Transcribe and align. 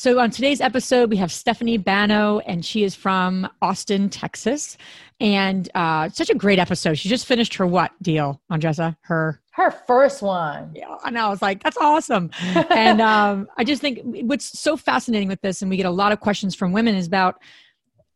So, 0.00 0.18
on 0.18 0.30
today's 0.30 0.62
episode, 0.62 1.10
we 1.10 1.18
have 1.18 1.30
Stephanie 1.30 1.78
Banno, 1.78 2.40
and 2.46 2.64
she 2.64 2.84
is 2.84 2.94
from 2.94 3.46
Austin, 3.60 4.08
Texas. 4.08 4.78
And 5.20 5.68
uh, 5.74 6.08
such 6.08 6.30
a 6.30 6.34
great 6.34 6.58
episode. 6.58 6.94
She 6.94 7.10
just 7.10 7.26
finished 7.26 7.52
her 7.56 7.66
what 7.66 7.92
deal, 8.00 8.40
Andressa? 8.50 8.96
Her 9.02 9.42
her 9.50 9.70
first 9.70 10.22
one. 10.22 10.70
Yeah, 10.74 10.96
and. 11.04 11.18
I 11.18 11.28
was 11.28 11.42
like, 11.42 11.62
that's 11.62 11.76
awesome. 11.76 12.30
and 12.70 13.02
um, 13.02 13.46
I 13.58 13.64
just 13.64 13.82
think 13.82 14.00
what's 14.02 14.58
so 14.58 14.74
fascinating 14.74 15.28
with 15.28 15.42
this, 15.42 15.60
and 15.60 15.70
we 15.70 15.76
get 15.76 15.84
a 15.84 15.90
lot 15.90 16.12
of 16.12 16.20
questions 16.20 16.54
from 16.54 16.72
women, 16.72 16.94
is 16.94 17.06
about 17.06 17.38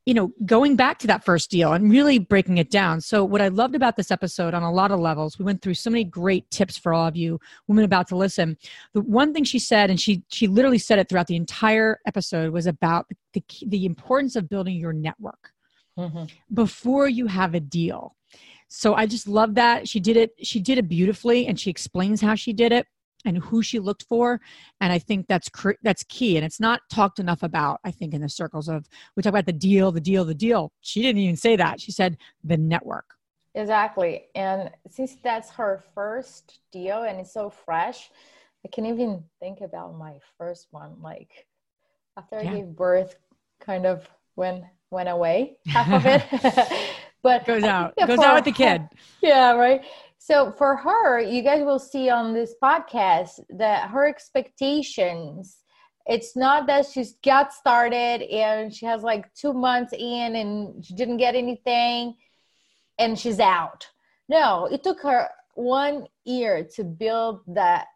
you 0.06 0.12
know, 0.12 0.32
going 0.44 0.76
back 0.76 0.98
to 0.98 1.06
that 1.06 1.24
first 1.24 1.50
deal 1.50 1.72
and 1.72 1.90
really 1.90 2.18
breaking 2.18 2.58
it 2.58 2.70
down. 2.70 3.00
So, 3.00 3.24
what 3.24 3.40
I 3.40 3.48
loved 3.48 3.74
about 3.74 3.96
this 3.96 4.10
episode 4.10 4.52
on 4.52 4.62
a 4.62 4.72
lot 4.72 4.90
of 4.90 5.00
levels, 5.00 5.38
we 5.38 5.44
went 5.44 5.62
through 5.62 5.74
so 5.74 5.90
many 5.90 6.04
great 6.04 6.50
tips 6.50 6.77
for 6.77 6.92
all 6.92 7.06
of 7.06 7.16
you 7.16 7.40
women 7.68 7.84
about 7.84 8.08
to 8.08 8.16
listen. 8.16 8.58
The 8.92 9.00
one 9.00 9.32
thing 9.32 9.44
she 9.44 9.58
said, 9.58 9.88
and 9.88 9.98
she 9.98 10.22
she 10.28 10.46
literally 10.46 10.78
said 10.78 10.98
it 10.98 11.08
throughout 11.08 11.27
the 11.27 11.36
entire 11.36 12.00
episode, 12.06 12.52
was 12.52 12.66
about 12.66 13.06
the 13.32 13.42
the, 13.66 13.86
importance 13.86 14.36
of 14.36 14.48
building 14.48 14.77
your 14.77 14.92
network 14.92 15.52
mm-hmm. 15.98 16.24
before 16.52 17.08
you 17.08 17.27
have 17.27 17.55
a 17.55 17.60
deal. 17.60 18.14
So 18.68 18.94
I 18.94 19.06
just 19.06 19.28
love 19.28 19.55
that 19.55 19.89
she 19.89 20.00
did 20.00 20.16
it. 20.16 20.33
She 20.42 20.61
did 20.61 20.78
it 20.78 20.89
beautifully, 20.89 21.46
and 21.46 21.58
she 21.58 21.70
explains 21.70 22.20
how 22.20 22.34
she 22.34 22.52
did 22.52 22.72
it 22.72 22.86
and 23.25 23.39
who 23.39 23.62
she 23.62 23.78
looked 23.78 24.05
for 24.08 24.41
and 24.80 24.92
i 24.92 24.98
think 24.98 25.27
that's 25.28 25.50
that's 25.83 26.05
key 26.05 26.36
and 26.36 26.44
it's 26.44 26.61
not 26.61 26.80
talked 26.91 27.19
enough 27.19 27.42
about 27.42 27.80
i 27.84 27.91
think 27.91 28.14
in 28.14 28.20
the 28.20 28.28
circles 28.28 28.69
of 28.69 28.86
we 29.17 29.22
talk 29.22 29.30
about 29.30 29.47
the 29.47 29.53
deal 29.53 29.92
the 29.92 30.00
deal 30.00 30.25
the 30.25 30.34
deal. 30.34 30.72
She 30.80 31.03
didn't 31.03 31.22
even 31.22 31.36
say 31.36 31.56
that. 31.56 31.80
She 31.80 31.92
said 31.92 32.19
the 32.42 32.56
network. 32.56 33.06
Exactly 33.55 34.27
and 34.34 34.70
since 34.91 35.17
that's 35.22 35.50
her 35.50 35.83
first 35.95 36.58
deal 36.72 37.05
and 37.05 37.20
it's 37.20 37.33
so 37.33 37.50
fresh 37.50 38.11
i 38.64 38.69
can't 38.69 38.89
even 38.89 39.22
think 39.39 39.61
about 39.61 39.97
my 39.97 40.14
first 40.36 40.67
one 40.72 40.97
like 41.00 41.47
after 42.17 42.42
yeah. 42.42 42.50
i 42.50 42.55
gave 42.55 42.67
birth 42.67 43.14
kind 43.61 43.86
of 43.86 44.08
went 44.34 44.64
went 44.91 45.08
away 45.08 45.56
half 45.67 45.89
of 45.92 46.05
it. 46.06 46.91
But 47.22 47.47
goes 47.47 47.62
out 47.62 47.95
goes 47.97 48.19
out 48.19 48.34
with 48.34 48.45
the 48.45 48.52
kid. 48.52 48.86
Yeah 49.22 49.52
right 49.52 49.83
so 50.25 50.50
for 50.53 50.77
her, 50.77 51.20
you 51.20 51.42
guys 51.42 51.64
will 51.64 51.78
see 51.78 52.08
on 52.08 52.33
this 52.33 52.55
podcast 52.62 53.41
that 53.50 53.91
her 53.91 54.08
expectations 54.08 55.58
it's 56.06 56.36
not 56.36 56.67
that 56.67 56.86
she's 56.86 57.14
got 57.25 57.53
started 57.53 58.22
and 58.22 58.75
she 58.75 58.84
has 58.86 59.02
like 59.02 59.33
two 59.34 59.52
months 59.52 59.92
in 59.92 60.36
and 60.36 60.84
she 60.84 60.95
didn't 60.95 61.17
get 61.17 61.34
anything 61.34 62.14
and 62.98 63.19
she's 63.19 63.41
out. 63.41 63.89
No, 64.28 64.67
it 64.70 64.83
took 64.83 65.00
her 65.02 65.28
one 65.55 66.06
year 66.25 66.67
to 66.75 66.84
build 66.84 67.41
that 67.48 67.86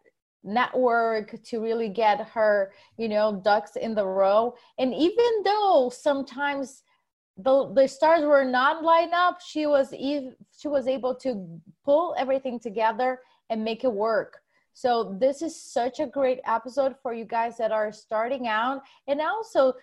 network 0.43 1.41
to 1.43 1.59
really 1.59 1.89
get 1.89 2.27
her, 2.29 2.71
you 2.97 3.09
know, 3.09 3.41
ducks 3.43 3.75
in 3.75 3.93
the 3.93 4.05
row. 4.05 4.55
And 4.79 4.93
even 4.93 5.43
though 5.43 5.91
sometimes 5.93 6.83
the 7.43 7.71
the 7.73 7.87
stars 7.87 8.23
were 8.23 8.45
not 8.45 8.83
lined 8.83 9.13
up. 9.13 9.41
She 9.41 9.65
was 9.65 9.93
ev- 9.93 10.35
she 10.57 10.67
was 10.67 10.87
able 10.87 11.15
to 11.15 11.59
pull 11.85 12.15
everything 12.17 12.59
together 12.59 13.19
and 13.49 13.63
make 13.63 13.83
it 13.83 13.91
work. 13.91 14.41
So 14.73 15.17
this 15.19 15.41
is 15.41 15.61
such 15.61 15.99
a 15.99 16.07
great 16.07 16.39
episode 16.45 16.95
for 17.01 17.13
you 17.13 17.25
guys 17.25 17.57
that 17.57 17.71
are 17.71 17.91
starting 17.91 18.47
out 18.47 18.81
and 19.07 19.19
also 19.19 19.73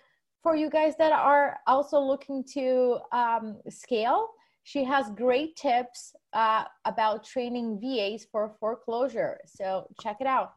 for 0.41 0.55
you 0.55 0.69
guys 0.69 0.95
that 0.97 1.11
are 1.11 1.59
also 1.67 1.99
looking 1.99 2.43
to 2.53 2.99
um, 3.11 3.57
scale. 3.69 4.29
She 4.63 4.83
has 4.83 5.09
great 5.11 5.55
tips 5.55 6.15
uh, 6.33 6.65
about 6.85 7.23
training 7.23 7.79
VAs 7.79 8.25
for 8.31 8.55
foreclosure. 8.59 9.39
So 9.45 9.87
check 10.01 10.17
it 10.19 10.27
out 10.27 10.56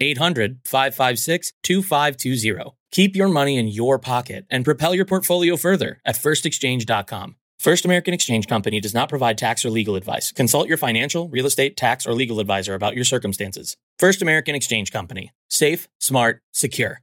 800 0.00 0.60
556 0.64 1.52
2520. 1.62 2.76
Keep 2.92 3.14
your 3.14 3.28
money 3.28 3.56
in 3.56 3.68
your 3.68 3.98
pocket 3.98 4.46
and 4.50 4.64
propel 4.64 4.94
your 4.94 5.04
portfolio 5.04 5.56
further 5.56 6.00
at 6.04 6.16
firstexchange.com. 6.16 7.36
First 7.60 7.84
American 7.84 8.14
Exchange 8.14 8.46
Company 8.46 8.80
does 8.80 8.94
not 8.94 9.10
provide 9.10 9.36
tax 9.36 9.64
or 9.66 9.70
legal 9.70 9.94
advice. 9.94 10.32
Consult 10.32 10.66
your 10.66 10.78
financial, 10.78 11.28
real 11.28 11.44
estate, 11.44 11.76
tax, 11.76 12.06
or 12.06 12.14
legal 12.14 12.40
advisor 12.40 12.74
about 12.74 12.94
your 12.94 13.04
circumstances. 13.04 13.76
First 13.98 14.22
American 14.22 14.54
Exchange 14.54 14.90
Company. 14.90 15.30
Safe, 15.48 15.86
smart, 15.98 16.40
secure. 16.52 17.02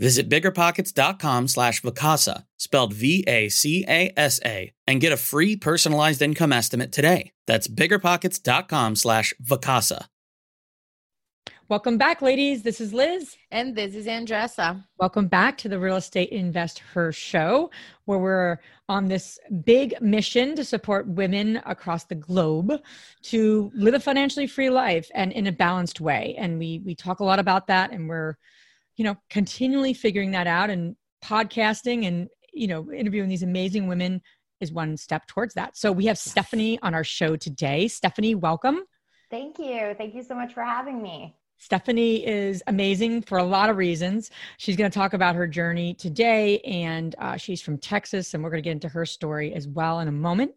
Visit 0.00 0.30
biggerpockets.com 0.30 1.48
slash 1.48 1.82
Vacasa, 1.82 2.44
spelled 2.56 2.94
V-A-C-A-S-A, 2.94 4.72
and 4.86 5.00
get 5.00 5.12
a 5.12 5.16
free 5.18 5.56
personalized 5.56 6.22
income 6.22 6.54
estimate 6.54 6.90
today. 6.90 7.32
That's 7.46 7.68
biggerpockets.com 7.68 8.96
slash 8.96 9.34
Vacasa. 9.44 10.06
Welcome 11.68 11.98
back, 11.98 12.22
ladies. 12.22 12.62
This 12.62 12.80
is 12.80 12.94
Liz. 12.94 13.36
And 13.50 13.76
this 13.76 13.94
is 13.94 14.06
Andressa. 14.06 14.82
Welcome 14.98 15.28
back 15.28 15.58
to 15.58 15.68
the 15.68 15.78
Real 15.78 15.96
Estate 15.96 16.32
InvestHER 16.32 17.14
show, 17.14 17.70
where 18.06 18.18
we're 18.18 18.58
on 18.88 19.06
this 19.06 19.38
big 19.64 20.00
mission 20.00 20.56
to 20.56 20.64
support 20.64 21.06
women 21.08 21.60
across 21.66 22.04
the 22.04 22.14
globe 22.14 22.72
to 23.24 23.70
live 23.74 23.94
a 23.94 24.00
financially 24.00 24.46
free 24.46 24.70
life 24.70 25.10
and 25.14 25.30
in 25.30 25.46
a 25.46 25.52
balanced 25.52 26.00
way. 26.00 26.34
And 26.38 26.58
we 26.58 26.80
we 26.86 26.94
talk 26.94 27.20
a 27.20 27.24
lot 27.24 27.38
about 27.38 27.66
that 27.66 27.92
and 27.92 28.08
we're, 28.08 28.36
you 29.00 29.04
know, 29.04 29.16
continually 29.30 29.94
figuring 29.94 30.32
that 30.32 30.46
out 30.46 30.68
and 30.68 30.94
podcasting 31.24 32.06
and, 32.06 32.28
you 32.52 32.66
know, 32.66 32.92
interviewing 32.92 33.30
these 33.30 33.42
amazing 33.42 33.88
women 33.88 34.20
is 34.60 34.72
one 34.72 34.94
step 34.94 35.26
towards 35.26 35.54
that. 35.54 35.74
So 35.74 35.90
we 35.90 36.04
have 36.04 36.18
Stephanie 36.18 36.78
on 36.82 36.92
our 36.92 37.02
show 37.02 37.34
today. 37.34 37.88
Stephanie, 37.88 38.34
welcome. 38.34 38.82
Thank 39.30 39.58
you. 39.58 39.94
Thank 39.96 40.14
you 40.14 40.22
so 40.22 40.34
much 40.34 40.52
for 40.52 40.62
having 40.62 41.02
me. 41.02 41.34
Stephanie 41.56 42.26
is 42.26 42.62
amazing 42.66 43.22
for 43.22 43.38
a 43.38 43.42
lot 43.42 43.70
of 43.70 43.78
reasons. 43.78 44.30
She's 44.58 44.76
going 44.76 44.90
to 44.90 44.94
talk 44.94 45.14
about 45.14 45.34
her 45.34 45.46
journey 45.46 45.94
today, 45.94 46.58
and 46.58 47.14
uh, 47.18 47.38
she's 47.38 47.62
from 47.62 47.78
Texas, 47.78 48.34
and 48.34 48.44
we're 48.44 48.50
going 48.50 48.62
to 48.62 48.68
get 48.68 48.72
into 48.72 48.88
her 48.88 49.06
story 49.06 49.54
as 49.54 49.66
well 49.66 50.00
in 50.00 50.08
a 50.08 50.12
moment. 50.12 50.52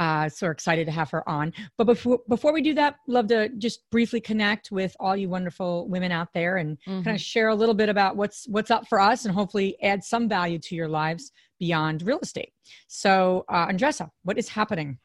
Uh, 0.00 0.30
so 0.30 0.46
we're 0.46 0.52
excited 0.52 0.86
to 0.86 0.90
have 0.90 1.10
her 1.10 1.28
on. 1.28 1.52
But 1.76 1.84
before 1.84 2.20
before 2.26 2.54
we 2.54 2.62
do 2.62 2.72
that, 2.72 2.96
love 3.06 3.26
to 3.28 3.50
just 3.50 3.88
briefly 3.90 4.18
connect 4.18 4.72
with 4.72 4.96
all 4.98 5.14
you 5.14 5.28
wonderful 5.28 5.90
women 5.90 6.10
out 6.10 6.28
there 6.32 6.56
and 6.56 6.78
mm-hmm. 6.78 7.02
kind 7.02 7.14
of 7.14 7.20
share 7.20 7.48
a 7.48 7.54
little 7.54 7.74
bit 7.74 7.90
about 7.90 8.16
what's 8.16 8.48
what's 8.48 8.70
up 8.70 8.88
for 8.88 8.98
us, 8.98 9.26
and 9.26 9.34
hopefully 9.34 9.76
add 9.82 10.02
some 10.02 10.26
value 10.26 10.58
to 10.58 10.74
your 10.74 10.88
lives 10.88 11.32
beyond 11.58 12.00
real 12.00 12.18
estate. 12.20 12.54
So, 12.88 13.44
uh, 13.50 13.66
Andressa, 13.66 14.08
what 14.22 14.38
is 14.38 14.48
happening? 14.48 14.98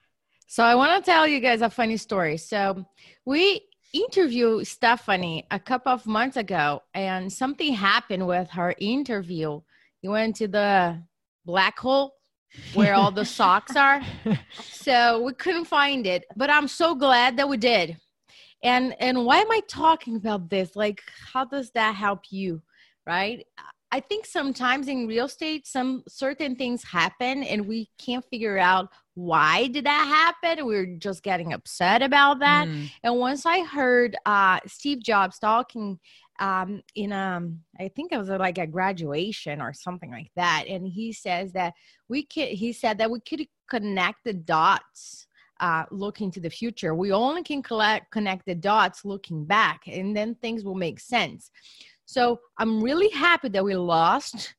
So 0.47 0.63
I 0.63 0.75
want 0.75 1.03
to 1.03 1.12
tell 1.12 1.27
you 1.27 1.42
guys 1.42 1.62
a 1.62 1.69
funny 1.69 1.97
story. 1.97 2.38
So 2.38 2.86
we 3.25 3.68
interviewed 3.94 4.65
Stephanie 4.65 5.45
a 5.51 5.59
couple 5.59 5.92
of 5.92 6.07
months 6.07 6.38
ago, 6.38 6.83
and 6.94 7.31
something 7.31 7.74
happened 7.74 8.25
with 8.25 8.50
her 8.51 8.74
interview. 8.80 9.59
You 10.01 10.12
went 10.12 10.38
to 10.38 10.47
the 10.47 11.03
black 11.44 11.77
hole 11.80 12.15
where 12.74 12.94
all 12.94 13.12
the 13.12 13.25
socks 13.40 13.75
are. 13.75 14.02
So 14.62 15.22
we 15.22 15.34
couldn't 15.34 15.66
find 15.66 16.06
it, 16.06 16.25
but 16.36 16.50
I'm 16.50 16.68
so 16.68 16.96
glad 16.96 17.38
that 17.38 17.50
we 17.50 17.57
did. 17.57 17.98
And 18.63 18.96
and 19.00 19.25
why 19.25 19.38
am 19.38 19.52
I 19.52 19.62
talking 19.68 20.16
about 20.16 20.50
this? 20.50 20.75
Like 20.75 21.02
how 21.34 21.46
does 21.46 21.72
that 21.72 21.96
help 21.96 22.31
you? 22.31 22.62
Right? 23.06 23.46
I 23.92 24.00
think 24.00 24.25
sometimes 24.25 24.88
in 24.88 25.07
real 25.07 25.25
estate 25.25 25.68
some 25.68 26.04
certain 26.07 26.56
things 26.56 26.84
happen 26.84 27.44
and 27.44 27.68
we 27.68 27.90
can't 27.98 28.25
figure 28.25 28.57
out 28.57 28.90
why 29.13 29.68
did 29.68 29.86
that 29.86 30.36
happen 30.44 30.66
we're 30.66 30.98
just 30.98 31.24
getting 31.24 31.54
upset 31.54 32.02
about 32.02 32.40
that 32.40 32.68
mm. 32.68 32.92
and 33.04 33.18
once 33.18 33.46
i 33.46 33.63
heard 33.63 34.18
uh, 34.25 34.60
steve 34.68 35.02
jobs 35.02 35.40
talking 35.40 35.98
um, 36.40 36.82
in 36.96 37.12
um, 37.12 37.62
I 37.80 37.88
think 37.90 38.12
it 38.12 38.18
was 38.18 38.30
like 38.30 38.58
a 38.58 38.68
graduation 38.68 39.62
or 39.62 39.74
something 39.74 40.12
like 40.12 40.32
that, 40.36 40.66
and 40.68 40.88
he 40.88 41.14
says 41.14 41.54
that 41.54 41.74
we 42.10 42.26
could. 42.26 42.50
He 42.50 42.74
said 42.74 42.98
that 42.98 43.12
we 43.12 43.20
could 43.22 43.46
connect 43.70 44.24
the 44.26 44.34
dots, 44.34 45.28
uh, 45.60 45.86
looking 45.92 46.32
to 46.32 46.40
the 46.40 46.50
future. 46.50 46.94
We 46.94 47.12
only 47.12 47.44
can 47.44 47.64
collect 47.64 48.12
connect 48.12 48.46
the 48.46 48.56
dots 48.56 49.06
looking 49.06 49.46
back, 49.46 49.82
and 49.88 50.16
then 50.16 50.36
things 50.36 50.64
will 50.64 50.76
make 50.76 51.00
sense. 51.00 51.52
So 52.06 52.40
I'm 52.58 52.81
really 52.81 53.10
happy 53.10 53.50
that 53.50 53.64
we 53.64 53.76
lost 53.76 54.54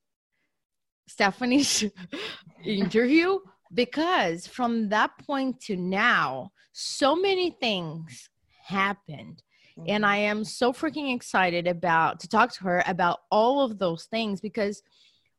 Stephanie's 1.07 1.85
interview 2.65 3.39
because 3.73 4.47
from 4.47 4.89
that 4.89 5.11
point 5.25 5.59
to 5.61 5.75
now, 5.75 6.51
so 6.73 7.15
many 7.15 7.51
things 7.51 8.29
happened 8.63 9.41
and 9.87 10.05
i 10.05 10.17
am 10.17 10.43
so 10.43 10.73
freaking 10.73 11.15
excited 11.15 11.67
about 11.67 12.19
to 12.19 12.27
talk 12.27 12.51
to 12.51 12.63
her 12.63 12.83
about 12.87 13.19
all 13.31 13.61
of 13.61 13.77
those 13.77 14.05
things 14.05 14.41
because 14.41 14.81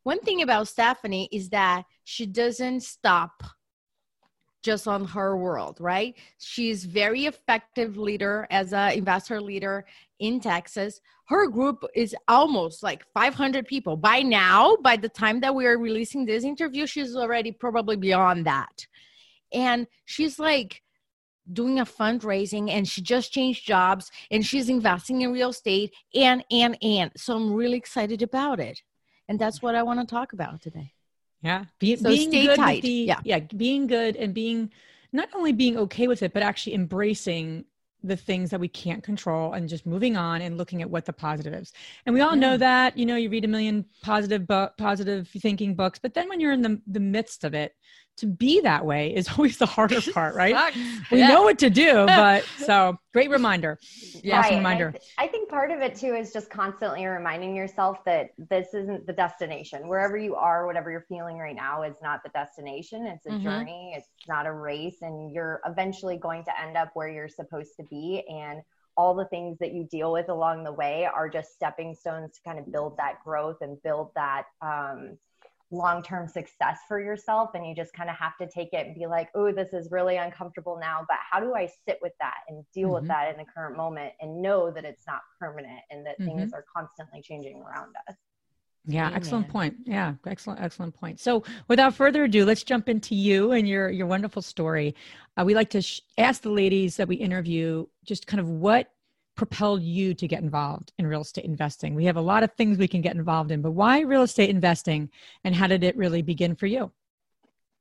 one 0.03 0.21
thing 0.21 0.43
about 0.43 0.69
stephanie 0.69 1.29
is 1.33 1.49
that 1.51 1.85
she 2.05 2.27
doesn't 2.27 2.83
stop 2.83 3.43
just 4.63 4.89
on 4.89 5.05
her 5.05 5.37
world 5.37 5.79
right? 5.81 6.15
She's 6.39 6.85
very 6.85 7.27
effective 7.27 7.97
leader 7.97 8.47
as 8.51 8.73
an 8.73 8.93
investor 8.93 9.41
leader 9.41 9.85
in 10.19 10.41
texas. 10.41 11.01
Her 11.29 11.49
group 11.49 11.85
is 11.95 12.15
almost 12.27 12.83
like 12.83 13.05
500 13.15 13.67
people. 13.67 13.97
By 13.97 14.21
now 14.21 14.77
by 14.83 14.97
the 14.97 15.09
time 15.09 15.41
that 15.41 15.55
we 15.55 15.67
are 15.67 15.79
releasing 15.79 16.25
this 16.25 16.45
interview 16.45 16.87
she's 16.87 17.15
already 17.15 17.53
probably 17.53 17.97
beyond 17.97 18.47
that. 18.47 18.87
And 19.53 19.87
she's 20.05 20.39
like 20.39 20.83
doing 21.53 21.81
a 21.81 21.85
fundraising 21.85 22.71
and 22.71 22.87
she 22.87 23.01
just 23.01 23.33
changed 23.33 23.67
jobs 23.67 24.11
and 24.31 24.45
she's 24.45 24.69
investing 24.69 25.23
in 25.23 25.33
real 25.33 25.51
estate 25.51 25.95
and 26.15 26.45
and 26.51 26.77
and. 26.83 27.11
So 27.17 27.37
i'm 27.37 27.53
really 27.53 27.77
excited 27.77 28.23
about 28.23 28.61
it. 28.61 28.83
And 29.29 29.39
that's 29.39 29.63
what 29.63 29.75
i 29.75 29.83
want 29.83 30.01
to 30.01 30.07
talk 30.07 30.33
about 30.33 30.61
today. 30.61 30.93
Yeah. 31.43 31.65
Be, 31.79 31.97
so 31.97 32.09
being 32.09 32.31
stay 32.31 32.47
good 32.47 32.57
tight. 32.57 32.83
The, 32.83 32.91
yeah. 32.91 33.21
yeah 33.25 33.41
being 33.57 33.87
good 33.87 34.17
and 34.17 34.35
being 34.35 34.73
not 35.13 35.29
only 35.35 35.53
being 35.53 35.77
okay 35.79 36.09
with 36.09 36.23
it 36.23 36.33
but 36.33 36.43
actually 36.43 36.75
embracing 36.75 37.65
the 38.05 38.17
things 38.17 38.51
that 38.51 38.61
we 38.61 38.69
can't 38.69 39.03
control 39.03 39.55
and 39.55 39.69
just 39.69 39.85
moving 39.85 40.17
on 40.17 40.41
and 40.41 40.57
looking 40.57 40.83
at 40.83 40.91
what 40.91 41.05
the 41.05 41.13
positives 41.13 41.73
and 42.07 42.15
we 42.15 42.21
all 42.21 42.35
yeah. 42.35 42.41
know 42.41 42.57
that 42.57 42.97
you 42.97 43.05
know 43.05 43.17
you 43.17 43.29
read 43.29 43.45
a 43.45 43.49
million 43.49 43.85
positive 44.03 44.47
bu- 44.47 44.69
positive 44.79 45.29
thinking 45.29 45.75
books 45.75 45.99
but 45.99 46.15
then 46.15 46.29
when 46.29 46.39
you're 46.39 46.53
in 46.53 46.63
the, 46.63 46.81
the 46.87 47.01
midst 47.01 47.43
of 47.43 47.55
it 47.55 47.75
to 48.19 48.27
be 48.27 48.61
that 48.61 48.85
way 48.85 49.15
is 49.15 49.29
always 49.37 49.59
the 49.59 49.67
harder 49.67 50.01
part, 50.13 50.35
right? 50.35 50.75
we 51.11 51.19
yeah. 51.19 51.29
know 51.29 51.43
what 51.43 51.59
to 51.59 51.71
do, 51.71 52.07
but 52.07 52.45
so 52.59 52.99
great 53.13 53.31
reminder. 53.31 53.79
Yeah, 54.23 54.41
awesome 54.41 54.57
reminder. 54.57 54.89
I, 54.89 54.91
th- 54.91 55.03
I, 55.19 55.27
think 55.29 55.49
part 55.49 55.71
of 55.71 55.81
it 55.81 55.95
too 55.95 56.15
is 56.15 56.33
just 56.33 56.51
constantly 56.51 57.07
reminding 57.07 57.55
yourself 57.55 58.05
that 58.05 58.31
this 58.51 58.75
isn't 58.75 59.07
the 59.07 59.13
destination. 59.13 59.89
Wherever 59.89 60.17
you 60.17 60.35
are, 60.35 60.67
whatever 60.67 60.91
you're 60.91 61.07
feeling 61.09 61.39
right 61.39 61.57
now 61.57 61.83
is 61.83 61.97
not 62.03 62.23
the 62.23 62.31
destination. 62.31 63.07
It's 63.07 63.27
a 63.27 63.31
mm-hmm. 63.31 63.43
journey. 63.43 63.95
It's 63.97 64.09
not 64.29 64.47
a 64.47 64.53
race, 64.53 65.03
and 65.03 65.33
you're 65.33 65.61
eventually 65.67 66.17
going 66.17 66.45
to 66.45 66.61
end 66.61 66.77
up 66.77 66.91
where 66.95 67.09
you're 67.09 67.29
supposed 67.29 67.77
to 67.77 67.85
be. 67.85 68.25
And 68.29 68.63
all 68.97 69.15
the 69.15 69.27
things 69.27 69.57
that 69.61 69.73
you 69.73 69.85
deal 69.85 70.13
with 70.13 70.29
along 70.29 70.65
the 70.65 70.73
way 70.73 71.07
are 71.07 71.29
just 71.29 71.55
stepping 71.55 71.95
stones 71.95 72.33
to 72.33 72.41
kind 72.45 72.59
of 72.59 72.71
build 72.73 72.97
that 72.97 73.23
growth 73.25 73.59
and 73.61 73.81
build 73.85 74.11
that 74.17 74.43
um, 74.61 75.17
long-term 75.71 76.27
success 76.27 76.79
for 76.89 76.99
yourself 76.99 77.51
and 77.55 77.67
you 77.67 77.75
just 77.75 77.93
kind 77.93 78.09
of 78.09 78.17
have 78.17 78.37
to 78.39 78.49
take 78.49 78.73
it 78.73 78.87
and 78.87 78.95
be 78.95 79.07
like 79.07 79.29
oh 79.35 79.53
this 79.53 79.75
is 79.75 79.91
really 79.91 80.17
uncomfortable 80.17 80.79
now 80.81 81.05
but 81.09 81.19
how 81.31 81.39
do 81.39 81.55
i 81.55 81.69
sit 81.87 81.99
with 82.01 82.13
that 82.21 82.39
and 82.49 82.65
deal 82.73 82.89
mm-hmm. 82.89 82.95
with 82.95 83.09
that 83.09 83.31
in 83.31 83.37
the 83.37 83.45
current 83.55 83.77
moment 83.77 84.13
and 84.21 84.41
know 84.41 84.71
that 84.71 84.85
it's 84.85 85.07
not 85.07 85.21
permanent 85.39 85.81
and 85.91 86.07
that 86.07 86.19
mm-hmm. 86.19 86.39
things 86.39 86.53
are 86.55 86.65
constantly 86.75 87.21
changing 87.21 87.63
around 87.63 87.95
us 88.09 88.17
yeah, 88.91 89.09
Amen. 89.09 89.17
excellent 89.17 89.49
point. 89.51 89.77
Yeah, 89.85 90.15
excellent, 90.27 90.63
excellent 90.63 90.95
point. 90.95 91.21
So, 91.21 91.45
without 91.69 91.93
further 91.93 92.25
ado, 92.25 92.47
let's 92.47 92.63
jump 92.63 92.89
into 92.89 93.15
you 93.15 93.53
and 93.53 93.69
your 93.69 93.91
your 93.91 94.07
wonderful 94.07 94.41
story. 94.41 94.95
Uh, 95.37 95.45
we 95.45 95.55
like 95.55 95.69
to 95.71 95.83
sh- 95.83 96.01
ask 96.17 96.41
the 96.41 96.51
ladies 96.51 96.97
that 96.97 97.07
we 97.07 97.17
interview 97.17 97.85
just 98.07 98.27
kind 98.27 98.41
of 98.41 98.49
what 98.49 98.91
propelled 99.39 99.83
you 99.83 100.13
to 100.13 100.29
get 100.29 100.43
involved 100.43 100.93
in 100.99 101.07
real 101.07 101.23
estate 101.23 101.45
investing? 101.45 101.95
We 101.95 102.05
have 102.07 102.17
a 102.17 102.21
lot 102.21 102.43
of 102.43 102.53
things 102.53 102.77
we 102.77 102.89
can 102.89 103.01
get 103.01 103.15
involved 103.15 103.53
in, 103.53 103.63
but 103.63 103.71
why 103.71 104.01
real 104.01 104.23
estate 104.23 104.51
investing 104.51 105.09
and 105.45 105.55
how 105.55 105.69
did 105.69 105.85
it 105.85 105.97
really 105.97 106.21
begin 106.21 106.57
for 106.57 106.67
you? 106.67 106.91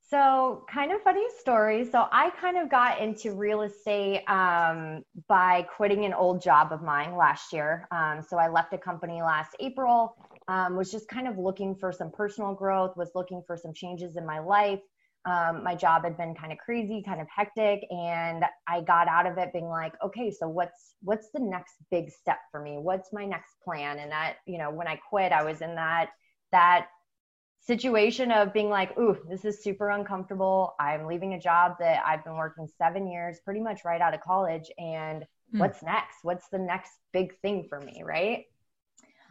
So, 0.09 0.63
kind 0.71 0.93
of 0.93 1.01
funny 1.01 1.25
story. 1.37 1.83
So, 1.83 2.07
I 2.13 2.29
kind 2.39 2.57
of 2.57 2.69
got 2.69 3.01
into 3.01 3.33
real 3.33 3.63
estate 3.63 4.23
um, 4.29 5.03
by 5.27 5.63
quitting 5.63 6.05
an 6.05 6.13
old 6.13 6.41
job 6.41 6.71
of 6.71 6.81
mine 6.81 7.17
last 7.17 7.51
year. 7.51 7.89
Um, 7.91 8.21
so, 8.25 8.37
I 8.37 8.47
left 8.47 8.71
a 8.71 8.77
company 8.77 9.21
last 9.21 9.53
April, 9.59 10.15
um, 10.47 10.77
was 10.77 10.91
just 10.91 11.09
kind 11.09 11.27
of 11.27 11.37
looking 11.37 11.75
for 11.75 11.91
some 11.91 12.09
personal 12.09 12.53
growth, 12.53 12.95
was 12.95 13.09
looking 13.15 13.43
for 13.45 13.57
some 13.57 13.73
changes 13.73 14.15
in 14.15 14.25
my 14.25 14.39
life 14.39 14.79
um, 15.27 15.63
my 15.63 15.75
job 15.75 16.03
had 16.03 16.17
been 16.17 16.33
kind 16.33 16.51
of 16.51 16.57
crazy 16.57 17.03
kind 17.05 17.19
of 17.19 17.27
hectic 17.29 17.85
and 17.91 18.43
i 18.67 18.81
got 18.81 19.07
out 19.07 19.27
of 19.27 19.37
it 19.37 19.51
being 19.51 19.67
like 19.67 19.93
okay 20.03 20.31
so 20.31 20.47
what's 20.47 20.95
what's 21.01 21.29
the 21.33 21.39
next 21.39 21.75
big 21.91 22.09
step 22.09 22.39
for 22.51 22.61
me? 22.61 22.77
What's 22.77 23.13
my 23.13 23.25
next 23.25 23.55
plan? 23.63 23.99
And 23.99 24.11
that 24.11 24.37
you 24.45 24.57
know 24.57 24.71
when 24.71 24.87
i 24.87 24.99
quit 25.09 25.31
i 25.31 25.43
was 25.43 25.61
in 25.61 25.75
that 25.75 26.09
that 26.51 26.87
situation 27.61 28.31
of 28.31 28.53
being 28.53 28.69
like 28.69 28.97
ooh 28.97 29.17
this 29.29 29.45
is 29.45 29.63
super 29.63 29.89
uncomfortable. 29.89 30.75
I'm 30.79 31.05
leaving 31.05 31.33
a 31.33 31.39
job 31.39 31.73
that 31.79 32.03
i've 32.05 32.23
been 32.23 32.35
working 32.35 32.67
seven 32.77 33.07
years 33.07 33.39
pretty 33.43 33.59
much 33.59 33.85
right 33.85 34.01
out 34.01 34.13
of 34.13 34.21
college. 34.21 34.71
And 34.77 35.23
mm. 35.53 35.59
what's 35.59 35.83
next? 35.83 36.17
What's 36.23 36.47
the 36.49 36.59
next 36.59 36.91
big 37.13 37.37
thing 37.41 37.65
for 37.69 37.79
me? 37.79 38.03
Right 38.05 38.45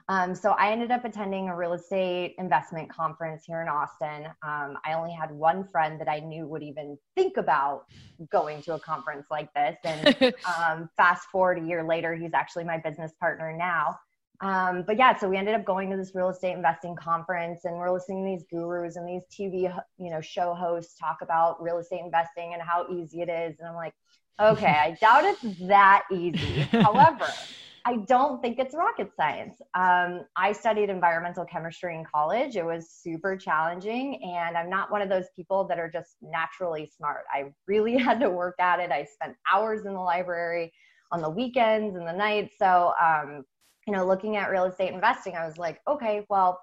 um, 0.08 0.34
so 0.34 0.52
I 0.52 0.70
ended 0.70 0.90
up 0.92 1.04
attending 1.04 1.48
a 1.48 1.56
real 1.56 1.72
estate 1.72 2.36
investment 2.38 2.88
conference 2.88 3.44
here 3.44 3.60
in 3.60 3.68
Austin. 3.68 4.26
Um, 4.42 4.78
I 4.84 4.92
only 4.94 5.12
had 5.12 5.32
one 5.32 5.66
friend 5.66 6.00
that 6.00 6.08
I 6.08 6.20
knew 6.20 6.46
would 6.46 6.62
even 6.62 6.96
think 7.16 7.36
about 7.36 7.86
going 8.30 8.62
to 8.62 8.74
a 8.74 8.78
conference 8.78 9.26
like 9.30 9.52
this. 9.54 9.76
And 9.84 10.34
um, 10.58 10.88
fast 10.96 11.28
forward 11.28 11.58
a 11.58 11.66
year 11.66 11.82
later, 11.82 12.14
he's 12.14 12.34
actually 12.34 12.64
my 12.64 12.78
business 12.78 13.12
partner 13.18 13.56
now. 13.56 13.98
Um, 14.40 14.84
but 14.86 14.96
yeah, 14.98 15.16
so 15.16 15.28
we 15.28 15.38
ended 15.38 15.54
up 15.54 15.64
going 15.64 15.90
to 15.90 15.96
this 15.96 16.14
real 16.14 16.28
estate 16.28 16.52
investing 16.52 16.94
conference, 16.94 17.64
and 17.64 17.74
we're 17.76 17.90
listening 17.90 18.24
to 18.24 18.36
these 18.36 18.46
gurus 18.50 18.96
and 18.96 19.08
these 19.08 19.22
TV, 19.32 19.62
you 19.98 20.10
know, 20.10 20.20
show 20.20 20.54
hosts 20.54 20.96
talk 20.98 21.18
about 21.22 21.60
real 21.62 21.78
estate 21.78 22.02
investing 22.04 22.52
and 22.52 22.62
how 22.62 22.86
easy 22.92 23.22
it 23.22 23.30
is. 23.30 23.58
And 23.58 23.68
I'm 23.68 23.74
like, 23.74 23.94
okay, 24.38 24.66
I 24.66 24.90
doubt 25.00 25.24
it's 25.24 25.58
that 25.66 26.04
easy. 26.12 26.60
However, 26.70 27.26
I 27.86 27.98
don't 27.98 28.42
think 28.42 28.58
it's 28.58 28.74
rocket 28.74 29.12
science. 29.14 29.60
Um, 29.74 30.22
I 30.34 30.50
studied 30.50 30.90
environmental 30.90 31.44
chemistry 31.44 31.94
in 31.94 32.04
college. 32.04 32.56
It 32.56 32.64
was 32.64 32.90
super 32.90 33.36
challenging, 33.36 34.20
and 34.24 34.56
I'm 34.56 34.68
not 34.68 34.90
one 34.90 35.02
of 35.02 35.08
those 35.08 35.26
people 35.36 35.62
that 35.68 35.78
are 35.78 35.88
just 35.88 36.16
naturally 36.20 36.90
smart. 36.96 37.22
I 37.32 37.52
really 37.68 37.96
had 38.08 38.18
to 38.20 38.28
work 38.28 38.56
at 38.58 38.80
it. 38.80 38.90
I 38.90 39.04
spent 39.04 39.36
hours 39.52 39.86
in 39.86 39.94
the 39.94 40.00
library 40.00 40.72
on 41.12 41.22
the 41.22 41.30
weekends 41.30 41.94
and 41.94 42.08
the 42.08 42.12
nights. 42.12 42.56
So, 42.58 42.92
um, 43.00 43.44
you 43.86 43.92
know, 43.92 44.04
looking 44.04 44.36
at 44.36 44.50
real 44.50 44.64
estate 44.64 44.92
investing, 44.92 45.36
I 45.36 45.46
was 45.46 45.56
like, 45.56 45.80
okay, 45.86 46.26
well, 46.28 46.60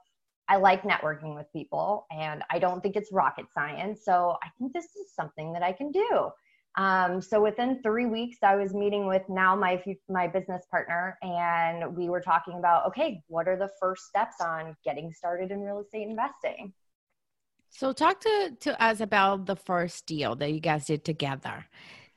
I 0.50 0.58
like 0.58 0.84
networking 0.84 1.36
with 1.36 1.48
people, 1.54 2.06
and 2.12 2.44
I 2.52 2.60
don't 2.60 2.84
think 2.84 2.98
it's 2.98 3.14
rocket 3.14 3.46
science. 3.54 4.02
So, 4.04 4.36
I 4.44 4.50
think 4.60 4.74
this 4.74 4.88
is 4.98 5.16
something 5.16 5.54
that 5.54 5.64
I 5.64 5.72
can 5.72 5.90
do. 5.90 6.32
Um, 6.76 7.22
so 7.22 7.42
within 7.42 7.82
three 7.84 8.08
weeks, 8.08 8.38
I 8.42 8.56
was 8.56 8.74
meeting 8.74 9.06
with 9.08 9.22
now 9.30 9.56
my 9.56 9.82
my 10.10 10.28
business 10.28 10.66
partner, 10.72 11.18
and 11.22 11.96
we 11.96 12.10
were 12.10 12.22
talking 12.22 12.58
about 12.58 12.88
okay, 12.88 13.22
what 13.28 13.48
are 13.48 13.58
the 13.58 13.70
first 13.80 14.08
steps 14.08 14.38
on 14.42 14.76
getting 14.84 15.12
started 15.14 15.52
in 15.52 15.62
real 15.62 15.82
estate 15.82 16.08
investing? 16.08 16.74
So 17.70 17.94
talk 17.94 18.20
to 18.22 18.56
to 18.62 18.84
us 18.84 19.02
about 19.02 19.46
the 19.46 19.56
first 19.56 20.08
deal 20.08 20.36
that 20.38 20.52
you 20.52 20.60
guys 20.60 20.86
did 20.86 21.06
together. 21.06 21.66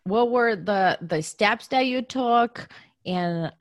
What 0.05 0.31
were 0.31 0.57
the 0.57 0.99
the 1.03 1.23
steps 1.23 1.67
that 1.69 1.87
you 1.87 2.01
took, 2.01 2.69
and 3.05 3.53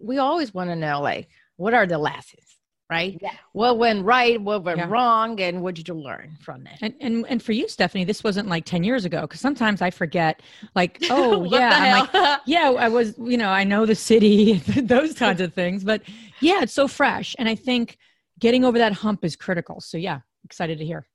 we 0.00 0.18
always 0.18 0.54
want 0.54 0.70
to 0.70 0.76
know 0.76 1.00
like 1.00 1.28
what 1.56 1.74
are 1.74 1.86
the 1.86 1.98
lessons 1.98 2.51
right? 2.90 3.18
Yeah. 3.20 3.30
What 3.52 3.78
went 3.78 4.04
right, 4.04 4.40
what 4.40 4.64
went 4.64 4.78
Yeah. 4.78 4.88
wrong, 4.88 5.40
and 5.40 5.62
what 5.62 5.74
did 5.74 5.88
you 5.88 5.94
learn 5.94 6.36
from 6.40 6.64
that? 6.64 6.78
And, 6.82 6.94
and 7.00 7.26
and 7.28 7.42
for 7.42 7.52
you, 7.52 7.68
Stephanie, 7.68 8.04
this 8.04 8.22
wasn't 8.22 8.48
like 8.48 8.64
ten 8.64 8.84
years 8.84 9.04
ago 9.04 9.22
because 9.22 9.40
sometimes 9.40 9.80
I 9.82 9.90
forget. 9.90 10.42
Like, 10.74 10.98
oh 11.10 11.44
yeah, 11.44 11.70
I'm 11.72 11.90
like, 12.02 12.40
yeah, 12.46 12.70
I 12.70 12.88
was, 12.88 13.14
you 13.18 13.36
know, 13.36 13.48
I 13.48 13.64
know 13.64 13.86
the 13.86 13.94
city, 13.94 14.54
those 14.82 15.14
kinds 15.14 15.40
of 15.40 15.54
things. 15.54 15.84
But 15.84 16.02
yeah, 16.40 16.62
it's 16.62 16.74
so 16.74 16.88
fresh, 16.88 17.34
and 17.38 17.48
I 17.48 17.54
think 17.54 17.96
getting 18.38 18.64
over 18.64 18.78
that 18.78 18.92
hump 18.92 19.24
is 19.24 19.36
critical. 19.36 19.80
So 19.80 19.96
yeah, 19.98 20.20
excited 20.44 20.78
to 20.78 20.84
hear. 20.84 21.06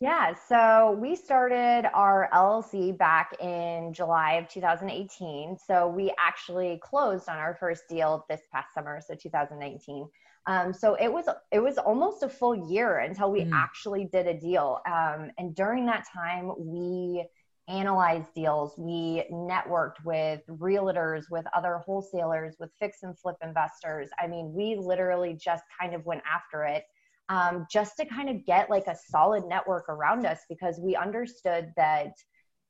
Yeah, 0.00 0.34
so 0.48 0.98
we 1.00 1.14
started 1.14 1.88
our 1.94 2.28
LLC 2.32 2.96
back 2.96 3.36
in 3.40 3.92
July 3.92 4.34
of 4.34 4.48
2018. 4.48 5.56
So 5.56 5.86
we 5.86 6.12
actually 6.18 6.80
closed 6.82 7.28
on 7.28 7.36
our 7.36 7.54
first 7.60 7.84
deal 7.88 8.24
this 8.28 8.40
past 8.52 8.74
summer, 8.74 9.00
so 9.06 9.14
2019. 9.14 10.08
Um, 10.46 10.72
so 10.74 10.94
it 10.94 11.10
was 11.12 11.26
it 11.52 11.60
was 11.60 11.78
almost 11.78 12.22
a 12.22 12.28
full 12.28 12.54
year 12.70 12.98
until 12.98 13.30
we 13.30 13.44
Mm. 13.44 13.50
actually 13.54 14.04
did 14.06 14.26
a 14.26 14.34
deal. 14.38 14.80
Um, 14.86 15.30
and 15.38 15.54
during 15.54 15.86
that 15.86 16.06
time, 16.12 16.52
we 16.58 17.26
analyzed 17.66 18.34
deals. 18.34 18.76
We 18.76 19.24
networked 19.32 20.04
with 20.04 20.42
realtors, 20.48 21.30
with 21.30 21.46
other 21.54 21.78
wholesalers, 21.78 22.56
with 22.60 22.70
fix 22.78 23.02
and 23.02 23.18
flip 23.18 23.36
investors. 23.42 24.10
I 24.18 24.26
mean, 24.26 24.52
we 24.52 24.76
literally 24.76 25.32
just 25.34 25.64
kind 25.80 25.94
of 25.94 26.04
went 26.04 26.22
after 26.30 26.64
it 26.64 26.84
um, 27.30 27.66
just 27.70 27.96
to 27.96 28.04
kind 28.04 28.28
of 28.28 28.44
get 28.44 28.68
like 28.68 28.86
a 28.86 28.94
solid 28.94 29.46
network 29.46 29.88
around 29.88 30.26
us 30.26 30.40
because 30.48 30.78
we 30.78 30.94
understood 30.94 31.72
that 31.76 32.12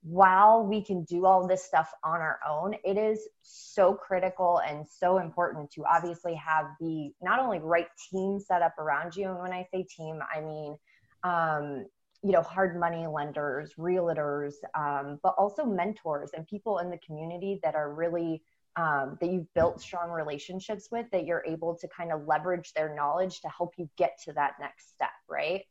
while 0.05 0.63
we 0.63 0.85
can 0.85 1.03
do 1.05 1.25
all 1.25 1.49
this 1.49 1.65
stuff 1.65 1.91
on 2.05 2.21
our 2.21 2.39
own, 2.47 2.75
it 2.85 2.99
is 2.99 3.27
so 3.41 3.95
critical 3.95 4.61
and 4.69 4.87
so 4.87 5.17
important 5.17 5.71
to 5.71 5.85
obviously 5.87 6.35
have 6.35 6.67
the 6.79 7.11
not 7.23 7.41
only 7.41 7.59
right 7.59 7.87
team 8.11 8.39
set 8.39 8.61
up 8.61 8.79
around 8.79 9.17
you. 9.17 9.31
And 9.31 9.39
when 9.39 9.53
I 9.53 9.67
say 9.73 9.83
team, 9.85 10.21
I 10.35 10.43
mean, 10.43 10.77
um, 11.23 11.87
you 12.23 12.33
know, 12.33 12.43
hard 12.43 12.79
money 12.79 13.07
lenders, 13.07 13.73
realtors, 13.79 14.55
um, 14.75 15.21
but 15.23 15.35
also 15.39 15.65
mentors 15.65 16.31
and 16.37 16.47
people 16.47 16.79
in 16.81 16.91
the 16.91 16.99
community 16.99 17.59
that 17.63 17.75
are 17.75 17.93
really 17.93 18.43
um, 18.77 19.17
that 19.21 19.31
you've 19.31 19.53
built 19.55 19.81
strong 19.81 20.11
relationships 20.11 20.89
with 20.91 21.07
that 21.13 21.25
you're 21.25 21.45
able 21.47 21.77
to 21.77 21.89
kind 21.89 22.13
of 22.13 22.27
leverage 22.27 22.73
their 22.75 22.95
knowledge 22.95 23.41
to 23.41 23.49
help 23.49 23.75
you 23.79 23.89
get 23.97 24.19
to 24.25 24.33
that 24.35 24.55
next 24.61 24.91
step, 24.91 25.13
right? 25.29 25.63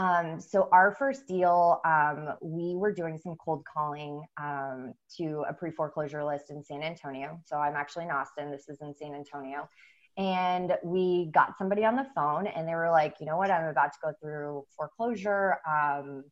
Um, 0.00 0.40
so 0.40 0.66
our 0.72 0.92
first 0.92 1.28
deal, 1.28 1.78
um, 1.84 2.30
we 2.40 2.74
were 2.74 2.90
doing 2.90 3.18
some 3.18 3.36
cold 3.36 3.66
calling 3.66 4.22
um, 4.40 4.94
to 5.18 5.44
a 5.46 5.52
pre-foreclosure 5.52 6.24
list 6.24 6.46
in 6.48 6.64
San 6.64 6.82
Antonio. 6.82 7.38
So 7.44 7.58
I'm 7.58 7.76
actually 7.76 8.06
in 8.06 8.10
Austin. 8.10 8.50
This 8.50 8.70
is 8.70 8.80
in 8.80 8.94
San 8.96 9.14
Antonio. 9.14 9.68
And 10.16 10.72
we 10.82 11.30
got 11.34 11.58
somebody 11.58 11.84
on 11.84 11.96
the 11.96 12.06
phone 12.14 12.46
and 12.46 12.66
they 12.66 12.74
were 12.74 12.90
like, 12.90 13.16
you 13.20 13.26
know 13.26 13.36
what, 13.36 13.50
I'm 13.50 13.68
about 13.68 13.92
to 13.92 13.98
go 14.02 14.12
through 14.22 14.64
foreclosure. 14.74 15.58
Um, 15.68 16.24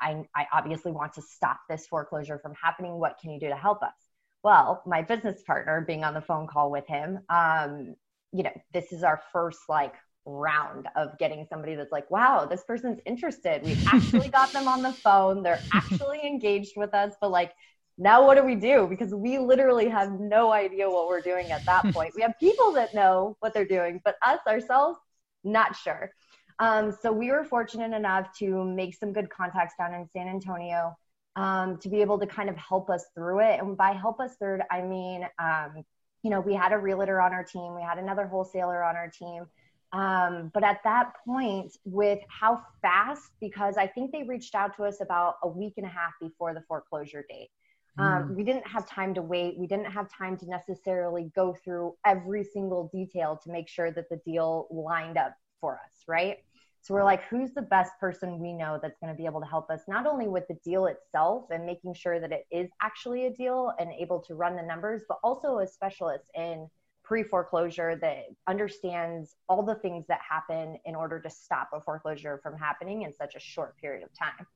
I, 0.00 0.24
I 0.34 0.46
obviously 0.52 0.90
want 0.90 1.12
to 1.14 1.22
stop 1.22 1.60
this 1.70 1.86
foreclosure 1.86 2.40
from 2.40 2.54
happening. 2.60 2.98
What 2.98 3.18
can 3.20 3.30
you 3.30 3.38
do 3.38 3.48
to 3.48 3.56
help 3.56 3.84
us? 3.84 3.94
Well, 4.42 4.82
my 4.84 5.00
business 5.00 5.42
partner 5.46 5.84
being 5.86 6.02
on 6.02 6.14
the 6.14 6.20
phone 6.20 6.48
call 6.48 6.72
with 6.72 6.88
him, 6.88 7.20
um, 7.28 7.94
you 8.32 8.42
know, 8.42 8.52
this 8.72 8.92
is 8.92 9.04
our 9.04 9.22
first 9.32 9.60
like 9.68 9.94
round 10.24 10.88
of 10.96 11.18
getting 11.18 11.46
somebody 11.48 11.74
that's 11.74 11.92
like, 11.92 12.10
wow, 12.10 12.46
this 12.46 12.62
person's 12.64 13.00
interested. 13.06 13.62
We 13.64 13.76
actually 13.92 14.28
got 14.28 14.52
them 14.52 14.68
on 14.68 14.82
the 14.82 14.92
phone. 14.92 15.42
They're 15.42 15.60
actually 15.72 16.24
engaged 16.26 16.72
with 16.76 16.94
us, 16.94 17.14
but 17.20 17.30
like, 17.30 17.52
now 17.98 18.24
what 18.26 18.36
do 18.36 18.44
we 18.44 18.54
do? 18.54 18.86
Because 18.88 19.14
we 19.14 19.38
literally 19.38 19.88
have 19.88 20.18
no 20.18 20.52
idea 20.52 20.88
what 20.88 21.08
we're 21.08 21.20
doing 21.20 21.50
at 21.50 21.64
that 21.66 21.84
point. 21.94 22.14
We 22.16 22.22
have 22.22 22.34
people 22.40 22.72
that 22.72 22.94
know 22.94 23.36
what 23.40 23.54
they're 23.54 23.64
doing, 23.64 24.00
but 24.04 24.16
us 24.24 24.40
ourselves, 24.46 24.98
not 25.44 25.76
sure. 25.76 26.10
Um, 26.58 26.96
so 27.02 27.12
we 27.12 27.30
were 27.30 27.44
fortunate 27.44 27.94
enough 27.94 28.36
to 28.38 28.64
make 28.64 28.94
some 28.94 29.12
good 29.12 29.28
contacts 29.30 29.74
down 29.78 29.94
in 29.94 30.08
San 30.12 30.28
Antonio 30.28 30.96
um, 31.36 31.78
to 31.78 31.88
be 31.88 32.00
able 32.00 32.18
to 32.18 32.26
kind 32.26 32.48
of 32.48 32.56
help 32.56 32.90
us 32.90 33.06
through 33.14 33.40
it. 33.40 33.60
And 33.60 33.76
by 33.76 33.92
help 33.92 34.20
us 34.20 34.36
through 34.36 34.56
it, 34.56 34.60
I 34.70 34.82
mean, 34.82 35.26
um, 35.38 35.84
you 36.22 36.30
know, 36.30 36.40
we 36.40 36.54
had 36.54 36.72
a 36.72 36.78
realtor 36.78 37.20
on 37.20 37.32
our 37.32 37.42
team, 37.42 37.74
we 37.74 37.82
had 37.82 37.98
another 37.98 38.26
wholesaler 38.26 38.82
on 38.84 38.96
our 38.96 39.08
team. 39.08 39.46
Um, 39.92 40.50
but 40.54 40.64
at 40.64 40.78
that 40.84 41.12
point, 41.26 41.76
with 41.84 42.20
how 42.28 42.62
fast, 42.80 43.30
because 43.40 43.76
I 43.76 43.86
think 43.86 44.10
they 44.10 44.22
reached 44.22 44.54
out 44.54 44.74
to 44.76 44.84
us 44.84 45.00
about 45.02 45.34
a 45.42 45.48
week 45.48 45.74
and 45.76 45.86
a 45.86 45.90
half 45.90 46.12
before 46.20 46.54
the 46.54 46.62
foreclosure 46.66 47.24
date. 47.28 47.50
Um, 47.98 48.34
we 48.34 48.42
didn't 48.42 48.66
have 48.66 48.88
time 48.88 49.12
to 49.14 49.22
wait. 49.22 49.58
We 49.58 49.66
didn't 49.66 49.92
have 49.92 50.08
time 50.10 50.38
to 50.38 50.46
necessarily 50.48 51.30
go 51.36 51.54
through 51.62 51.94
every 52.06 52.42
single 52.42 52.88
detail 52.90 53.38
to 53.44 53.52
make 53.52 53.68
sure 53.68 53.90
that 53.90 54.08
the 54.08 54.16
deal 54.24 54.66
lined 54.70 55.18
up 55.18 55.34
for 55.60 55.74
us, 55.74 56.02
right? 56.08 56.38
So 56.80 56.94
we're 56.94 57.04
like, 57.04 57.24
who's 57.24 57.52
the 57.52 57.62
best 57.62 57.92
person 58.00 58.40
we 58.40 58.54
know 58.54 58.80
that's 58.82 58.98
going 58.98 59.12
to 59.12 59.16
be 59.16 59.26
able 59.26 59.40
to 59.40 59.46
help 59.46 59.70
us, 59.70 59.82
not 59.86 60.06
only 60.06 60.26
with 60.26 60.48
the 60.48 60.56
deal 60.64 60.86
itself 60.86 61.44
and 61.50 61.66
making 61.66 61.94
sure 61.94 62.18
that 62.18 62.32
it 62.32 62.46
is 62.50 62.70
actually 62.82 63.26
a 63.26 63.30
deal 63.30 63.72
and 63.78 63.92
able 63.92 64.20
to 64.22 64.34
run 64.34 64.56
the 64.56 64.62
numbers, 64.62 65.02
but 65.06 65.18
also 65.22 65.58
a 65.58 65.66
specialist 65.66 66.24
in 66.34 66.68
pre 67.12 67.22
foreclosure 67.22 67.94
that 67.94 68.24
understands 68.46 69.36
all 69.46 69.62
the 69.62 69.74
things 69.74 70.06
that 70.08 70.18
happen 70.26 70.78
in 70.86 70.94
order 70.94 71.20
to 71.20 71.28
stop 71.28 71.68
a 71.74 71.80
foreclosure 71.82 72.40
from 72.42 72.56
happening 72.56 73.02
in 73.02 73.12
such 73.12 73.34
a 73.34 73.38
short 73.38 73.76
period 73.76 74.02
of 74.02 74.08
time. 74.18 74.46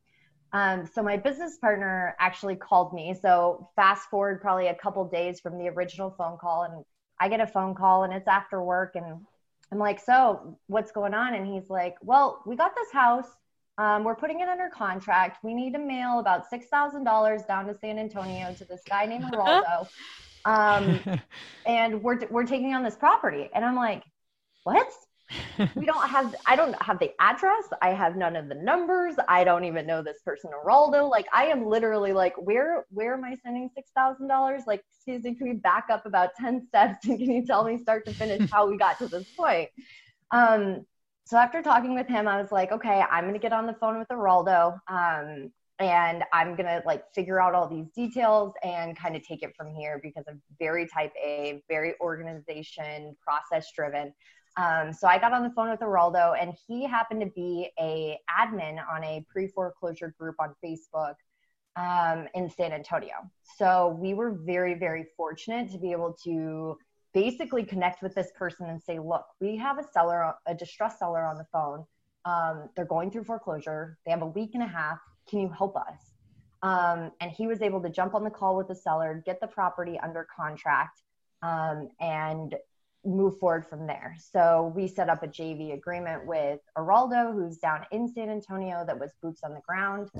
Um, 0.54 0.90
so 0.90 1.02
my 1.02 1.18
business 1.18 1.58
partner 1.58 2.16
actually 2.18 2.56
called 2.56 2.94
me. 2.94 3.14
So 3.20 3.68
fast 3.76 4.08
forward 4.08 4.40
probably 4.40 4.68
a 4.68 4.74
couple 4.74 5.04
days 5.04 5.38
from 5.38 5.58
the 5.58 5.68
original 5.68 6.14
phone 6.16 6.38
call, 6.38 6.62
and 6.62 6.82
I 7.20 7.28
get 7.28 7.42
a 7.42 7.46
phone 7.46 7.74
call, 7.74 8.04
and 8.04 8.12
it's 8.14 8.26
after 8.26 8.64
work, 8.64 8.92
and 8.94 9.04
I'm 9.70 9.78
like, 9.78 10.00
"So 10.00 10.58
what's 10.66 10.92
going 10.92 11.12
on?" 11.12 11.34
And 11.34 11.46
he's 11.46 11.68
like, 11.68 11.96
"Well, 12.00 12.42
we 12.46 12.56
got 12.56 12.74
this 12.74 12.90
house. 12.90 13.28
Um, 13.76 14.02
we're 14.02 14.16
putting 14.16 14.40
it 14.40 14.48
under 14.48 14.70
contract. 14.70 15.44
We 15.44 15.52
need 15.52 15.74
to 15.74 15.78
mail 15.78 16.20
about 16.20 16.48
six 16.48 16.68
thousand 16.68 17.04
dollars 17.04 17.42
down 17.42 17.66
to 17.66 17.74
San 17.74 17.98
Antonio 17.98 18.54
to 18.54 18.64
this 18.64 18.80
guy 18.88 19.04
named 19.04 19.24
Geraldo, 19.30 19.86
um, 20.46 21.00
and 21.66 22.02
we're 22.02 22.26
we're 22.30 22.46
taking 22.46 22.74
on 22.74 22.82
this 22.82 22.96
property." 22.96 23.50
And 23.54 23.64
I'm 23.64 23.76
like, 23.76 24.02
"What?" 24.64 24.90
we 25.74 25.84
don't 25.84 26.08
have 26.08 26.34
i 26.46 26.54
don't 26.56 26.80
have 26.82 26.98
the 26.98 27.10
address 27.20 27.64
i 27.82 27.90
have 27.90 28.16
none 28.16 28.36
of 28.36 28.48
the 28.48 28.54
numbers 28.54 29.14
i 29.28 29.44
don't 29.44 29.64
even 29.64 29.86
know 29.86 30.02
this 30.02 30.18
person 30.24 30.50
Geraldo. 30.64 31.10
like 31.10 31.26
i 31.32 31.46
am 31.46 31.66
literally 31.66 32.12
like 32.12 32.34
where 32.36 32.84
where 32.90 33.14
am 33.14 33.24
i 33.24 33.34
sending 33.42 33.68
six 33.74 33.90
thousand 33.94 34.28
dollars 34.28 34.62
like 34.66 34.82
excuse 34.94 35.24
me 35.24 35.34
can 35.34 35.48
we 35.48 35.54
back 35.54 35.86
up 35.90 36.06
about 36.06 36.30
10 36.38 36.66
steps 36.66 37.06
and 37.06 37.18
can 37.18 37.30
you 37.30 37.44
tell 37.44 37.64
me 37.64 37.78
start 37.78 38.04
to 38.06 38.12
finish 38.12 38.48
how 38.50 38.68
we 38.68 38.76
got 38.76 38.98
to 38.98 39.08
this 39.08 39.26
point 39.36 39.68
um 40.30 40.84
so 41.24 41.36
after 41.36 41.62
talking 41.62 41.94
with 41.94 42.06
him 42.06 42.28
i 42.28 42.40
was 42.40 42.52
like 42.52 42.70
okay 42.72 43.02
i'm 43.10 43.26
gonna 43.26 43.38
get 43.38 43.52
on 43.52 43.66
the 43.66 43.74
phone 43.74 43.98
with 43.98 44.08
Geraldo, 44.08 44.78
um 44.88 45.50
and 45.78 46.24
i'm 46.32 46.56
gonna 46.56 46.82
like 46.86 47.04
figure 47.14 47.40
out 47.40 47.54
all 47.54 47.68
these 47.68 47.88
details 47.94 48.54
and 48.62 48.96
kind 48.96 49.14
of 49.14 49.22
take 49.22 49.42
it 49.42 49.54
from 49.56 49.70
here 49.70 50.00
because 50.02 50.24
i'm 50.28 50.40
very 50.58 50.86
type 50.86 51.12
a 51.22 51.62
very 51.68 51.94
organization 52.00 53.14
process 53.22 53.70
driven 53.74 54.12
um, 54.56 54.92
so 54.92 55.06
I 55.06 55.18
got 55.18 55.32
on 55.32 55.42
the 55.42 55.50
phone 55.50 55.68
with 55.68 55.80
Geraldo, 55.80 56.34
and 56.40 56.54
he 56.66 56.86
happened 56.86 57.20
to 57.20 57.26
be 57.26 57.70
a 57.78 58.18
admin 58.30 58.78
on 58.90 59.04
a 59.04 59.24
pre-foreclosure 59.28 60.14
group 60.18 60.36
on 60.38 60.54
Facebook 60.64 61.14
um, 61.76 62.26
in 62.34 62.48
San 62.48 62.72
Antonio. 62.72 63.16
So 63.58 63.98
we 64.00 64.14
were 64.14 64.30
very, 64.30 64.74
very 64.74 65.04
fortunate 65.16 65.70
to 65.72 65.78
be 65.78 65.92
able 65.92 66.16
to 66.24 66.78
basically 67.12 67.64
connect 67.64 68.02
with 68.02 68.14
this 68.14 68.30
person 68.34 68.68
and 68.68 68.82
say, 68.82 68.98
look, 68.98 69.26
we 69.40 69.56
have 69.56 69.78
a 69.78 69.84
seller, 69.92 70.34
a 70.46 70.54
distressed 70.54 70.98
seller 70.98 71.24
on 71.24 71.36
the 71.36 71.46
phone. 71.52 71.84
Um, 72.24 72.70
they're 72.74 72.86
going 72.86 73.10
through 73.10 73.24
foreclosure. 73.24 73.98
They 74.04 74.10
have 74.10 74.22
a 74.22 74.26
week 74.26 74.50
and 74.54 74.62
a 74.62 74.66
half. 74.66 74.98
Can 75.28 75.40
you 75.40 75.48
help 75.48 75.76
us? 75.76 76.14
Um, 76.62 77.12
and 77.20 77.30
he 77.30 77.46
was 77.46 77.62
able 77.62 77.80
to 77.82 77.90
jump 77.90 78.14
on 78.14 78.24
the 78.24 78.30
call 78.30 78.56
with 78.56 78.68
the 78.68 78.74
seller, 78.74 79.22
get 79.24 79.40
the 79.40 79.46
property 79.46 79.98
under 80.02 80.26
contract, 80.36 81.02
um, 81.42 81.88
and 82.00 82.54
move 83.04 83.38
forward 83.38 83.64
from 83.64 83.86
there. 83.86 84.16
So 84.18 84.72
we 84.74 84.88
set 84.88 85.08
up 85.08 85.22
a 85.22 85.28
JV 85.28 85.74
agreement 85.74 86.26
with 86.26 86.60
Geraldo, 86.76 87.32
who's 87.32 87.58
down 87.58 87.86
in 87.92 88.08
San 88.08 88.28
Antonio, 88.28 88.84
that 88.86 88.98
was 88.98 89.12
boots 89.22 89.42
on 89.44 89.54
the 89.54 89.60
ground. 89.60 90.10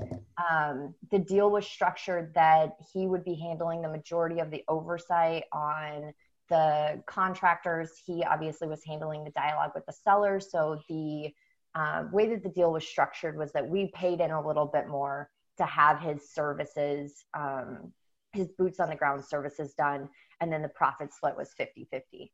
Um, 0.49 0.95
the 1.11 1.19
deal 1.19 1.51
was 1.51 1.67
structured 1.67 2.33
that 2.35 2.77
he 2.93 3.07
would 3.07 3.25
be 3.25 3.35
handling 3.35 3.81
the 3.81 3.89
majority 3.89 4.39
of 4.39 4.51
the 4.51 4.63
oversight 4.67 5.43
on 5.51 6.13
the 6.49 7.03
contractors. 7.07 7.91
He 8.05 8.23
obviously 8.23 8.67
was 8.67 8.83
handling 8.85 9.25
the 9.25 9.31
dialogue 9.31 9.71
with 9.75 9.85
the 9.85 9.93
sellers. 9.93 10.49
So 10.49 10.79
the 10.87 11.33
uh, 11.77 12.05
way 12.11 12.27
that 12.27 12.41
the 12.41 12.49
deal 12.49 12.71
was 12.71 12.87
structured 12.87 13.37
was 13.37 13.51
that 13.51 13.67
we 13.67 13.91
paid 13.93 14.19
in 14.19 14.31
a 14.31 14.47
little 14.47 14.65
bit 14.65 14.87
more 14.87 15.29
to 15.57 15.65
have 15.65 15.99
his 15.99 16.27
services, 16.33 17.25
um, 17.35 17.93
his 18.33 18.47
boots 18.57 18.79
on 18.79 18.89
the 18.89 18.95
ground 18.95 19.23
services 19.23 19.75
done, 19.75 20.09
and 20.41 20.51
then 20.51 20.63
the 20.63 20.69
profit 20.69 21.13
split 21.13 21.37
was 21.37 21.53
50 21.55 21.87
50. 21.91 22.31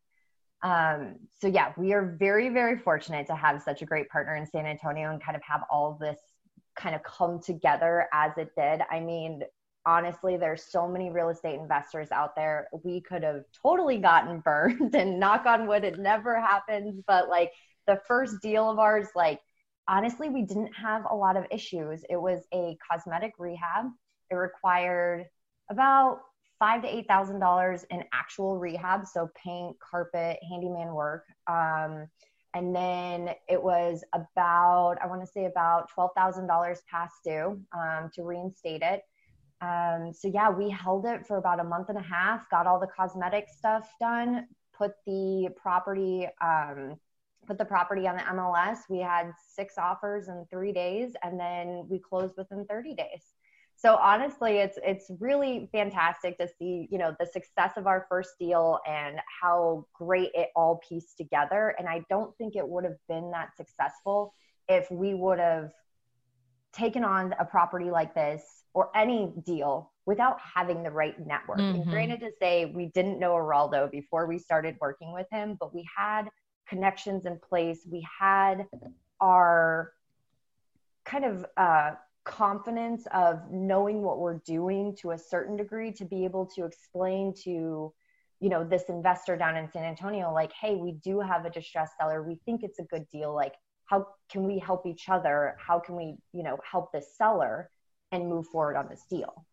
Um, 0.62 1.16
so 1.42 1.48
yeah, 1.48 1.74
we 1.76 1.92
are 1.92 2.16
very, 2.18 2.48
very 2.48 2.78
fortunate 2.78 3.28
to 3.28 3.36
have 3.36 3.62
such 3.62 3.82
a 3.82 3.86
great 3.86 4.08
partner 4.08 4.36
in 4.38 4.48
San 4.48 4.66
Antonio 4.66 5.12
and 5.12 5.22
kind 5.22 5.36
of 5.36 5.44
have 5.44 5.64
all 5.70 5.98
this 6.00 6.20
kind 6.78 6.96
of 6.96 7.04
come 7.04 7.42
together 7.42 8.08
as 8.14 8.32
it 8.38 8.52
did. 8.56 8.82
I 8.90 9.02
mean, 9.02 9.42
honestly, 9.86 10.38
there's 10.38 10.64
so 10.64 10.88
many 10.88 11.10
real 11.10 11.28
estate 11.28 11.60
investors 11.60 12.14
out 12.14 12.34
there. 12.38 12.70
We 12.86 13.02
could 13.02 13.24
have 13.24 13.44
totally 13.62 13.98
gotten 13.98 14.40
burned 14.46 14.96
and 14.96 15.20
knock 15.20 15.46
on 15.46 15.68
wood, 15.68 15.84
it 15.84 16.00
never 16.00 16.40
happens. 16.40 17.02
But 17.06 17.28
like 17.28 17.52
the 17.88 18.00
first 18.08 18.42
deal 18.42 18.70
of 18.70 18.80
ours, 18.80 19.08
like 19.16 19.40
honestly, 19.88 20.30
we 20.30 20.44
didn't 20.44 20.74
have 20.74 21.04
a 21.10 21.16
lot 21.16 21.38
of 21.38 21.46
issues. 21.52 22.04
It 22.10 22.18
was 22.18 22.46
a 22.54 22.78
cosmetic 22.90 23.34
rehab. 23.38 23.86
It 24.30 24.36
required 24.36 25.26
about 25.70 26.22
five 26.60 26.82
to 26.82 26.88
eight 26.88 27.08
thousand 27.08 27.40
dollars 27.40 27.86
in 27.90 28.04
actual 28.14 28.58
rehab, 28.58 29.06
so 29.06 29.30
paint, 29.36 29.76
carpet, 29.80 30.40
handyman 30.50 30.94
work. 30.94 31.26
Um, 31.48 32.08
and 32.56 32.76
then 32.76 33.32
it 33.50 33.62
was 33.62 34.04
about 34.14 34.96
I 35.02 35.08
want 35.08 35.22
to 35.22 35.28
say 35.28 35.46
about 35.46 35.90
twelve 35.90 36.12
thousand 36.16 36.48
dollars 36.48 36.82
past 36.90 37.16
due 37.26 37.60
um, 37.78 38.10
to 38.16 38.24
reinstate 38.24 38.82
it. 38.82 39.02
Um, 39.62 40.12
so 40.14 40.28
yeah, 40.28 40.50
we 40.50 40.70
held 40.70 41.06
it 41.06 41.26
for 41.26 41.38
about 41.38 41.60
a 41.60 41.64
month 41.64 41.90
and 41.90 41.98
a 41.98 42.02
half, 42.02 42.50
got 42.50 42.68
all 42.68 42.80
the 42.80 42.88
cosmetic 42.88 43.48
stuff 43.50 43.90
done, 44.00 44.48
put 44.78 44.92
the 45.06 45.50
property 45.56 46.28
um, 46.42 46.98
put 47.46 47.58
the 47.58 47.66
property 47.66 48.08
on 48.08 48.16
the 48.16 48.24
MLS. 48.24 48.80
We 48.90 49.00
had 49.00 49.32
six 49.56 49.78
offers 49.78 50.28
in 50.28 50.46
three 50.50 50.74
days, 50.74 51.14
and 51.24 51.40
then 51.40 51.86
we 51.90 52.00
closed 52.00 52.36
within 52.38 52.66
30 52.66 52.96
days. 52.96 53.34
So 53.76 53.96
honestly, 53.96 54.60
it's 54.60 54.78
it's 54.84 55.12
really 55.20 55.68
fantastic 55.72 56.38
to 56.38 56.48
see 56.60 56.88
you 56.90 56.98
know 56.98 57.16
the 57.20 57.26
success 57.26 57.72
of 57.76 57.88
our 57.88 58.06
first 58.08 58.32
deal 58.40 58.80
and 58.88 59.20
how 59.42 59.86
great 59.94 60.32
it 60.34 60.50
all 60.56 60.80
pieced 60.88 61.18
together. 61.18 61.76
And 61.78 61.88
I 61.88 62.04
don't 62.10 62.36
think 62.38 62.56
it 62.56 62.68
would 62.68 62.86
have 62.86 62.98
been 63.10 63.32
that 63.32 63.58
successful 63.58 64.34
if 64.70 64.90
we 64.90 65.14
would 65.14 65.40
have 65.40 65.72
taken 66.72 67.04
on 67.04 67.34
a 67.40 67.46
property 67.46 67.92
like 67.92 68.16
this 68.16 68.42
or 68.74 68.90
any 68.96 69.34
deal 69.46 69.92
without 70.06 70.38
having 70.40 70.84
the 70.84 70.92
right 70.92 71.16
network. 71.26 71.60
Mm-hmm. 71.60 71.82
And 71.82 71.90
granted 71.90 72.20
to 72.22 72.32
say, 72.42 72.66
we 72.66 72.88
didn't 72.88 73.20
know 73.20 73.34
Geraldo 73.34 73.90
before 73.92 74.26
we 74.28 74.40
started 74.40 74.76
working 74.82 75.14
with 75.14 75.28
him, 75.32 75.58
but 75.60 75.74
we 75.74 75.86
had 75.96 76.24
connections 76.68 77.26
in 77.26 77.40
place. 77.40 77.86
We 77.90 78.06
had 78.20 78.68
our 79.20 79.94
kind 81.06 81.26
of 81.26 81.46
uh, 81.58 81.92
confidence 82.24 83.06
of 83.14 83.52
knowing 83.52 84.02
what 84.02 84.20
we're 84.20 84.40
doing 84.40 84.96
to 85.02 85.12
a 85.12 85.18
certain 85.18 85.58
degree 85.58 85.92
to 85.92 86.06
be 86.06 86.24
able 86.24 86.46
to 86.46 86.66
explain 86.66 87.34
to 87.44 87.94
you 88.40 88.50
know 88.50 88.64
this 88.64 88.84
investor 88.90 89.38
down 89.38 89.56
in 89.56 89.70
san 89.72 89.84
antonio 89.84 90.34
like 90.34 90.52
hey 90.54 90.76
we 90.76 90.94
do 91.04 91.20
have 91.20 91.46
a 91.46 91.50
distressed 91.50 91.94
seller. 92.00 92.24
We 92.24 92.40
think 92.46 92.64
it's 92.64 92.80
a 92.80 92.84
good 92.84 93.08
deal. 93.10 93.34
Like 93.34 93.56
how 93.86 94.08
can 94.30 94.44
we 94.44 94.60
help 94.60 94.86
each 94.86 95.10
other? 95.10 95.56
How 95.60 95.80
can 95.80 95.96
we 95.96 96.16
you 96.34 96.44
know 96.44 96.58
help 96.70 96.92
this 96.92 97.16
seller 97.18 97.70
and 98.12 98.28
move 98.28 98.48
forward 98.48 98.78
on 98.78 98.88
this 98.90 99.06
deal? 99.10 99.46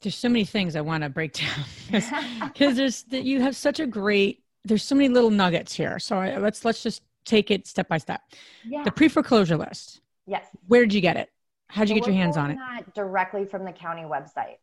There's 0.00 0.16
so 0.16 0.28
many 0.28 0.44
things 0.44 0.76
i 0.76 0.80
want 0.80 1.02
to 1.02 1.08
break 1.08 1.32
down 1.32 1.64
because 1.90 2.76
there's 2.76 3.02
that 3.04 3.24
you 3.24 3.40
have 3.40 3.56
such 3.56 3.80
a 3.80 3.86
great 3.86 4.43
there's 4.64 4.82
so 4.82 4.94
many 4.94 5.08
little 5.08 5.30
nuggets 5.30 5.74
here. 5.74 5.98
So 5.98 6.16
I, 6.16 6.38
let's 6.38 6.64
let's 6.64 6.82
just 6.82 7.02
take 7.24 7.50
it 7.50 7.66
step 7.66 7.88
by 7.88 7.98
step. 7.98 8.22
Yeah. 8.64 8.82
The 8.84 8.92
pre-foreclosure 8.92 9.56
list. 9.56 10.00
Yes. 10.26 10.46
Where 10.68 10.82
did 10.82 10.94
you 10.94 11.00
get 11.00 11.16
it? 11.16 11.30
How 11.68 11.82
did 11.82 11.88
so 11.88 11.94
you 11.94 12.00
get 12.00 12.06
your 12.06 12.16
hands 12.16 12.36
on 12.36 12.50
it? 12.50 12.54
Not 12.54 12.94
directly 12.94 13.44
from 13.44 13.64
the 13.64 13.72
county 13.72 14.02
website. 14.02 14.56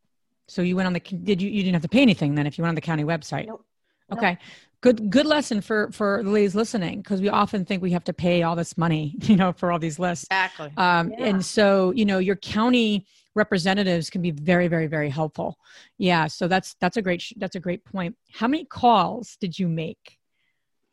So 0.48 0.62
you 0.62 0.75
went 0.75 0.88
on 0.88 0.93
the 0.93 1.00
did 1.00 1.41
you 1.41 1.50
you 1.50 1.63
didn't 1.63 1.74
have 1.75 1.81
to 1.84 1.89
pay 1.89 2.01
anything 2.01 2.36
then 2.36 2.48
if 2.48 2.58
you 2.58 2.63
went 2.63 2.70
on 2.70 2.75
the 2.75 2.81
county 2.81 3.03
website? 3.03 3.48
Nope. 3.48 3.65
Okay. 4.12 4.31
Nope. 4.31 4.39
Good 4.81 5.10
good 5.12 5.25
lesson 5.25 5.62
for 5.62 5.91
for 5.91 6.24
the 6.24 6.29
ladies 6.29 6.55
listening 6.55 7.01
because 7.01 7.22
we 7.22 7.29
often 7.29 7.65
think 7.65 7.84
we 7.84 7.91
have 7.91 8.03
to 8.05 8.13
pay 8.13 8.43
all 8.43 8.55
this 8.55 8.77
money, 8.77 9.15
you 9.22 9.36
know, 9.36 9.53
for 9.53 9.72
all 9.72 9.79
these 9.79 10.00
lists. 10.00 10.25
Exactly. 10.25 10.72
Um, 10.77 11.12
yeah. 11.12 11.25
and 11.25 11.46
so, 11.46 11.91
you 11.91 12.05
know, 12.05 12.17
your 12.17 12.36
county 12.36 13.05
representatives 13.35 14.09
can 14.09 14.21
be 14.21 14.31
very 14.31 14.67
very 14.67 14.88
very 14.88 15.09
helpful 15.09 15.57
yeah 15.97 16.27
so 16.27 16.47
that's 16.47 16.75
that's 16.79 16.97
a 16.97 17.01
great 17.01 17.23
that's 17.38 17.55
a 17.55 17.59
great 17.59 17.83
point 17.85 18.15
how 18.33 18.47
many 18.47 18.65
calls 18.65 19.38
did 19.39 19.57
you 19.57 19.67
make 19.67 20.17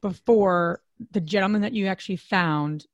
before 0.03 0.81
the 1.13 1.21
gentleman 1.21 1.63
that 1.63 1.73
you 1.73 1.87
actually 1.87 2.17
found 2.17 2.87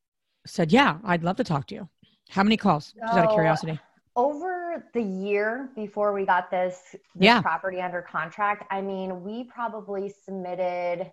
said 0.46 0.72
yeah 0.72 0.98
i'd 1.04 1.22
love 1.22 1.36
to 1.36 1.44
talk 1.44 1.66
to 1.66 1.74
you 1.74 1.88
how 2.30 2.42
many 2.42 2.56
calls 2.56 2.94
so, 2.98 3.06
just 3.06 3.18
out 3.18 3.26
of 3.26 3.32
curiosity 3.32 3.78
over 4.16 4.86
the 4.94 5.02
year 5.02 5.70
before 5.74 6.12
we 6.12 6.24
got 6.24 6.50
this, 6.50 6.80
this 6.92 7.00
yeah. 7.16 7.42
property 7.42 7.80
under 7.80 8.00
contract 8.00 8.64
i 8.70 8.80
mean 8.80 9.22
we 9.22 9.44
probably 9.44 10.12
submitted 10.24 11.12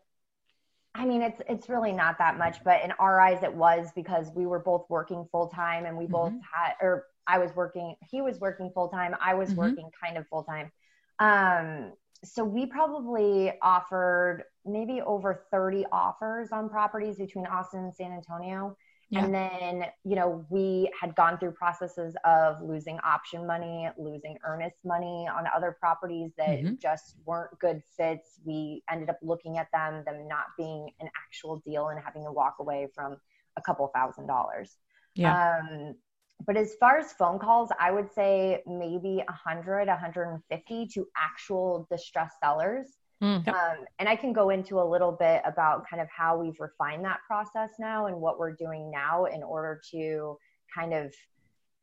I 0.94 1.06
mean, 1.06 1.22
it's 1.22 1.42
it's 1.48 1.70
really 1.70 1.94
not 1.94 2.18
that 2.18 2.38
much, 2.38 2.64
but 2.64 2.84
in 2.84 2.92
our 3.00 3.20
eyes, 3.20 3.44
it 3.44 3.54
was 3.54 3.92
because 3.96 4.30
we 4.36 4.46
were 4.46 4.60
both 4.60 4.86
working 4.90 5.26
full 5.32 5.48
time, 5.48 5.86
and 5.86 5.98
we 5.98 6.04
mm-hmm. 6.04 6.12
both 6.12 6.34
had, 6.54 6.74
or 6.82 7.06
I 7.28 7.38
was 7.38 7.56
working, 7.56 7.96
he 8.10 8.22
was 8.22 8.40
working 8.40 8.72
full 8.74 8.90
time, 8.90 9.16
I 9.24 9.34
was 9.34 9.50
mm-hmm. 9.50 9.60
working 9.60 9.90
kind 10.02 10.18
of 10.18 10.28
full 10.28 10.44
time. 10.44 10.72
Um, 11.20 11.94
so 12.24 12.44
we 12.44 12.66
probably 12.66 13.52
offered 13.62 14.44
maybe 14.66 15.02
over 15.02 15.46
30 15.52 15.86
offers 15.92 16.52
on 16.52 16.70
properties 16.70 17.18
between 17.18 17.46
Austin 17.48 17.86
and 17.86 17.96
San 17.96 18.12
Antonio. 18.12 18.78
Yeah. 19.10 19.26
And 19.26 19.34
then, 19.34 19.86
you 20.06 20.16
know, 20.16 20.46
we 20.50 20.90
had 21.00 21.16
gone 21.16 21.38
through 21.38 21.52
processes 21.52 22.16
of 22.24 22.62
losing 22.62 22.98
option 23.00 23.46
money, 23.46 23.90
losing 23.98 24.38
earnest 24.46 24.78
money 24.86 25.28
on 25.28 25.46
other 25.54 25.76
properties 25.78 26.32
that 26.38 26.62
mm-hmm. 26.62 26.76
just 26.82 27.18
weren't 27.26 27.58
good 27.60 27.82
fits. 27.98 28.40
We 28.46 28.84
ended 28.90 29.10
up 29.10 29.18
looking 29.22 29.58
at 29.58 29.68
them, 29.74 30.04
them 30.06 30.28
not 30.30 30.46
being 30.58 30.92
an 31.02 31.10
actual 31.28 31.62
deal 31.66 31.90
and 31.90 32.00
having 32.00 32.24
to 32.24 32.32
walk 32.32 32.56
away 32.62 32.88
from 32.96 33.18
a 33.58 33.62
couple 33.62 33.86
thousand 33.94 34.28
dollars. 34.28 34.78
Yeah. 35.16 35.60
Um, 35.60 35.96
but 36.46 36.58
as 36.58 36.76
far 36.80 36.98
as 36.98 37.14
phone 37.14 37.40
calls, 37.40 37.70
I 37.80 37.92
would 37.92 38.12
say 38.14 38.62
maybe 38.68 39.24
100, 39.28 39.88
150 39.88 40.88
to 40.88 41.08
actual 41.18 41.88
distressed 41.90 42.40
sellers. 42.42 42.88
Mm. 43.22 43.48
Um, 43.48 43.86
and 44.00 44.10
I 44.10 44.16
can 44.16 44.34
go 44.34 44.50
into 44.50 44.80
a 44.80 44.84
little 44.84 45.12
bit 45.12 45.42
about 45.46 45.88
kind 45.88 46.02
of 46.02 46.08
how 46.10 46.40
we've 46.40 46.60
refined 46.60 47.06
that 47.06 47.20
process 47.28 47.72
now 47.80 48.08
and 48.08 48.18
what 48.18 48.40
we're 48.40 48.54
doing 48.54 48.90
now 48.90 49.26
in 49.26 49.44
order 49.44 49.80
to 49.92 50.38
kind 50.74 50.94
of 50.94 51.14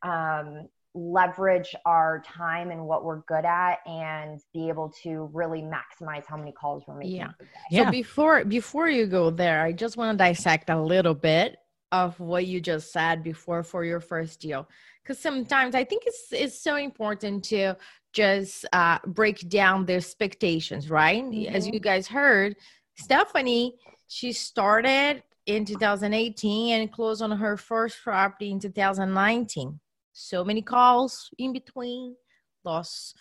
um, 0.01 0.67
leverage 0.93 1.75
our 1.85 2.21
time 2.25 2.71
and 2.71 2.85
what 2.85 3.05
we're 3.05 3.21
good 3.21 3.45
at 3.45 3.77
and 3.85 4.41
be 4.53 4.67
able 4.67 4.93
to 5.03 5.29
really 5.33 5.61
maximize 5.61 6.25
how 6.25 6.35
many 6.35 6.51
calls 6.51 6.83
we're 6.87 6.97
making. 6.97 7.15
Yeah. 7.15 7.31
yeah. 7.71 7.85
So 7.85 7.91
before 7.91 8.43
before 8.43 8.89
you 8.89 9.05
go 9.05 9.29
there, 9.29 9.61
I 9.61 9.71
just 9.71 9.97
want 9.97 10.17
to 10.17 10.23
dissect 10.23 10.69
a 10.69 10.81
little 10.81 11.13
bit 11.13 11.57
of 11.91 12.19
what 12.19 12.45
you 12.45 12.61
just 12.61 12.91
said 12.91 13.23
before 13.23 13.63
for 13.63 13.83
your 13.83 13.99
first 13.99 14.39
deal. 14.39 14.67
Because 15.03 15.21
sometimes 15.21 15.73
i 15.73 15.83
think 15.83 16.03
it's 16.05 16.27
it's 16.31 16.61
so 16.61 16.75
important 16.75 17.43
to 17.43 17.75
just 18.13 18.65
uh, 18.73 18.99
break 19.07 19.47
down 19.49 19.85
the 19.85 19.93
expectations 19.93 20.89
right? 20.89 21.23
Mm-hmm. 21.23 21.55
as 21.55 21.67
you 21.67 21.79
guys 21.79 22.07
heard 22.07 22.55
stephanie 22.95 23.75
she 24.07 24.31
started 24.31 25.23
in 25.45 25.65
2018 25.65 26.79
and 26.79 26.91
closed 26.91 27.21
on 27.21 27.31
her 27.31 27.57
first 27.57 27.97
property 28.03 28.51
in 28.51 28.59
2019 28.59 29.79
so 30.13 30.43
many 30.43 30.61
calls 30.61 31.31
in 31.39 31.53
between 31.53 32.15
lost 32.63 33.15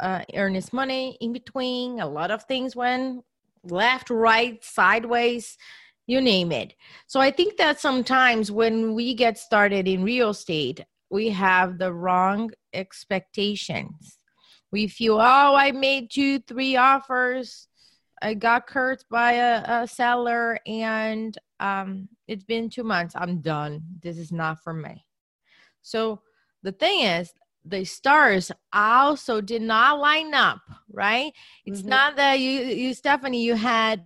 uh, 0.00 0.22
earnest 0.34 0.72
money 0.72 1.16
in 1.20 1.32
between 1.32 2.00
a 2.00 2.06
lot 2.06 2.30
of 2.30 2.44
things 2.44 2.76
went 2.76 3.24
left 3.64 4.10
right 4.10 4.64
sideways 4.64 5.56
you 6.06 6.20
name 6.20 6.52
it. 6.52 6.74
So 7.06 7.20
I 7.20 7.30
think 7.30 7.56
that 7.56 7.80
sometimes 7.80 8.50
when 8.50 8.94
we 8.94 9.14
get 9.14 9.38
started 9.38 9.86
in 9.86 10.02
real 10.04 10.30
estate, 10.30 10.84
we 11.10 11.28
have 11.30 11.78
the 11.78 11.92
wrong 11.92 12.50
expectations. 12.72 14.18
We 14.70 14.88
feel, 14.88 15.16
oh, 15.16 15.54
I 15.54 15.70
made 15.72 16.10
two, 16.10 16.38
three 16.40 16.76
offers. 16.76 17.68
I 18.22 18.34
got 18.34 18.66
cursed 18.66 19.06
by 19.10 19.32
a, 19.32 19.82
a 19.82 19.88
seller 19.88 20.58
and 20.66 21.36
um, 21.60 22.08
it's 22.26 22.44
been 22.44 22.70
two 22.70 22.84
months. 22.84 23.14
I'm 23.16 23.40
done. 23.40 23.82
This 24.00 24.16
is 24.16 24.32
not 24.32 24.62
for 24.62 24.72
me. 24.72 25.04
So 25.82 26.22
the 26.62 26.72
thing 26.72 27.00
is, 27.04 27.32
the 27.64 27.84
stars 27.84 28.50
also 28.72 29.40
did 29.40 29.62
not 29.62 30.00
line 30.00 30.34
up, 30.34 30.60
right? 30.92 31.32
It's 31.64 31.80
mm-hmm. 31.80 31.90
not 31.90 32.16
that 32.16 32.40
you, 32.40 32.60
you, 32.60 32.94
Stephanie, 32.94 33.44
you 33.44 33.54
had 33.54 34.04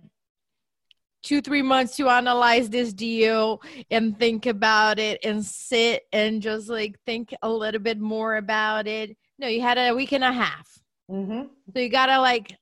two 1.27 1.41
three 1.41 1.61
months 1.61 1.95
to 1.95 2.07
analyze 2.07 2.69
this 2.69 2.93
deal 2.93 3.61
and 3.91 4.17
think 4.17 4.45
about 4.45 4.99
it 4.99 5.19
and 5.23 5.43
sit 5.43 6.03
and 6.13 6.41
just 6.41 6.69
like 6.69 6.99
think 7.05 7.33
a 7.41 7.49
little 7.49 7.81
bit 7.81 7.99
more 7.99 8.37
about 8.37 8.87
it 8.87 9.15
no 9.39 9.47
you 9.47 9.61
had 9.61 9.77
a 9.77 9.93
week 9.93 10.13
and 10.13 10.23
a 10.23 10.31
half 10.31 10.79
mm-hmm. 11.11 11.43
so 11.73 11.79
you 11.79 11.89
gotta 11.89 12.19
like 12.19 12.55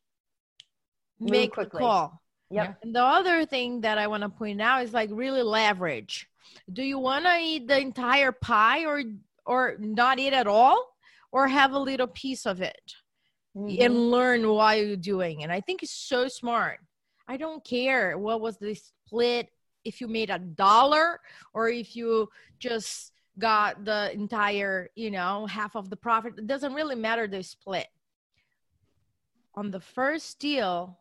Move 1.19 1.31
make 1.31 1.53
quickly. 1.53 1.83
a 1.83 1.85
call 1.85 2.21
Yep. 2.51 2.77
And 2.83 2.95
the 2.95 3.03
other 3.03 3.45
thing 3.45 3.81
that 3.81 3.97
I 3.97 4.07
want 4.07 4.23
to 4.23 4.29
point 4.29 4.61
out 4.61 4.83
is 4.83 4.93
like 4.93 5.09
really 5.11 5.43
leverage. 5.43 6.27
Do 6.71 6.83
you 6.83 6.99
want 6.99 7.25
to 7.25 7.37
eat 7.41 7.67
the 7.67 7.79
entire 7.79 8.31
pie 8.31 8.85
or 8.85 9.01
or 9.45 9.75
not 9.79 10.19
eat 10.19 10.33
at 10.33 10.47
all 10.47 10.95
or 11.31 11.47
have 11.47 11.73
a 11.73 11.79
little 11.79 12.07
piece 12.07 12.45
of 12.45 12.61
it 12.61 12.93
mm-hmm. 13.55 13.81
and 13.81 14.11
learn 14.11 14.47
why 14.47 14.75
you're 14.75 14.95
doing 14.95 15.41
it? 15.41 15.49
I 15.49 15.61
think 15.61 15.83
it's 15.83 15.91
so 15.91 16.27
smart. 16.27 16.79
I 17.27 17.37
don't 17.37 17.63
care 17.63 18.17
what 18.17 18.41
was 18.41 18.57
the 18.57 18.75
split, 18.75 19.49
if 19.83 20.01
you 20.01 20.07
made 20.07 20.29
a 20.29 20.39
dollar 20.39 21.19
or 21.53 21.69
if 21.69 21.95
you 21.95 22.29
just 22.59 23.11
got 23.37 23.85
the 23.85 24.11
entire, 24.13 24.89
you 24.95 25.11
know, 25.11 25.45
half 25.45 25.75
of 25.75 25.89
the 25.89 25.95
profit. 25.95 26.33
It 26.37 26.47
doesn't 26.47 26.73
really 26.73 26.95
matter 26.95 27.27
the 27.27 27.43
split. 27.43 27.87
On 29.53 29.71
the 29.71 29.79
first 29.79 30.39
deal, 30.39 30.99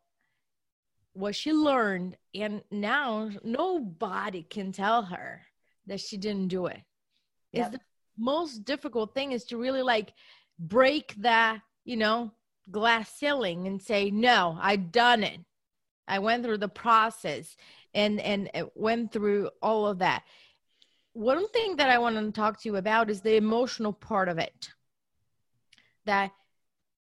what 1.15 1.35
she 1.35 1.53
learned 1.53 2.17
and 2.35 2.63
now 2.71 3.31
nobody 3.43 4.43
can 4.43 4.73
tell 4.73 5.03
her 5.03 5.43
that 5.87 6.01
she 6.01 6.17
didn't 6.17 6.49
do 6.49 6.67
it 6.67 6.81
yep. 7.53 7.67
is 7.67 7.73
the 7.73 7.81
most 8.19 8.65
difficult 8.65 9.15
thing 9.15 9.33
is 9.33 9.45
to 9.45 9.57
really 9.57 9.83
like 9.83 10.13
break 10.59 11.15
that 11.19 11.61
you 11.85 11.97
know 11.97 12.33
glass 12.71 13.11
ceiling 13.13 13.67
and 13.67 13.81
say 13.81 14.11
no 14.11 14.59
i 14.61 14.75
done 14.75 15.23
it 15.23 15.39
i 16.09 16.19
went 16.19 16.45
through 16.45 16.59
the 16.59 16.69
process 16.69 17.57
and 17.95 18.21
and 18.21 18.51
went 18.75 19.13
through 19.13 19.51
all 19.63 19.87
of 19.87 19.99
that. 19.99 20.25
One 21.13 21.49
thing 21.49 21.77
that 21.77 21.91
i 21.91 21.99
want 21.99 22.17
to 22.17 22.33
talk 22.33 22.61
to 22.63 22.69
you 22.69 22.77
about 22.77 23.11
is 23.11 23.21
the 23.21 23.37
emotional 23.37 23.93
part 23.93 24.29
of 24.29 24.39
it. 24.39 24.71
That 26.07 26.33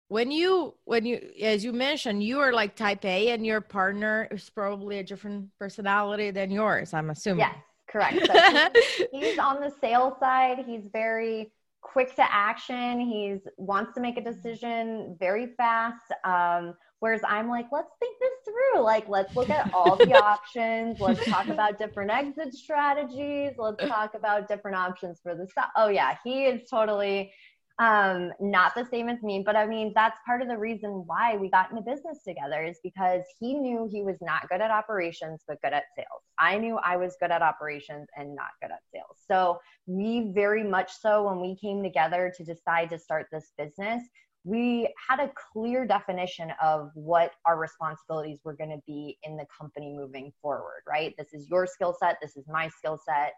when 0.07 0.31
you 0.31 0.75
when 0.85 1.05
you 1.05 1.19
as 1.41 1.65
you 1.65 1.73
mentioned 1.73 2.23
you 2.23 2.39
are 2.39 2.53
like 2.53 2.75
type 2.75 3.03
a 3.03 3.29
and 3.31 3.45
your 3.45 3.59
partner 3.59 4.27
is 4.31 4.49
probably 4.49 4.99
a 4.99 5.03
different 5.03 5.49
personality 5.59 6.31
than 6.31 6.49
yours 6.49 6.93
i'm 6.93 7.09
assuming. 7.09 7.39
Yes 7.39 7.57
correct. 7.87 8.25
So 8.25 8.69
he's, 9.11 9.29
he's 9.29 9.39
on 9.39 9.59
the 9.59 9.73
sales 9.81 10.13
side. 10.19 10.63
He's 10.65 10.83
very 10.91 11.51
quick 11.81 12.15
to 12.15 12.33
action. 12.33 12.99
He's 12.99 13.39
wants 13.57 13.93
to 13.95 14.01
make 14.01 14.17
a 14.17 14.23
decision 14.23 15.15
very 15.19 15.47
fast. 15.57 16.11
Um, 16.23 16.75
whereas 16.99 17.21
i'm 17.27 17.49
like 17.49 17.67
let's 17.71 17.91
think 17.99 18.17
this 18.19 18.31
through 18.45 18.81
like 18.81 19.07
let's 19.07 19.35
look 19.35 19.49
at 19.49 19.73
all 19.73 19.95
the 19.95 20.13
options 20.23 20.99
let's 20.99 21.23
talk 21.25 21.47
about 21.47 21.77
different 21.77 22.11
exit 22.11 22.53
strategies 22.53 23.51
let's 23.57 23.83
talk 23.87 24.13
about 24.13 24.47
different 24.47 24.77
options 24.77 25.19
for 25.21 25.35
the 25.35 25.47
stock 25.47 25.69
oh 25.75 25.89
yeah 25.89 26.15
he 26.23 26.45
is 26.45 26.69
totally 26.69 27.31
um, 27.79 28.31
not 28.39 28.73
the 28.73 28.85
same 28.89 29.07
as 29.07 29.21
me, 29.21 29.43
but 29.45 29.55
I 29.55 29.67
mean, 29.67 29.91
that's 29.93 30.19
part 30.25 30.41
of 30.41 30.47
the 30.47 30.57
reason 30.57 31.03
why 31.05 31.37
we 31.37 31.47
got 31.49 31.69
into 31.69 31.83
business 31.83 32.23
together 32.27 32.63
is 32.63 32.79
because 32.83 33.21
he 33.39 33.53
knew 33.53 33.87
he 33.91 34.01
was 34.01 34.17
not 34.19 34.49
good 34.49 34.61
at 34.61 34.71
operations, 34.71 35.43
but 35.47 35.61
good 35.61 35.73
at 35.73 35.83
sales. 35.95 36.23
I 36.39 36.57
knew 36.57 36.77
I 36.77 36.97
was 36.97 37.15
good 37.19 37.29
at 37.29 37.43
operations 37.43 38.07
and 38.17 38.35
not 38.35 38.49
good 38.61 38.71
at 38.71 38.81
sales. 38.91 39.17
So 39.27 39.59
we 39.85 40.31
very 40.33 40.63
much 40.63 40.91
so, 40.91 41.23
when 41.23 41.39
we 41.39 41.55
came 41.55 41.83
together 41.83 42.33
to 42.37 42.43
decide 42.43 42.89
to 42.89 42.97
start 42.97 43.27
this 43.31 43.51
business, 43.59 44.01
we 44.43 44.93
had 45.09 45.19
a 45.19 45.31
clear 45.51 45.85
definition 45.85 46.51
of 46.61 46.91
what 46.93 47.31
our 47.45 47.57
responsibilities 47.57 48.39
were 48.43 48.55
going 48.55 48.69
to 48.69 48.81
be 48.87 49.17
in 49.23 49.35
the 49.35 49.45
company 49.57 49.93
moving 49.93 50.31
forward, 50.41 50.83
right? 50.87 51.13
This 51.17 51.33
is 51.33 51.49
your 51.49 51.67
skill 51.67 51.95
set. 51.99 52.17
This 52.21 52.37
is 52.37 52.45
my 52.47 52.69
skill 52.69 52.99
set 53.05 53.33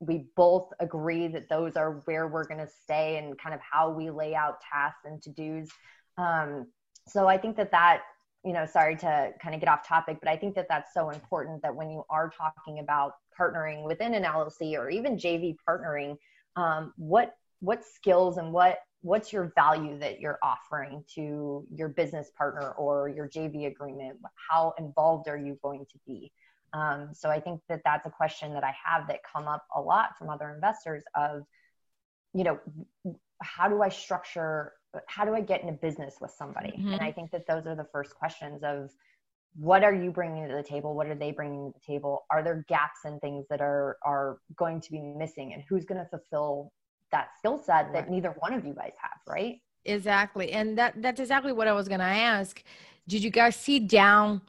we 0.00 0.24
both 0.34 0.72
agree 0.80 1.28
that 1.28 1.48
those 1.48 1.76
are 1.76 2.02
where 2.06 2.26
we're 2.26 2.46
going 2.46 2.58
to 2.58 2.66
stay 2.82 3.18
and 3.18 3.38
kind 3.38 3.54
of 3.54 3.60
how 3.60 3.90
we 3.90 4.10
lay 4.10 4.34
out 4.34 4.58
tasks 4.60 5.02
and 5.04 5.22
to 5.22 5.30
dos. 5.30 5.68
Um, 6.16 6.66
so 7.06 7.28
I 7.28 7.36
think 7.36 7.56
that 7.58 7.70
that, 7.70 8.02
you 8.42 8.54
know, 8.54 8.64
sorry 8.64 8.96
to 8.96 9.30
kind 9.42 9.54
of 9.54 9.60
get 9.60 9.68
off 9.68 9.86
topic, 9.86 10.16
but 10.22 10.30
I 10.30 10.36
think 10.36 10.54
that 10.54 10.66
that's 10.70 10.94
so 10.94 11.10
important 11.10 11.62
that 11.62 11.76
when 11.76 11.90
you 11.90 12.02
are 12.08 12.30
talking 12.30 12.78
about 12.78 13.12
partnering 13.38 13.84
within 13.84 14.14
an 14.14 14.24
LLC 14.24 14.72
or 14.72 14.88
even 14.88 15.18
JV 15.18 15.54
partnering, 15.68 16.16
um, 16.56 16.94
what 16.96 17.34
what 17.60 17.84
skills 17.84 18.38
and 18.38 18.54
what 18.54 18.78
what's 19.02 19.32
your 19.32 19.52
value 19.54 19.98
that 19.98 20.20
you're 20.20 20.38
offering 20.42 21.04
to 21.14 21.66
your 21.74 21.88
business 21.88 22.30
partner 22.36 22.70
or 22.72 23.08
your 23.08 23.28
JV 23.28 23.66
agreement? 23.66 24.18
How 24.50 24.74
involved 24.78 25.28
are 25.28 25.38
you 25.38 25.58
going 25.62 25.86
to 25.90 25.98
be? 26.06 26.32
Um, 26.72 27.10
so 27.12 27.30
I 27.30 27.40
think 27.40 27.60
that 27.68 27.80
that's 27.84 28.06
a 28.06 28.10
question 28.10 28.52
that 28.54 28.64
I 28.64 28.74
have 28.84 29.08
that 29.08 29.20
come 29.30 29.48
up 29.48 29.64
a 29.74 29.80
lot 29.80 30.16
from 30.18 30.28
other 30.28 30.50
investors 30.50 31.02
of, 31.14 31.42
you 32.32 32.44
know, 32.44 32.60
how 33.42 33.68
do 33.68 33.82
I 33.82 33.88
structure, 33.88 34.74
how 35.06 35.24
do 35.24 35.34
I 35.34 35.40
get 35.40 35.62
into 35.62 35.72
business 35.72 36.16
with 36.20 36.30
somebody? 36.30 36.72
Mm-hmm. 36.78 36.92
And 36.92 37.00
I 37.00 37.10
think 37.10 37.30
that 37.32 37.46
those 37.46 37.66
are 37.66 37.74
the 37.74 37.86
first 37.90 38.14
questions 38.14 38.62
of 38.62 38.90
what 39.56 39.82
are 39.82 39.94
you 39.94 40.12
bringing 40.12 40.48
to 40.48 40.54
the 40.54 40.62
table? 40.62 40.94
What 40.94 41.08
are 41.08 41.14
they 41.14 41.32
bringing 41.32 41.72
to 41.72 41.78
the 41.78 41.92
table? 41.92 42.24
Are 42.30 42.42
there 42.42 42.64
gaps 42.68 43.00
and 43.04 43.20
things 43.20 43.46
that 43.50 43.60
are, 43.60 43.96
are 44.04 44.38
going 44.56 44.80
to 44.80 44.92
be 44.92 45.00
missing 45.00 45.52
and 45.52 45.64
who's 45.68 45.84
going 45.84 46.00
to 46.00 46.08
fulfill 46.08 46.70
that 47.12 47.28
skill 47.38 47.58
set 47.58 47.86
right. 47.86 47.92
that 47.92 48.10
neither 48.10 48.34
one 48.38 48.52
of 48.52 48.64
you 48.64 48.74
guys 48.74 48.92
have, 49.00 49.20
right? 49.26 49.60
Exactly. 49.84 50.52
And 50.52 50.76
that, 50.78 51.00
that's 51.00 51.20
exactly 51.20 51.52
what 51.52 51.68
I 51.68 51.72
was 51.72 51.88
going 51.88 52.00
to 52.00 52.06
ask. 52.06 52.62
Did 53.08 53.22
you 53.22 53.30
guys 53.30 53.56
sit 53.56 53.88
down 53.88 54.42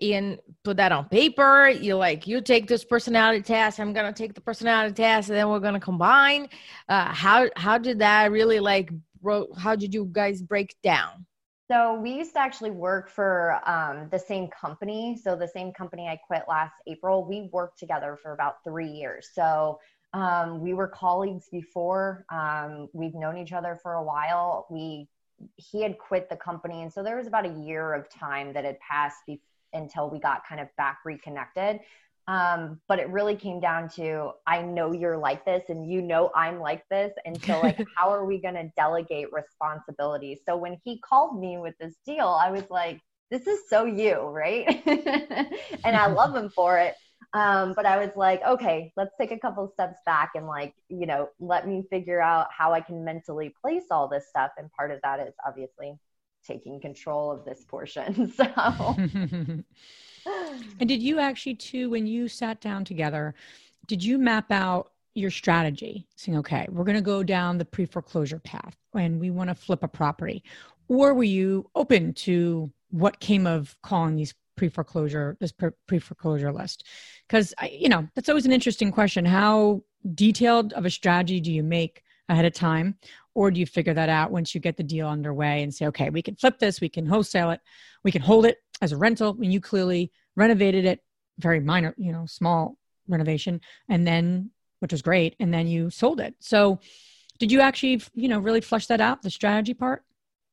and 0.00 0.38
put 0.62 0.76
that 0.76 0.92
on 0.92 1.08
paper 1.08 1.68
you 1.68 1.96
like 1.96 2.26
you 2.26 2.40
take 2.40 2.66
this 2.66 2.84
personality 2.84 3.40
test 3.40 3.80
i'm 3.80 3.92
gonna 3.92 4.12
take 4.12 4.34
the 4.34 4.40
personality 4.40 4.94
test 4.94 5.28
and 5.28 5.38
then 5.38 5.48
we're 5.48 5.60
gonna 5.60 5.80
combine 5.80 6.48
uh, 6.88 7.12
how 7.12 7.48
how 7.56 7.78
did 7.78 7.98
that 7.98 8.30
really 8.30 8.60
like 8.60 8.90
bro 9.22 9.46
how 9.56 9.74
did 9.74 9.94
you 9.94 10.08
guys 10.12 10.42
break 10.42 10.76
down 10.82 11.24
so 11.70 11.98
we 12.00 12.12
used 12.12 12.32
to 12.32 12.38
actually 12.38 12.70
work 12.70 13.10
for 13.10 13.60
um, 13.68 14.08
the 14.10 14.18
same 14.18 14.48
company 14.48 15.18
so 15.22 15.34
the 15.34 15.48
same 15.48 15.72
company 15.72 16.08
i 16.08 16.16
quit 16.26 16.42
last 16.48 16.74
april 16.86 17.26
we 17.26 17.48
worked 17.52 17.78
together 17.78 18.18
for 18.22 18.32
about 18.34 18.56
three 18.64 18.88
years 18.88 19.30
so 19.32 19.78
um, 20.16 20.60
we 20.60 20.72
were 20.74 20.88
colleagues 20.88 21.48
before 21.50 22.24
um, 22.30 22.88
we've 22.92 23.14
known 23.14 23.36
each 23.36 23.52
other 23.52 23.78
for 23.82 23.94
a 23.94 24.02
while 24.02 24.66
we 24.70 25.08
he 25.56 25.82
had 25.82 25.98
quit 25.98 26.30
the 26.30 26.36
company 26.36 26.82
and 26.82 26.92
so 26.92 27.02
there 27.02 27.16
was 27.16 27.26
about 27.26 27.44
a 27.44 27.54
year 27.60 27.92
of 27.92 28.08
time 28.08 28.52
that 28.54 28.64
had 28.64 28.78
passed 28.80 29.18
before 29.26 29.42
until 29.76 30.10
we 30.10 30.18
got 30.18 30.46
kind 30.46 30.60
of 30.60 30.68
back 30.76 31.00
reconnected. 31.04 31.80
Um, 32.28 32.80
but 32.88 32.98
it 32.98 33.08
really 33.08 33.36
came 33.36 33.60
down 33.60 33.88
to 33.90 34.32
I 34.48 34.60
know 34.60 34.92
you're 34.92 35.16
like 35.16 35.44
this 35.44 35.64
and 35.68 35.88
you 35.88 36.02
know 36.02 36.32
I'm 36.34 36.58
like 36.58 36.88
this. 36.88 37.12
And 37.24 37.40
so, 37.44 37.60
like, 37.60 37.78
how 37.96 38.10
are 38.10 38.24
we 38.24 38.38
going 38.38 38.54
to 38.54 38.68
delegate 38.76 39.32
responsibility? 39.32 40.40
So, 40.44 40.56
when 40.56 40.80
he 40.84 40.98
called 40.98 41.38
me 41.38 41.58
with 41.58 41.78
this 41.78 41.94
deal, 42.04 42.26
I 42.26 42.50
was 42.50 42.68
like, 42.68 43.00
this 43.30 43.46
is 43.46 43.60
so 43.68 43.84
you, 43.84 44.16
right? 44.22 44.82
and 45.84 45.96
I 45.96 46.06
love 46.06 46.34
him 46.34 46.50
for 46.50 46.78
it. 46.78 46.96
Um, 47.36 47.74
but 47.76 47.84
I 47.84 47.98
was 47.98 48.16
like, 48.16 48.42
okay, 48.42 48.94
let's 48.96 49.14
take 49.20 49.30
a 49.30 49.38
couple 49.38 49.68
steps 49.68 49.98
back 50.06 50.30
and, 50.34 50.46
like, 50.46 50.74
you 50.88 51.04
know, 51.04 51.28
let 51.38 51.68
me 51.68 51.84
figure 51.90 52.18
out 52.18 52.46
how 52.50 52.72
I 52.72 52.80
can 52.80 53.04
mentally 53.04 53.54
place 53.60 53.84
all 53.90 54.08
this 54.08 54.26
stuff. 54.28 54.52
And 54.56 54.72
part 54.72 54.90
of 54.90 55.00
that 55.02 55.20
is 55.20 55.34
obviously 55.46 55.98
taking 56.46 56.80
control 56.80 57.30
of 57.30 57.44
this 57.44 57.62
portion. 57.64 58.32
So 58.36 58.44
and 60.80 60.88
did 60.88 61.02
you 61.02 61.18
actually 61.20 61.56
too 61.56 61.90
when 61.90 62.06
you 62.06 62.26
sat 62.26 62.60
down 62.60 62.86
together, 62.86 63.34
did 63.86 64.02
you 64.02 64.16
map 64.16 64.50
out 64.50 64.92
your 65.14 65.30
strategy 65.30 66.06
saying 66.16 66.36
okay 66.36 66.66
we're 66.68 66.84
going 66.84 66.94
to 66.94 67.00
go 67.00 67.22
down 67.22 67.56
the 67.56 67.64
pre-foreclosure 67.64 68.38
path 68.40 68.76
and 68.94 69.18
we 69.18 69.30
want 69.30 69.48
to 69.48 69.54
flip 69.54 69.82
a 69.82 69.88
property 69.88 70.44
or 70.88 71.14
were 71.14 71.24
you 71.24 71.70
open 71.74 72.12
to 72.12 72.70
what 72.90 73.18
came 73.18 73.46
of 73.46 73.74
calling 73.82 74.14
these 74.14 74.34
pre-foreclosure 74.56 75.36
this 75.40 75.54
pre-foreclosure 75.86 76.52
list 76.52 76.84
because 77.28 77.54
you 77.70 77.88
know 77.88 78.08
that's 78.14 78.28
always 78.28 78.46
an 78.46 78.52
interesting 78.52 78.92
question. 78.92 79.24
How 79.24 79.82
detailed 80.14 80.72
of 80.74 80.84
a 80.84 80.90
strategy 80.90 81.40
do 81.40 81.52
you 81.52 81.62
make 81.62 82.02
ahead 82.28 82.44
of 82.44 82.52
time? 82.52 82.96
Or 83.34 83.50
do 83.50 83.60
you 83.60 83.66
figure 83.66 83.94
that 83.94 84.08
out 84.08 84.30
once 84.30 84.54
you 84.54 84.60
get 84.60 84.76
the 84.76 84.82
deal 84.82 85.08
underway 85.08 85.62
and 85.62 85.74
say 85.74 85.86
okay 85.86 86.10
we 86.10 86.22
can 86.22 86.36
flip 86.36 86.58
this 86.58 86.80
we 86.80 86.88
can 86.88 87.06
wholesale 87.06 87.50
it 87.50 87.60
we 88.02 88.10
can 88.10 88.22
hold 88.22 88.46
it 88.46 88.58
as 88.80 88.92
a 88.92 88.96
rental 88.96 89.36
and 89.40 89.52
you 89.52 89.60
clearly 89.60 90.10
renovated 90.36 90.84
it 90.84 91.00
very 91.38 91.60
minor 91.60 91.94
you 91.98 92.12
know 92.12 92.24
small 92.26 92.78
renovation 93.08 93.60
and 93.88 94.06
then 94.06 94.50
which 94.80 94.92
was 94.92 95.02
great 95.02 95.36
and 95.40 95.52
then 95.52 95.66
you 95.66 95.90
sold 95.90 96.20
it. 96.20 96.34
So 96.40 96.80
did 97.38 97.52
you 97.52 97.60
actually 97.60 98.02
you 98.14 98.28
know 98.28 98.38
really 98.38 98.60
flush 98.60 98.86
that 98.86 99.00
out 99.00 99.22
the 99.22 99.30
strategy 99.30 99.74
part 99.74 100.02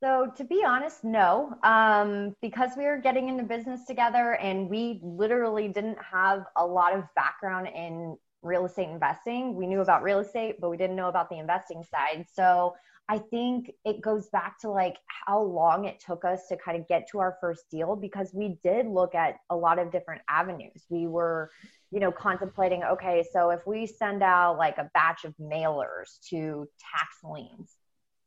so 0.03 0.31
to 0.35 0.43
be 0.43 0.63
honest 0.65 1.03
no 1.03 1.55
um, 1.63 2.35
because 2.41 2.71
we 2.77 2.83
were 2.83 2.97
getting 2.97 3.29
into 3.29 3.43
business 3.43 3.85
together 3.85 4.35
and 4.35 4.69
we 4.69 4.99
literally 5.01 5.67
didn't 5.67 5.97
have 6.03 6.45
a 6.57 6.65
lot 6.65 6.93
of 6.93 7.03
background 7.15 7.67
in 7.73 8.17
real 8.43 8.65
estate 8.65 8.89
investing. 8.89 9.55
We 9.55 9.65
knew 9.65 9.81
about 9.81 10.03
real 10.03 10.19
estate, 10.19 10.57
but 10.59 10.69
we 10.69 10.77
didn't 10.77 10.95
know 10.95 11.07
about 11.07 11.29
the 11.29 11.39
investing 11.39 11.83
side. 11.83 12.25
So 12.31 12.75
I 13.09 13.17
think 13.17 13.71
it 13.83 14.01
goes 14.01 14.29
back 14.29 14.59
to 14.61 14.69
like 14.69 14.97
how 15.25 15.41
long 15.41 15.85
it 15.85 16.01
took 16.05 16.23
us 16.23 16.47
to 16.47 16.57
kind 16.57 16.79
of 16.79 16.87
get 16.87 17.07
to 17.11 17.19
our 17.19 17.37
first 17.41 17.69
deal 17.69 17.95
because 17.95 18.31
we 18.33 18.57
did 18.63 18.87
look 18.87 19.15
at 19.15 19.37
a 19.49 19.55
lot 19.55 19.79
of 19.79 19.91
different 19.91 20.21
avenues. 20.29 20.85
We 20.89 21.07
were, 21.07 21.49
you 21.91 21.99
know, 21.99 22.11
contemplating 22.11 22.83
okay, 22.83 23.25
so 23.31 23.49
if 23.49 23.65
we 23.67 23.85
send 23.85 24.23
out 24.23 24.57
like 24.57 24.77
a 24.77 24.89
batch 24.93 25.25
of 25.25 25.33
mailers 25.37 26.19
to 26.29 26.67
tax 26.79 27.17
liens, 27.23 27.75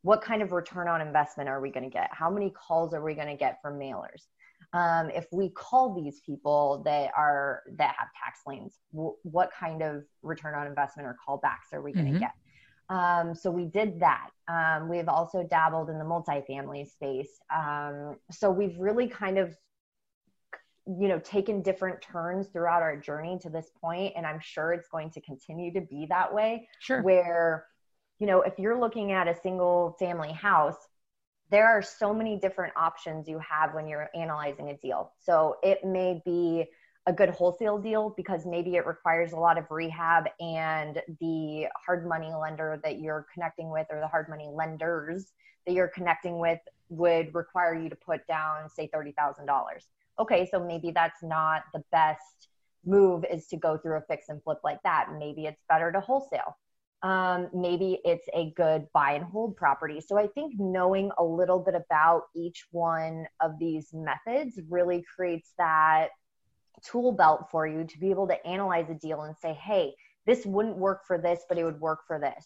what 0.06 0.22
kind 0.22 0.40
of 0.42 0.52
return 0.52 0.88
on 0.88 1.00
investment 1.00 1.48
are 1.48 1.60
we 1.60 1.70
going 1.70 1.84
to 1.84 1.90
get? 1.90 2.08
How 2.12 2.30
many 2.30 2.50
calls 2.50 2.94
are 2.94 3.02
we 3.02 3.14
going 3.14 3.28
to 3.28 3.36
get 3.36 3.58
from 3.60 3.78
mailers? 3.78 4.22
um, 4.72 5.10
if 5.10 5.26
we 5.32 5.50
call 5.50 5.94
these 5.94 6.20
people 6.20 6.82
that 6.84 7.10
are 7.16 7.62
that 7.76 7.94
have 7.98 8.08
tax 8.12 8.40
liens 8.46 8.80
w- 8.92 9.14
what 9.22 9.50
kind 9.58 9.82
of 9.82 10.04
return 10.22 10.54
on 10.54 10.66
investment 10.66 11.08
or 11.08 11.16
callbacks 11.26 11.72
are 11.72 11.82
we 11.82 11.92
going 11.92 12.06
to 12.06 12.12
mm-hmm. 12.12 12.20
get 12.20 12.32
um, 12.88 13.34
so 13.34 13.50
we 13.50 13.64
did 13.66 14.00
that 14.00 14.30
um, 14.48 14.88
we've 14.88 15.08
also 15.08 15.42
dabbled 15.42 15.90
in 15.90 15.98
the 15.98 16.04
multifamily 16.04 16.88
space 16.88 17.38
um, 17.54 18.16
so 18.30 18.50
we've 18.50 18.76
really 18.78 19.08
kind 19.08 19.38
of 19.38 19.54
you 20.86 21.08
know 21.08 21.18
taken 21.20 21.62
different 21.62 22.00
turns 22.00 22.48
throughout 22.48 22.82
our 22.82 22.96
journey 22.96 23.38
to 23.40 23.50
this 23.50 23.70
point 23.80 24.12
and 24.16 24.24
i'm 24.24 24.38
sure 24.40 24.72
it's 24.72 24.88
going 24.88 25.10
to 25.10 25.20
continue 25.20 25.72
to 25.72 25.80
be 25.80 26.06
that 26.08 26.32
way 26.32 26.68
sure 26.78 27.02
where 27.02 27.66
you 28.18 28.26
know 28.26 28.42
if 28.42 28.58
you're 28.58 28.78
looking 28.78 29.12
at 29.12 29.28
a 29.28 29.34
single 29.42 29.96
family 29.98 30.32
house 30.32 30.76
there 31.50 31.66
are 31.66 31.82
so 31.82 32.12
many 32.12 32.36
different 32.38 32.72
options 32.76 33.28
you 33.28 33.38
have 33.38 33.74
when 33.74 33.86
you're 33.86 34.08
analyzing 34.14 34.70
a 34.70 34.76
deal. 34.78 35.12
So 35.18 35.56
it 35.62 35.84
may 35.84 36.20
be 36.24 36.66
a 37.06 37.12
good 37.12 37.30
wholesale 37.30 37.78
deal 37.78 38.12
because 38.16 38.44
maybe 38.44 38.74
it 38.74 38.84
requires 38.84 39.32
a 39.32 39.36
lot 39.36 39.58
of 39.58 39.70
rehab 39.70 40.24
and 40.40 41.00
the 41.20 41.66
hard 41.86 42.06
money 42.06 42.32
lender 42.34 42.80
that 42.82 42.98
you're 42.98 43.26
connecting 43.32 43.70
with 43.70 43.86
or 43.90 44.00
the 44.00 44.08
hard 44.08 44.28
money 44.28 44.50
lenders 44.52 45.32
that 45.66 45.72
you're 45.72 45.88
connecting 45.88 46.40
with 46.40 46.58
would 46.88 47.32
require 47.32 47.74
you 47.74 47.88
to 47.88 47.96
put 47.96 48.26
down 48.26 48.68
say 48.68 48.90
$30,000. 48.92 49.46
Okay, 50.18 50.48
so 50.50 50.58
maybe 50.64 50.90
that's 50.90 51.22
not 51.22 51.62
the 51.72 51.82
best 51.92 52.48
move 52.84 53.24
is 53.30 53.46
to 53.48 53.56
go 53.56 53.76
through 53.76 53.98
a 53.98 54.00
fix 54.02 54.28
and 54.28 54.42
flip 54.42 54.58
like 54.64 54.82
that. 54.82 55.08
Maybe 55.16 55.46
it's 55.46 55.62
better 55.68 55.92
to 55.92 56.00
wholesale. 56.00 56.56
Um, 57.06 57.48
maybe 57.54 58.00
it's 58.04 58.26
a 58.34 58.52
good 58.56 58.88
buy 58.92 59.12
and 59.12 59.24
hold 59.24 59.56
property. 59.56 60.00
So 60.00 60.18
I 60.18 60.26
think 60.26 60.54
knowing 60.58 61.12
a 61.18 61.22
little 61.22 61.60
bit 61.60 61.76
about 61.76 62.22
each 62.34 62.66
one 62.72 63.26
of 63.40 63.60
these 63.60 63.90
methods 63.94 64.58
really 64.68 65.04
creates 65.14 65.52
that 65.56 66.08
tool 66.84 67.12
belt 67.12 67.46
for 67.48 67.64
you 67.64 67.84
to 67.84 67.98
be 68.00 68.10
able 68.10 68.26
to 68.26 68.44
analyze 68.44 68.90
a 68.90 68.94
deal 68.94 69.22
and 69.22 69.36
say, 69.36 69.52
hey, 69.52 69.94
this 70.26 70.44
wouldn't 70.44 70.78
work 70.78 71.06
for 71.06 71.16
this, 71.16 71.44
but 71.48 71.58
it 71.58 71.64
would 71.64 71.78
work 71.78 72.00
for 72.08 72.18
this. 72.18 72.44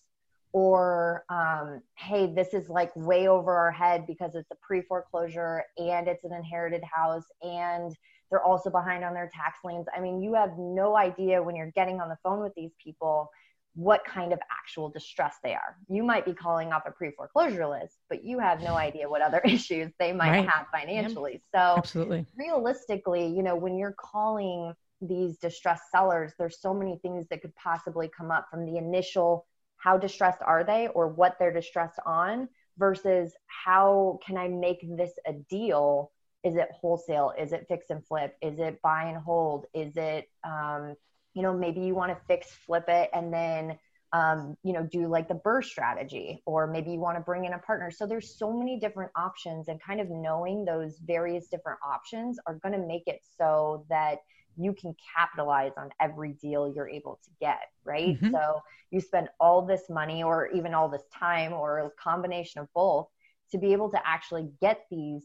Or, 0.53 1.25
um, 1.31 1.81
hey, 1.95 2.27
this 2.27 2.53
is 2.53 2.69
like 2.69 2.95
way 2.95 3.29
over 3.29 3.57
our 3.57 3.73
head 3.73 4.05
because 4.07 4.35
it's 4.35 4.51
a 4.51 4.57
pre 4.61 4.83
foreclosure 4.83 5.65
and 5.79 6.07
it's 6.07 6.25
an 6.25 6.35
inherited 6.35 6.83
house 6.85 7.25
and 7.41 7.97
they're 8.31 8.45
also 8.45 8.69
behind 8.69 9.05
on 9.05 9.15
their 9.15 9.31
tax 9.35 9.61
liens. 9.65 9.87
I 9.97 10.01
mean, 10.01 10.21
you 10.21 10.35
have 10.35 10.51
no 10.59 10.99
idea 10.99 11.43
when 11.43 11.57
you're 11.57 11.73
getting 11.75 11.99
on 11.99 12.11
the 12.11 12.19
phone 12.23 12.41
with 12.43 12.53
these 12.55 12.73
people 12.85 13.31
what 13.75 14.05
kind 14.05 14.33
of 14.33 14.39
actual 14.51 14.89
distress 14.89 15.37
they 15.43 15.53
are. 15.53 15.77
You 15.89 16.03
might 16.03 16.25
be 16.25 16.35
calling 16.35 16.73
off 16.73 16.83
a 16.87 16.91
pre 16.91 17.13
foreclosure 17.13 17.67
list, 17.67 17.99
but 18.09 18.25
you 18.25 18.39
have 18.39 18.61
no 18.63 18.75
idea 18.75 19.09
what 19.09 19.23
other 19.23 19.39
issues 19.45 19.93
they 19.99 20.13
might 20.13 20.31
right. 20.31 20.49
have 20.49 20.67
financially. 20.73 21.33
Yep. 21.33 21.43
So, 21.55 21.75
absolutely. 21.79 22.27
Realistically, 22.37 23.27
you 23.27 23.43
know, 23.43 23.57
when 23.57 23.79
you're 23.79 23.97
calling 23.99 24.75
these 25.01 25.39
distressed 25.39 25.85
sellers, 25.91 26.33
there's 26.39 26.61
so 26.61 26.75
many 26.75 26.99
things 27.01 27.27
that 27.31 27.43
could 27.43 27.55
possibly 27.57 28.11
come 28.15 28.31
up 28.31 28.49
from 28.51 28.67
the 28.67 28.77
initial 28.77 29.47
how 29.81 29.97
distressed 29.97 30.43
are 30.43 30.63
they 30.63 30.89
or 30.89 31.09
what 31.09 31.37
they're 31.39 31.53
distressed 31.53 31.99
on 32.05 32.49
versus 32.79 33.33
how 33.47 34.19
can 34.25 34.37
I 34.37 34.47
make 34.49 34.81
this 34.97 35.13
a 35.27 35.33
deal? 35.33 36.13
Is 36.45 36.57
it 36.57 36.69
wholesale? 36.73 37.33
Is 37.39 37.53
it 37.53 37.67
fix 37.67 37.87
and 37.91 38.07
flip? 38.07 38.37
Is 38.43 38.59
it 38.59 38.81
buy 38.83 39.05
and 39.05 39.17
hold? 39.17 39.67
Is 39.75 39.97
it 39.97 40.29
um, 40.45 40.95
you 41.35 41.43
know 41.43 41.53
maybe 41.53 41.81
you 41.81 41.95
want 41.95 42.11
to 42.11 42.19
fix 42.27 42.51
flip 42.67 42.85
it 42.89 43.11
and 43.13 43.33
then 43.33 43.79
um, 44.13 44.57
you 44.65 44.73
know 44.73 44.83
do 44.83 45.07
like 45.07 45.29
the 45.29 45.35
BRRRR 45.35 45.65
strategy 45.65 46.43
or 46.47 46.67
maybe 46.67 46.91
you 46.91 46.99
want 46.99 47.17
to 47.17 47.23
bring 47.23 47.45
in 47.45 47.53
a 47.53 47.59
partner 47.59 47.91
so 47.91 48.07
there's 48.07 48.37
so 48.37 48.53
many 48.53 48.79
different 48.79 49.11
options 49.15 49.69
and 49.69 49.81
kind 49.81 50.01
of 50.01 50.11
knowing 50.11 50.65
those 50.65 50.99
various 51.05 51.47
different 51.47 51.79
options 51.87 52.39
are 52.47 52.55
going 52.55 52.73
to 52.73 52.87
make 52.87 53.05
it 53.07 53.21
so 53.39 53.87
that 53.89 54.19
you 54.57 54.73
can 54.73 54.95
capitalize 55.17 55.73
on 55.77 55.91
every 56.01 56.33
deal 56.33 56.73
you're 56.75 56.89
able 56.89 57.21
to 57.23 57.31
get 57.41 57.69
right 57.85 58.21
mm-hmm. 58.21 58.33
so 58.33 58.61
you 58.91 59.01
spend 59.01 59.29
all 59.39 59.63
this 59.65 59.83
money 59.89 60.25
or 60.25 60.49
even 60.49 60.75
all 60.75 60.89
this 60.89 61.05
time 61.17 61.53
or 61.53 61.79
a 61.79 61.91
combination 61.91 62.61
of 62.61 62.67
both 62.75 63.07
to 63.53 63.59
be 63.59 63.73
able 63.73 63.91
to 63.91 64.01
actually 64.05 64.49
get 64.61 64.87
these 64.91 65.23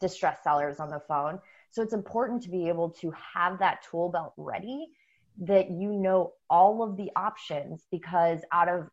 distressed 0.00 0.42
sellers 0.42 0.80
on 0.80 0.88
the 0.88 1.00
phone 1.06 1.38
so 1.70 1.82
it's 1.82 1.94
important 1.94 2.42
to 2.42 2.50
be 2.50 2.68
able 2.68 2.90
to 2.90 3.12
have 3.34 3.58
that 3.58 3.82
tool 3.88 4.10
belt 4.10 4.32
ready 4.36 4.88
that 5.40 5.70
you 5.70 5.92
know 5.92 6.32
all 6.50 6.82
of 6.82 6.96
the 6.96 7.10
options 7.14 7.86
because 7.90 8.40
out 8.52 8.68
of 8.68 8.88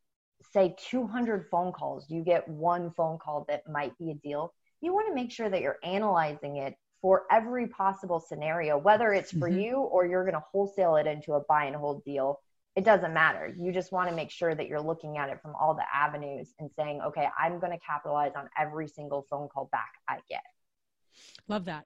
say 0.53 0.75
200 0.89 1.47
phone 1.49 1.71
calls, 1.71 2.09
you 2.09 2.23
get 2.23 2.47
one 2.47 2.91
phone 2.91 3.17
call 3.17 3.45
that 3.47 3.67
might 3.69 3.97
be 3.97 4.11
a 4.11 4.13
deal. 4.15 4.53
You 4.81 4.93
want 4.93 5.07
to 5.07 5.15
make 5.15 5.31
sure 5.31 5.49
that 5.49 5.61
you're 5.61 5.79
analyzing 5.83 6.57
it 6.57 6.75
for 7.01 7.23
every 7.31 7.67
possible 7.67 8.19
scenario, 8.19 8.77
whether 8.77 9.13
it's 9.13 9.31
for 9.31 9.49
mm-hmm. 9.49 9.59
you 9.59 9.75
or 9.77 10.05
you're 10.05 10.23
going 10.23 10.33
to 10.33 10.43
wholesale 10.51 10.95
it 10.95 11.07
into 11.07 11.33
a 11.33 11.41
buy 11.41 11.65
and 11.65 11.75
hold 11.75 12.03
deal. 12.03 12.39
It 12.75 12.83
doesn't 12.83 13.13
matter. 13.13 13.53
You 13.57 13.71
just 13.71 13.91
want 13.91 14.09
to 14.09 14.15
make 14.15 14.31
sure 14.31 14.53
that 14.53 14.67
you're 14.67 14.81
looking 14.81 15.17
at 15.17 15.29
it 15.29 15.41
from 15.41 15.55
all 15.55 15.73
the 15.73 15.85
avenues 15.93 16.53
and 16.59 16.69
saying, 16.75 17.01
okay, 17.05 17.27
I'm 17.39 17.59
going 17.59 17.71
to 17.71 17.79
capitalize 17.85 18.33
on 18.35 18.49
every 18.57 18.87
single 18.87 19.25
phone 19.29 19.47
call 19.47 19.69
back 19.71 19.93
I 20.09 20.19
get. 20.29 20.43
Love 21.47 21.65
that. 21.65 21.85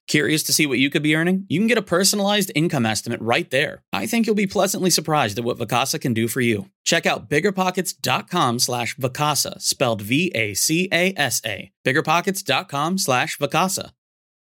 Curious 0.11 0.43
to 0.43 0.51
see 0.51 0.65
what 0.65 0.77
you 0.77 0.89
could 0.89 1.03
be 1.03 1.15
earning? 1.15 1.45
You 1.47 1.57
can 1.57 1.67
get 1.67 1.77
a 1.77 1.81
personalized 1.81 2.51
income 2.53 2.85
estimate 2.85 3.21
right 3.21 3.49
there. 3.49 3.81
I 3.93 4.05
think 4.05 4.25
you'll 4.25 4.35
be 4.35 4.45
pleasantly 4.45 4.89
surprised 4.89 5.39
at 5.39 5.45
what 5.45 5.57
Vacasa 5.57 6.01
can 6.01 6.13
do 6.13 6.27
for 6.27 6.41
you. 6.41 6.67
Check 6.83 7.05
out 7.05 7.29
biggerpockets.com 7.29 8.59
slash 8.59 8.97
Vacasa, 8.97 9.61
spelled 9.61 10.01
V-A-C-A-S-A. 10.01 11.71
Biggerpockets.com 11.85 12.97
slash 12.97 13.37
Vacasa. 13.37 13.91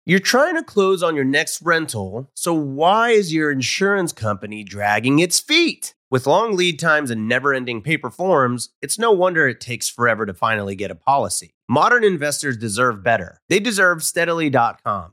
You're 0.07 0.21
trying 0.21 0.55
to 0.55 0.63
close 0.63 1.03
on 1.03 1.15
your 1.15 1.27
next 1.27 1.61
rental, 1.61 2.31
so 2.33 2.55
why 2.55 3.11
is 3.11 3.35
your 3.35 3.51
insurance 3.51 4.15
company 4.15 4.65
dragging 4.65 5.19
its 5.19 5.39
feet? 5.39 5.95
With 6.11 6.27
long 6.27 6.57
lead 6.57 6.79
times 6.79 7.11
and 7.11 7.29
never 7.29 7.53
ending 7.53 7.83
paper 7.83 8.09
forms, 8.09 8.71
it's 8.81 8.99
no 8.99 9.13
wonder 9.13 9.47
it 9.47 9.61
takes 9.61 9.91
forever 9.91 10.25
to 10.25 10.33
finally 10.33 10.77
get 10.77 10.91
a 10.91 10.95
policy. 10.95 11.53
Modern 11.69 12.05
investors 12.05 12.57
deserve 12.57 13.03
better. 13.03 13.43
They 13.51 13.61
deserve 13.61 14.03
steadily.com. 14.03 15.13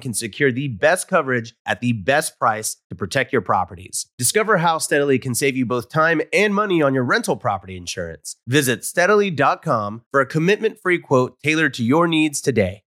can 0.00 0.14
secure 0.14 0.52
the 0.52 0.68
best 0.68 1.08
coverage 1.08 1.54
at 1.66 1.80
the 1.80 1.92
best 1.92 2.38
price 2.38 2.76
to 2.90 2.96
protect 2.96 3.32
your 3.32 3.42
properties. 3.42 4.06
Discover 4.18 4.58
how 4.58 4.78
Steadily 4.78 5.18
can 5.18 5.34
save 5.34 5.56
you 5.56 5.66
both 5.66 5.88
time 5.88 6.20
and 6.32 6.54
money 6.54 6.82
on 6.82 6.94
your 6.94 7.04
rental 7.04 7.36
property 7.36 7.76
insurance. 7.76 8.36
Visit 8.46 8.84
steadily.com 8.84 10.02
for 10.10 10.20
a 10.20 10.26
commitment 10.26 10.78
free 10.80 10.98
quote 10.98 11.38
tailored 11.42 11.74
to 11.74 11.84
your 11.84 12.06
needs 12.06 12.40
today. 12.40 12.82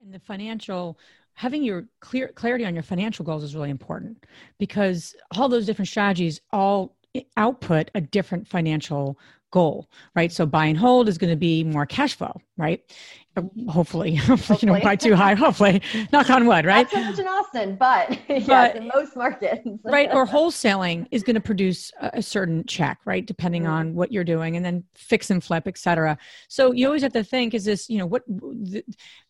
And 0.00 0.12
the 0.12 0.20
financial 0.20 0.98
having 1.34 1.62
your 1.62 1.86
clear 2.00 2.28
clarity 2.28 2.64
on 2.64 2.74
your 2.74 2.82
financial 2.82 3.24
goals 3.24 3.42
is 3.42 3.54
really 3.54 3.70
important 3.70 4.26
because 4.58 5.14
all 5.36 5.48
those 5.48 5.66
different 5.66 5.88
strategies 5.88 6.40
all 6.52 6.96
output 7.36 7.90
a 7.94 8.00
different 8.00 8.48
financial 8.48 9.18
goal, 9.52 9.88
right? 10.16 10.32
So 10.32 10.44
buy 10.44 10.66
and 10.66 10.76
hold 10.76 11.08
is 11.08 11.16
going 11.16 11.30
to 11.30 11.36
be 11.36 11.62
more 11.62 11.86
cash 11.86 12.16
flow, 12.16 12.40
right? 12.56 12.82
Hopefully, 13.68 14.14
hopefully. 14.16 14.58
you 14.60 14.68
don't 14.68 14.82
buy 14.82 14.96
too 14.96 15.14
high. 15.14 15.34
Hopefully, 15.34 15.80
knock 16.12 16.28
on 16.28 16.46
wood, 16.46 16.66
right? 16.66 16.92
Not 16.92 17.02
so 17.02 17.10
much 17.10 17.18
in 17.18 17.26
Austin, 17.26 17.76
but, 17.76 18.08
but 18.28 18.46
yes, 18.46 18.76
in 18.76 18.90
most 18.94 19.16
markets, 19.16 19.66
right? 19.84 20.12
Or 20.12 20.26
wholesaling 20.26 21.06
is 21.10 21.22
going 21.22 21.36
to 21.36 21.40
produce 21.40 21.92
a, 22.00 22.10
a 22.14 22.22
certain 22.22 22.64
check, 22.66 22.98
right? 23.06 23.24
Depending 23.24 23.62
mm-hmm. 23.62 23.72
on 23.72 23.94
what 23.94 24.12
you're 24.12 24.24
doing, 24.24 24.56
and 24.56 24.64
then 24.64 24.84
fix 24.94 25.30
and 25.30 25.42
flip, 25.42 25.66
etc. 25.66 26.18
So 26.48 26.72
you 26.72 26.86
always 26.86 27.02
have 27.02 27.14
to 27.14 27.24
think: 27.24 27.54
is 27.54 27.64
this, 27.64 27.88
you 27.88 27.98
know, 27.98 28.06
what 28.06 28.22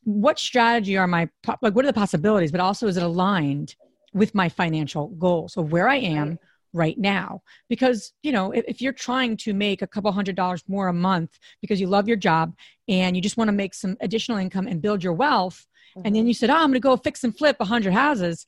what 0.03 0.39
strategy 0.39 0.97
are 0.97 1.07
my 1.07 1.29
like? 1.61 1.75
What 1.75 1.85
are 1.85 1.89
the 1.89 1.93
possibilities? 1.93 2.51
But 2.51 2.61
also, 2.61 2.89
is 2.89 2.97
it 2.97 3.05
aligned 3.05 3.77
with 4.15 4.35
my 4.35 4.49
financial 4.49 5.09
goals 5.09 5.57
of 5.57 5.71
where 5.71 5.89
I 5.89 5.97
am? 5.97 6.31
Right 6.31 6.39
right 6.73 6.99
now 6.99 7.43
because 7.69 8.13
you 8.23 8.33
know 8.33 8.53
if, 8.53 8.65
if, 8.67 8.81
you're 8.81 8.93
trying 8.93 9.37
to 9.37 9.53
make 9.53 9.83
a 9.83 9.87
couple 9.87 10.11
hundred 10.11 10.37
dollars 10.37 10.63
more 10.67 10.89
a 10.89 10.93
month 10.93 11.39
because 11.61 11.81
you 11.81 11.87
love 11.87 12.09
your 12.09 12.17
job 12.17 12.55
and 12.89 13.15
you 13.15 13.23
just 13.23 13.37
want 13.37 13.49
to 13.49 13.53
make 13.53 13.75
some 13.75 13.97
additional 14.01 14.39
income 14.39 14.67
and 14.67 14.81
build 14.81 15.05
your 15.05 15.13
wealth 15.13 15.67
mm-hmm. 15.97 16.07
and 16.07 16.15
then 16.15 16.23
mm-hmm. 16.23 16.29
you 16.29 16.35
said 16.35 16.51
oh 16.51 16.55
i'm 16.55 16.71
going 16.71 16.75
to 16.75 16.81
go 16.81 16.97
fix 16.97 17.25
and 17.25 17.37
flip 17.37 17.57
100 17.59 17.93
houses 17.93 18.47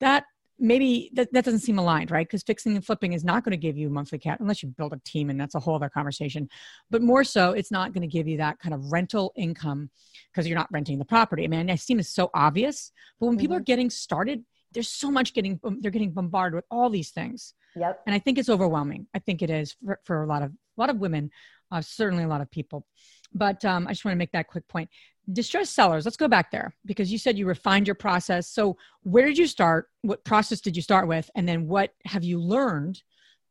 that 0.00 0.24
maybe 0.58 1.10
that, 1.14 1.32
that 1.32 1.44
doesn't 1.44 1.60
seem 1.60 1.78
aligned, 1.78 2.10
right? 2.10 2.26
Because 2.26 2.42
fixing 2.42 2.74
and 2.74 2.84
flipping 2.84 3.12
is 3.12 3.24
not 3.24 3.44
going 3.44 3.52
to 3.52 3.56
give 3.56 3.76
you 3.76 3.88
monthly 3.88 4.18
cat 4.18 4.40
unless 4.40 4.62
you 4.62 4.68
build 4.68 4.92
a 4.92 5.00
team, 5.04 5.30
and 5.30 5.40
that's 5.40 5.54
a 5.54 5.60
whole 5.60 5.74
other 5.74 5.88
conversation. 5.88 6.48
But 6.90 7.02
more 7.02 7.24
so, 7.24 7.52
it's 7.52 7.70
not 7.70 7.92
going 7.92 8.02
to 8.02 8.12
give 8.12 8.28
you 8.28 8.38
that 8.38 8.58
kind 8.58 8.74
of 8.74 8.92
rental 8.92 9.32
income 9.36 9.90
because 10.32 10.46
you're 10.46 10.58
not 10.58 10.72
renting 10.72 10.98
the 10.98 11.04
property. 11.04 11.44
I 11.44 11.48
mean, 11.48 11.70
I 11.70 11.76
seem 11.76 11.98
is 11.98 12.12
so 12.12 12.30
obvious, 12.34 12.92
but 13.18 13.26
when 13.26 13.36
mm-hmm. 13.36 13.40
people 13.40 13.56
are 13.56 13.60
getting 13.60 13.90
started, 13.90 14.44
there's 14.74 14.88
so 14.88 15.10
much 15.10 15.34
getting 15.34 15.60
they're 15.80 15.90
getting 15.90 16.12
bombarded 16.12 16.54
with 16.54 16.66
all 16.70 16.90
these 16.90 17.10
things. 17.10 17.54
Yep. 17.76 18.02
And 18.06 18.14
I 18.14 18.18
think 18.18 18.38
it's 18.38 18.48
overwhelming. 18.48 19.06
I 19.14 19.18
think 19.18 19.42
it 19.42 19.50
is 19.50 19.74
for, 19.84 19.98
for 20.04 20.22
a 20.22 20.26
lot 20.26 20.42
of 20.42 20.50
a 20.50 20.80
lot 20.80 20.90
of 20.90 20.98
women, 20.98 21.30
uh, 21.70 21.80
certainly 21.80 22.24
a 22.24 22.28
lot 22.28 22.40
of 22.40 22.50
people. 22.50 22.86
But 23.32 23.64
um, 23.64 23.86
I 23.86 23.92
just 23.92 24.04
want 24.04 24.14
to 24.14 24.18
make 24.18 24.32
that 24.32 24.48
quick 24.48 24.68
point 24.68 24.90
distressed 25.32 25.74
sellers 25.74 26.04
let's 26.04 26.16
go 26.16 26.28
back 26.28 26.50
there 26.50 26.74
because 26.84 27.10
you 27.10 27.16
said 27.16 27.38
you 27.38 27.46
refined 27.46 27.86
your 27.86 27.94
process 27.94 28.46
so 28.48 28.76
where 29.04 29.24
did 29.24 29.38
you 29.38 29.46
start 29.46 29.88
what 30.02 30.22
process 30.24 30.60
did 30.60 30.76
you 30.76 30.82
start 30.82 31.08
with 31.08 31.30
and 31.34 31.48
then 31.48 31.66
what 31.66 31.90
have 32.04 32.24
you 32.24 32.38
learned 32.38 33.02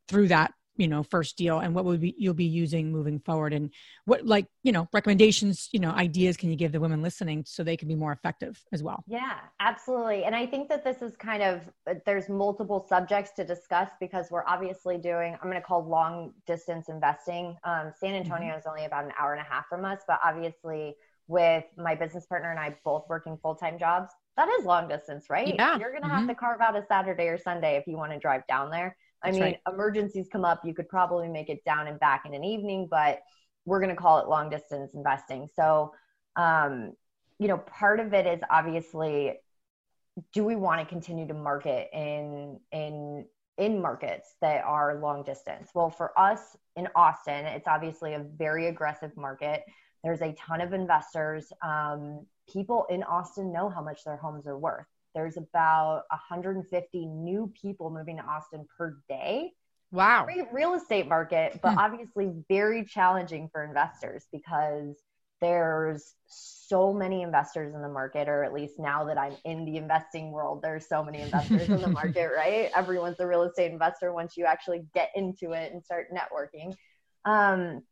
through 0.07 0.27
that 0.27 0.53
you 0.75 0.87
know 0.87 1.03
first 1.03 1.37
deal 1.37 1.59
and 1.59 1.73
what 1.75 1.85
would 1.85 2.01
be 2.01 2.15
you'll 2.17 2.33
be 2.33 2.45
using 2.45 2.91
moving 2.91 3.19
forward 3.19 3.53
and 3.53 3.71
what 4.05 4.25
like 4.25 4.47
you 4.63 4.71
know 4.71 4.87
recommendations 4.93 5.69
you 5.71 5.79
know 5.79 5.91
ideas 5.91 6.35
can 6.37 6.49
you 6.49 6.55
give 6.55 6.71
the 6.71 6.79
women 6.79 7.01
listening 7.01 7.43
so 7.45 7.63
they 7.63 7.77
can 7.77 7.87
be 7.87 7.95
more 7.95 8.11
effective 8.11 8.59
as 8.71 8.81
well 8.81 9.03
yeah 9.07 9.37
absolutely 9.59 10.23
and 10.23 10.35
i 10.35 10.45
think 10.45 10.69
that 10.69 10.83
this 10.83 11.01
is 11.01 11.15
kind 11.17 11.43
of 11.43 11.61
there's 12.05 12.29
multiple 12.29 12.85
subjects 12.87 13.31
to 13.35 13.43
discuss 13.43 13.89
because 13.99 14.31
we're 14.31 14.45
obviously 14.47 14.97
doing 14.97 15.35
i'm 15.41 15.49
going 15.49 15.61
to 15.61 15.61
call 15.61 15.85
long 15.85 16.31
distance 16.47 16.89
investing 16.89 17.55
um, 17.63 17.91
san 17.99 18.15
antonio 18.15 18.49
mm-hmm. 18.49 18.59
is 18.59 18.65
only 18.65 18.85
about 18.85 19.03
an 19.03 19.11
hour 19.19 19.33
and 19.33 19.41
a 19.41 19.49
half 19.49 19.67
from 19.67 19.85
us 19.85 19.99
but 20.07 20.19
obviously 20.23 20.95
with 21.27 21.63
my 21.77 21.95
business 21.95 22.25
partner 22.25 22.51
and 22.51 22.59
I 22.59 22.75
both 22.83 23.05
working 23.09 23.37
full 23.41 23.55
time 23.55 23.79
jobs, 23.79 24.13
that 24.35 24.49
is 24.59 24.65
long 24.65 24.87
distance, 24.87 25.29
right? 25.29 25.53
Yeah. 25.55 25.77
You're 25.77 25.91
going 25.91 26.01
to 26.03 26.09
mm-hmm. 26.09 26.17
have 26.17 26.27
to 26.27 26.35
carve 26.35 26.61
out 26.61 26.75
a 26.75 26.83
Saturday 26.87 27.27
or 27.27 27.37
Sunday 27.37 27.77
if 27.77 27.87
you 27.87 27.97
want 27.97 28.11
to 28.11 28.19
drive 28.19 28.45
down 28.47 28.69
there. 28.69 28.97
I 29.23 29.27
That's 29.27 29.35
mean, 29.35 29.43
right. 29.43 29.59
emergencies 29.67 30.27
come 30.31 30.45
up, 30.45 30.61
you 30.65 30.73
could 30.73 30.89
probably 30.89 31.29
make 31.29 31.49
it 31.49 31.63
down 31.63 31.87
and 31.87 31.99
back 31.99 32.25
in 32.25 32.33
an 32.33 32.43
evening, 32.43 32.87
but 32.89 33.19
we're 33.65 33.79
going 33.79 33.89
to 33.89 33.95
call 33.95 34.19
it 34.19 34.27
long 34.27 34.49
distance 34.49 34.93
investing. 34.93 35.47
So, 35.55 35.93
um, 36.35 36.93
you 37.39 37.47
know, 37.47 37.57
part 37.57 37.99
of 37.99 38.13
it 38.13 38.27
is 38.27 38.41
obviously 38.49 39.39
do 40.31 40.43
we 40.43 40.55
want 40.55 40.79
to 40.79 40.85
continue 40.85 41.27
to 41.27 41.33
market 41.33 41.89
in 41.91 42.59
in 42.71 43.25
in 43.57 43.81
markets 43.81 44.35
that 44.41 44.63
are 44.63 44.99
long 44.99 45.23
distance? 45.23 45.69
Well, 45.73 45.89
for 45.89 46.17
us 46.19 46.55
in 46.75 46.87
Austin, 46.95 47.45
it's 47.45 47.67
obviously 47.67 48.13
a 48.13 48.19
very 48.19 48.67
aggressive 48.67 49.15
market 49.17 49.63
there's 50.03 50.21
a 50.21 50.33
ton 50.33 50.61
of 50.61 50.73
investors. 50.73 51.51
Um, 51.61 52.25
people 52.51 52.85
in 52.89 53.03
Austin 53.03 53.53
know 53.53 53.69
how 53.69 53.81
much 53.81 54.03
their 54.03 54.17
homes 54.17 54.45
are 54.47 54.57
worth. 54.57 54.85
There's 55.13 55.37
about 55.37 56.03
150 56.09 57.05
new 57.05 57.51
people 57.59 57.89
moving 57.89 58.17
to 58.17 58.23
Austin 58.23 58.67
per 58.77 58.97
day. 59.07 59.51
Wow. 59.91 60.25
Great 60.25 60.51
real 60.51 60.73
estate 60.73 61.07
market, 61.07 61.59
but 61.61 61.73
hmm. 61.73 61.79
obviously 61.79 62.31
very 62.49 62.83
challenging 62.83 63.49
for 63.51 63.63
investors 63.63 64.25
because 64.31 64.97
there's 65.39 66.15
so 66.25 66.93
many 66.93 67.21
investors 67.21 67.75
in 67.75 67.81
the 67.81 67.89
market, 67.89 68.29
or 68.29 68.43
at 68.43 68.53
least 68.53 68.79
now 68.79 69.03
that 69.03 69.17
I'm 69.17 69.35
in 69.43 69.65
the 69.65 69.77
investing 69.77 70.31
world, 70.31 70.61
there's 70.63 70.87
so 70.87 71.03
many 71.03 71.19
investors 71.19 71.67
in 71.69 71.81
the 71.81 71.87
market, 72.01 72.31
right? 72.35 72.71
Everyone's 72.75 73.19
a 73.19 73.27
real 73.27 73.43
estate 73.43 73.71
investor 73.71 74.13
once 74.13 74.37
you 74.37 74.45
actually 74.45 74.85
get 74.95 75.11
into 75.15 75.51
it 75.51 75.73
and 75.73 75.83
start 75.83 76.07
networking. 76.11 76.73
Um, 77.25 77.83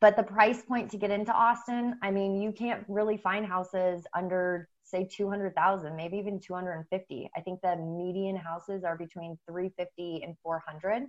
but 0.00 0.16
the 0.16 0.22
price 0.22 0.62
point 0.62 0.90
to 0.90 0.98
get 0.98 1.10
into 1.10 1.32
Austin, 1.32 1.96
I 2.02 2.10
mean, 2.10 2.40
you 2.40 2.52
can't 2.52 2.84
really 2.88 3.16
find 3.16 3.44
houses 3.44 4.04
under 4.14 4.68
say 4.88 5.08
200,000, 5.10 5.96
maybe 5.96 6.16
even 6.16 6.40
250. 6.40 7.30
I 7.36 7.40
think 7.40 7.60
the 7.60 7.76
median 7.76 8.36
houses 8.36 8.84
are 8.84 8.96
between 8.96 9.38
350 9.46 10.22
and 10.24 10.36
400. 10.42 11.04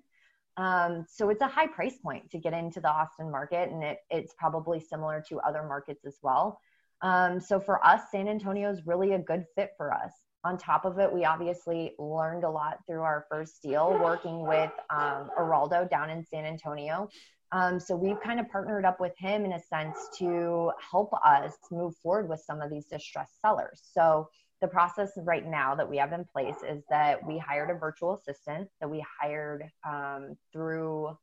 Um, 0.57 1.05
so 1.09 1.29
it's 1.29 1.41
a 1.41 1.47
high 1.47 1.67
price 1.67 1.97
point 2.03 2.29
to 2.31 2.37
get 2.37 2.53
into 2.53 2.81
the 2.81 2.89
Austin 2.89 3.31
market, 3.31 3.69
and 3.69 3.83
it, 3.83 3.99
it's 4.09 4.33
probably 4.37 4.79
similar 4.79 5.23
to 5.29 5.39
other 5.39 5.63
markets 5.63 6.05
as 6.05 6.17
well. 6.21 6.59
Um, 7.01 7.39
so 7.39 7.59
for 7.59 7.85
us, 7.85 8.01
San 8.11 8.27
Antonio 8.27 8.69
is 8.69 8.85
really 8.85 9.13
a 9.13 9.19
good 9.19 9.45
fit 9.55 9.71
for 9.77 9.93
us. 9.93 10.11
On 10.43 10.57
top 10.57 10.85
of 10.85 10.99
it, 10.99 11.11
we 11.11 11.25
obviously 11.25 11.93
learned 11.97 12.43
a 12.43 12.49
lot 12.49 12.79
through 12.87 13.01
our 13.01 13.25
first 13.29 13.61
deal 13.61 13.97
working 14.01 14.45
with 14.47 14.71
um, 14.89 15.29
Geraldo 15.37 15.89
down 15.89 16.09
in 16.09 16.25
San 16.25 16.45
Antonio. 16.45 17.09
Um, 17.51 17.79
so 17.79 17.95
we've 17.95 18.19
kind 18.21 18.39
of 18.39 18.49
partnered 18.49 18.85
up 18.85 18.99
with 18.99 19.17
him 19.17 19.43
in 19.43 19.53
a 19.53 19.59
sense 19.59 19.97
to 20.19 20.71
help 20.91 21.11
us 21.25 21.53
move 21.71 21.95
forward 21.97 22.29
with 22.29 22.41
some 22.41 22.61
of 22.61 22.69
these 22.69 22.85
distressed 22.85 23.41
sellers. 23.41 23.81
So 23.91 24.29
the 24.61 24.67
process 24.67 25.11
right 25.17 25.45
now 25.45 25.73
that 25.75 25.89
we 25.89 25.97
have 25.97 26.13
in 26.13 26.25
place 26.25 26.57
is 26.67 26.83
that 26.89 27.25
we 27.25 27.37
hired 27.37 27.69
a 27.69 27.73
virtual 27.73 28.15
assistant 28.15 28.69
that 28.81 28.89
we 28.89 29.03
hired 29.19 29.63
um, 29.87 30.35
through 30.51 31.17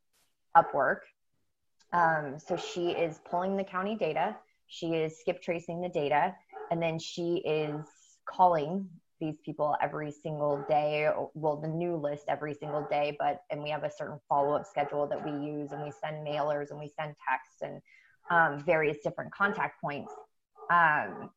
Upwork. 0.56 1.00
Um, 1.92 2.38
so 2.38 2.56
she 2.56 2.90
is 2.90 3.20
pulling 3.30 3.56
the 3.56 3.64
county 3.64 3.94
data, 3.94 4.36
she 4.66 4.94
is 4.94 5.20
skip 5.20 5.40
tracing 5.42 5.80
the 5.80 5.88
data, 5.88 6.34
and 6.70 6.82
then 6.82 6.98
she 6.98 7.36
is 7.36 7.84
calling 8.28 8.88
these 9.20 9.36
people 9.44 9.76
every 9.82 10.10
single 10.10 10.64
day 10.68 11.08
well 11.34 11.56
the 11.56 11.68
new 11.68 11.96
list 11.96 12.24
every 12.28 12.54
single 12.54 12.86
day 12.90 13.16
but 13.18 13.42
and 13.50 13.62
we 13.62 13.70
have 13.70 13.84
a 13.84 13.90
certain 13.90 14.18
follow-up 14.28 14.66
schedule 14.66 15.06
that 15.06 15.24
we 15.24 15.30
use 15.46 15.72
and 15.72 15.82
we 15.82 15.90
send 15.90 16.26
mailers 16.26 16.70
and 16.70 16.78
we 16.78 16.90
send 16.98 17.14
texts 17.28 17.62
and 17.62 17.80
um, 18.30 18.62
various 18.64 18.98
different 19.02 19.32
contact 19.32 19.80
points. 19.80 20.12
Um, 20.70 21.30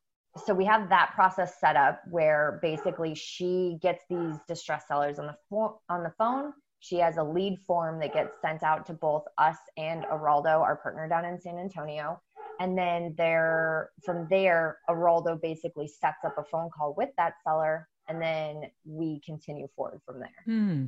so 0.44 0.54
we 0.54 0.64
have 0.64 0.88
that 0.90 1.12
process 1.14 1.60
set 1.60 1.76
up 1.76 2.02
where 2.10 2.58
basically 2.62 3.14
she 3.14 3.78
gets 3.82 4.04
these 4.08 4.36
distress 4.46 4.84
sellers 4.86 5.18
on 5.18 5.26
the 5.26 5.36
phone 5.48 5.74
on 5.88 6.02
the 6.02 6.12
phone. 6.18 6.52
She 6.78 6.96
has 6.96 7.16
a 7.18 7.22
lead 7.22 7.58
form 7.66 8.00
that 8.00 8.14
gets 8.14 8.30
sent 8.40 8.62
out 8.62 8.86
to 8.86 8.94
both 8.94 9.24
us 9.38 9.58
and 9.76 10.04
Geraldo, 10.04 10.60
our 10.60 10.76
partner 10.76 11.08
down 11.08 11.24
in 11.24 11.38
San 11.38 11.58
Antonio 11.58 12.20
and 12.60 12.76
then 12.76 13.14
there 13.16 13.90
from 14.04 14.28
there 14.30 14.78
Geraldo 14.88 15.40
basically 15.40 15.88
sets 15.88 16.18
up 16.24 16.36
a 16.38 16.44
phone 16.44 16.70
call 16.70 16.94
with 16.96 17.08
that 17.16 17.32
seller 17.42 17.88
and 18.08 18.22
then 18.22 18.70
we 18.84 19.20
continue 19.24 19.66
forward 19.74 20.00
from 20.04 20.20
there. 20.20 20.44
Hmm. 20.44 20.84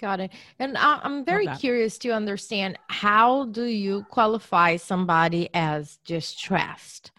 got 0.00 0.20
it. 0.20 0.30
And 0.58 0.78
i'm 0.78 1.24
very 1.24 1.48
curious 1.58 1.98
to 1.98 2.10
understand 2.10 2.78
how 2.88 3.46
do 3.46 3.64
you 3.64 4.06
qualify 4.08 4.76
somebody 4.76 5.50
as 5.52 5.98
distressed? 6.06 7.10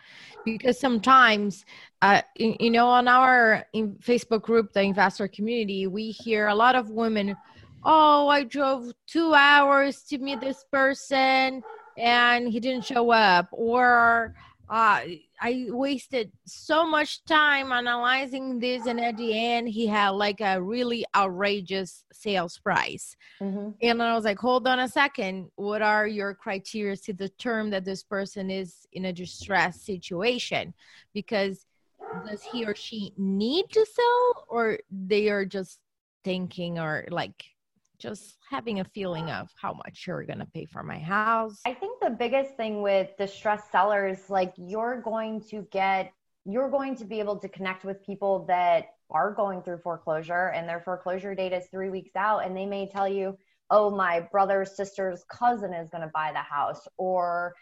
Because 0.45 0.79
sometimes 0.79 1.65
uh, 2.01 2.21
you 2.37 2.69
know 2.69 2.87
on 2.87 3.07
our 3.07 3.65
facebook 3.73 4.43
group 4.43 4.71
the 4.71 4.81
investor 4.81 5.27
community 5.27 5.87
we 5.87 6.11
hear 6.11 6.47
a 6.47 6.55
lot 6.55 6.75
of 6.75 6.91
women 6.91 7.35
oh 7.83 8.27
i 8.27 8.43
drove 8.43 8.93
two 9.07 9.33
hours 9.33 10.03
to 10.03 10.19
meet 10.19 10.39
this 10.39 10.63
person 10.71 11.63
and 11.97 12.47
he 12.47 12.59
didn't 12.59 12.85
show 12.85 13.11
up 13.11 13.49
or 13.51 14.35
uh, 14.69 15.01
I 15.39 15.67
wasted 15.69 16.31
so 16.45 16.85
much 16.85 17.23
time 17.23 17.71
analyzing 17.71 18.59
this, 18.59 18.85
and 18.85 18.99
at 18.99 19.15
the 19.15 19.37
end, 19.37 19.69
he 19.69 19.87
had 19.87 20.09
like 20.09 20.41
a 20.41 20.61
really 20.61 21.05
outrageous 21.15 22.03
sales 22.11 22.57
price. 22.57 23.15
Mm-hmm. 23.39 23.69
And 23.81 24.03
I 24.03 24.13
was 24.13 24.25
like, 24.25 24.39
hold 24.39 24.67
on 24.67 24.79
a 24.79 24.89
second. 24.89 25.49
What 25.55 25.81
are 25.81 26.05
your 26.05 26.33
criteria 26.33 26.97
to 26.97 27.13
determine 27.13 27.71
that 27.71 27.85
this 27.85 28.03
person 28.03 28.51
is 28.51 28.85
in 28.91 29.05
a 29.05 29.13
distress 29.13 29.81
situation? 29.81 30.73
Because 31.13 31.65
does 32.27 32.43
he 32.43 32.65
or 32.65 32.75
she 32.75 33.13
need 33.17 33.69
to 33.71 33.85
sell, 33.85 34.47
or 34.49 34.79
they 34.91 35.29
are 35.29 35.45
just 35.45 35.79
thinking, 36.25 36.77
or 36.77 37.07
like, 37.09 37.45
just 37.99 38.37
having 38.49 38.79
a 38.79 38.83
feeling 38.83 39.29
of 39.31 39.49
how 39.59 39.73
much 39.73 40.05
you're 40.05 40.23
going 40.23 40.39
to 40.39 40.45
pay 40.45 40.65
for 40.65 40.83
my 40.83 40.99
house. 40.99 41.59
I 41.65 41.73
think 41.73 41.99
the 42.01 42.11
biggest 42.11 42.55
thing 42.55 42.81
with 42.81 43.09
distressed 43.17 43.71
sellers, 43.71 44.29
like 44.29 44.53
you're 44.57 45.01
going 45.01 45.41
to 45.49 45.67
get, 45.71 46.13
you're 46.45 46.69
going 46.69 46.95
to 46.97 47.05
be 47.05 47.19
able 47.19 47.37
to 47.37 47.49
connect 47.49 47.83
with 47.83 48.03
people 48.05 48.45
that 48.45 48.89
are 49.09 49.33
going 49.33 49.61
through 49.61 49.79
foreclosure 49.79 50.49
and 50.49 50.67
their 50.67 50.79
foreclosure 50.81 51.33
date 51.33 51.53
is 51.53 51.65
three 51.71 51.89
weeks 51.89 52.15
out. 52.15 52.45
And 52.45 52.55
they 52.55 52.65
may 52.65 52.87
tell 52.87 53.07
you, 53.07 53.37
oh, 53.69 53.89
my 53.89 54.21
brother's 54.31 54.75
sister's 54.75 55.23
cousin 55.29 55.73
is 55.73 55.89
going 55.89 56.03
to 56.03 56.11
buy 56.13 56.31
the 56.31 56.39
house. 56.39 56.87
Or, 56.97 57.55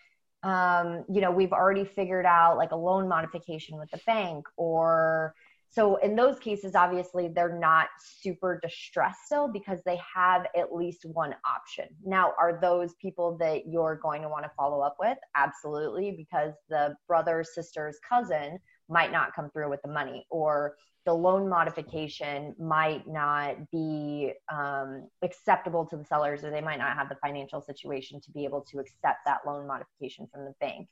um, 0.43 1.06
you 1.10 1.21
know, 1.21 1.32
we've 1.32 1.54
already 1.54 1.86
figured 1.86 2.26
out 2.26 2.58
like 2.58 2.71
a 2.71 2.76
loan 2.76 3.08
modification 3.08 3.78
with 3.78 3.89
the 3.91 4.00
bank 4.06 4.45
or, 4.58 5.34
so 5.69 5.97
in 5.97 6.15
those 6.15 6.39
cases, 6.39 6.73
obviously, 6.73 7.28
they're 7.28 7.60
not 7.60 7.88
super 7.99 8.60
distressed 8.62 9.25
still 9.25 9.48
because 9.48 9.81
they 9.85 10.00
have 10.15 10.46
at 10.58 10.73
least 10.73 11.06
one 11.06 11.35
option. 11.46 11.87
Now, 12.06 12.33
are 12.39 12.60
those 12.62 12.94
people 12.96 13.37
that 13.39 13.67
you're 13.67 14.00
going 14.02 14.21
to 14.21 14.29
want 14.29 14.44
to 14.46 14.52
follow 14.56 14.79
up 14.79 14.96
with? 15.00 15.17
Absolutely, 15.35 16.12
because 16.12 16.54
the 16.69 16.96
brother, 17.08 17.44
sister's 17.44 17.98
cousin 18.08 18.60
might 18.87 19.12
not 19.12 19.35
come 19.35 19.50
through 19.50 19.69
with 19.69 19.81
the 19.81 19.92
money 19.92 20.25
or 20.29 20.75
the 21.06 21.13
loan 21.13 21.48
modification 21.48 22.56
might 22.60 23.08
not 23.08 23.56
be 23.71 24.31
um, 24.52 25.08
acceptable 25.21 25.85
to 25.85 25.98
the 25.98 26.04
sellers 26.04 26.44
or 26.44 26.50
they 26.50 26.62
might 26.62 26.79
not 26.79 26.96
have 26.96 27.10
the 27.10 27.15
financial 27.15 27.62
situation 27.62 28.19
to 28.21 28.31
be 28.31 28.44
able 28.44 28.62
to 28.62 28.79
accept 28.79 29.19
that 29.25 29.39
loan 29.46 29.67
modification 29.67 30.27
from 30.31 30.46
the 30.46 30.54
bank 30.60 30.87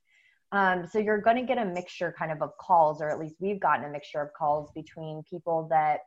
um, 0.53 0.85
so 0.85 0.99
you're 0.99 1.19
going 1.19 1.35
to 1.35 1.43
get 1.43 1.57
a 1.57 1.65
mixture 1.65 2.15
kind 2.17 2.31
of 2.31 2.41
of 2.41 2.55
calls, 2.57 3.01
or 3.01 3.09
at 3.09 3.19
least 3.19 3.35
we've 3.39 3.59
gotten 3.59 3.85
a 3.85 3.89
mixture 3.89 4.21
of 4.21 4.29
calls 4.33 4.69
between 4.73 5.23
people 5.29 5.67
that 5.69 6.01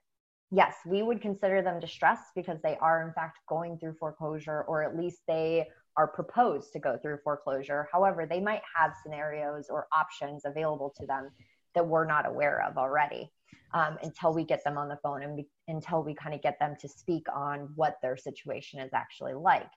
yes, 0.52 0.76
we 0.86 1.02
would 1.02 1.20
consider 1.20 1.62
them 1.62 1.80
distressed 1.80 2.30
because 2.36 2.58
they 2.62 2.76
are, 2.80 3.06
in 3.06 3.12
fact, 3.12 3.38
going 3.48 3.76
through 3.78 3.94
foreclosure, 3.98 4.62
or 4.68 4.84
at 4.84 4.96
least 4.96 5.18
they 5.26 5.66
are 5.96 6.06
proposed 6.06 6.72
to 6.72 6.78
go 6.78 6.96
through 6.96 7.18
foreclosure. 7.24 7.88
However, 7.92 8.24
they 8.24 8.40
might 8.40 8.62
have 8.76 8.92
scenarios 9.02 9.66
or 9.68 9.88
options 9.96 10.42
available 10.44 10.94
to 11.00 11.06
them 11.06 11.30
that 11.74 11.86
we're 11.86 12.06
not 12.06 12.26
aware 12.26 12.62
of 12.62 12.78
already 12.78 13.30
um, 13.74 13.98
until 14.02 14.32
we 14.32 14.44
get 14.44 14.62
them 14.62 14.78
on 14.78 14.88
the 14.88 14.98
phone 15.02 15.22
and 15.22 15.34
we, 15.34 15.48
until 15.68 16.02
we 16.02 16.14
kind 16.14 16.34
of 16.34 16.42
get 16.42 16.58
them 16.60 16.76
to 16.80 16.88
speak 16.88 17.26
on 17.34 17.68
what 17.74 17.96
their 18.00 18.16
situation 18.16 18.78
is 18.78 18.92
actually 18.94 19.34
like. 19.34 19.70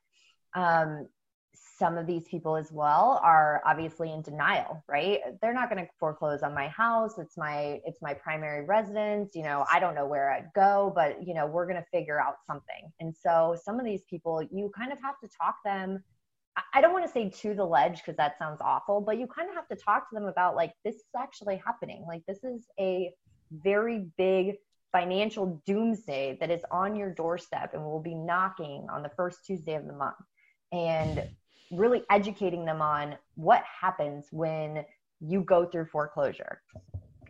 Um, 0.53 1.07
some 1.55 1.97
of 1.97 2.05
these 2.05 2.25
people 2.25 2.55
as 2.55 2.71
well 2.71 3.19
are 3.23 3.61
obviously 3.65 4.11
in 4.11 4.21
denial 4.21 4.83
right? 4.87 5.19
They're 5.41 5.53
not 5.53 5.69
going 5.69 5.83
to 5.83 5.91
foreclose 5.99 6.43
on 6.43 6.53
my 6.53 6.67
house. 6.67 7.17
It's 7.17 7.37
my 7.37 7.79
it's 7.85 8.01
my 8.01 8.13
primary 8.13 8.65
residence. 8.65 9.35
You 9.35 9.43
know 9.43 9.65
i 9.71 9.79
don't 9.79 9.95
know 9.95 10.07
where 10.07 10.31
i'd 10.31 10.49
go 10.53 10.91
but 10.95 11.25
you 11.25 11.33
know 11.33 11.45
we're 11.45 11.65
going 11.65 11.81
to 11.81 11.89
figure 11.91 12.19
out 12.19 12.35
something. 12.45 12.91
And 12.99 13.15
so 13.15 13.57
some 13.63 13.79
of 13.79 13.85
these 13.85 14.03
people 14.09 14.41
you 14.51 14.71
kind 14.77 14.91
of 14.91 15.01
have 15.01 15.19
to 15.21 15.29
talk 15.41 15.57
them 15.63 16.03
i 16.73 16.81
don't 16.81 16.91
want 16.91 17.05
to 17.05 17.11
say 17.11 17.29
to 17.29 17.53
the 17.53 17.63
ledge 17.63 17.97
because 17.97 18.17
that 18.17 18.37
sounds 18.37 18.59
awful 18.59 18.99
but 18.99 19.17
you 19.17 19.27
kind 19.27 19.47
of 19.47 19.55
have 19.55 19.67
to 19.69 19.75
talk 19.75 20.09
to 20.09 20.15
them 20.15 20.25
about 20.25 20.55
like 20.55 20.73
this 20.83 20.95
is 20.95 21.03
actually 21.17 21.61
happening. 21.65 22.03
Like 22.07 22.23
this 22.27 22.43
is 22.43 22.65
a 22.79 23.13
very 23.51 24.07
big 24.17 24.55
financial 24.91 25.61
doomsday 25.65 26.37
that 26.39 26.49
is 26.49 26.61
on 26.71 26.95
your 26.95 27.13
doorstep 27.13 27.73
and 27.73 27.83
will 27.83 28.01
be 28.01 28.15
knocking 28.15 28.87
on 28.91 29.03
the 29.03 29.09
first 29.09 29.45
tuesday 29.45 29.75
of 29.75 29.85
the 29.85 29.93
month. 29.93 30.15
And 30.71 31.23
really 31.71 32.03
educating 32.09 32.65
them 32.65 32.81
on 32.81 33.15
what 33.35 33.63
happens 33.63 34.27
when 34.31 34.85
you 35.19 35.41
go 35.41 35.65
through 35.65 35.85
foreclosure. 35.85 36.61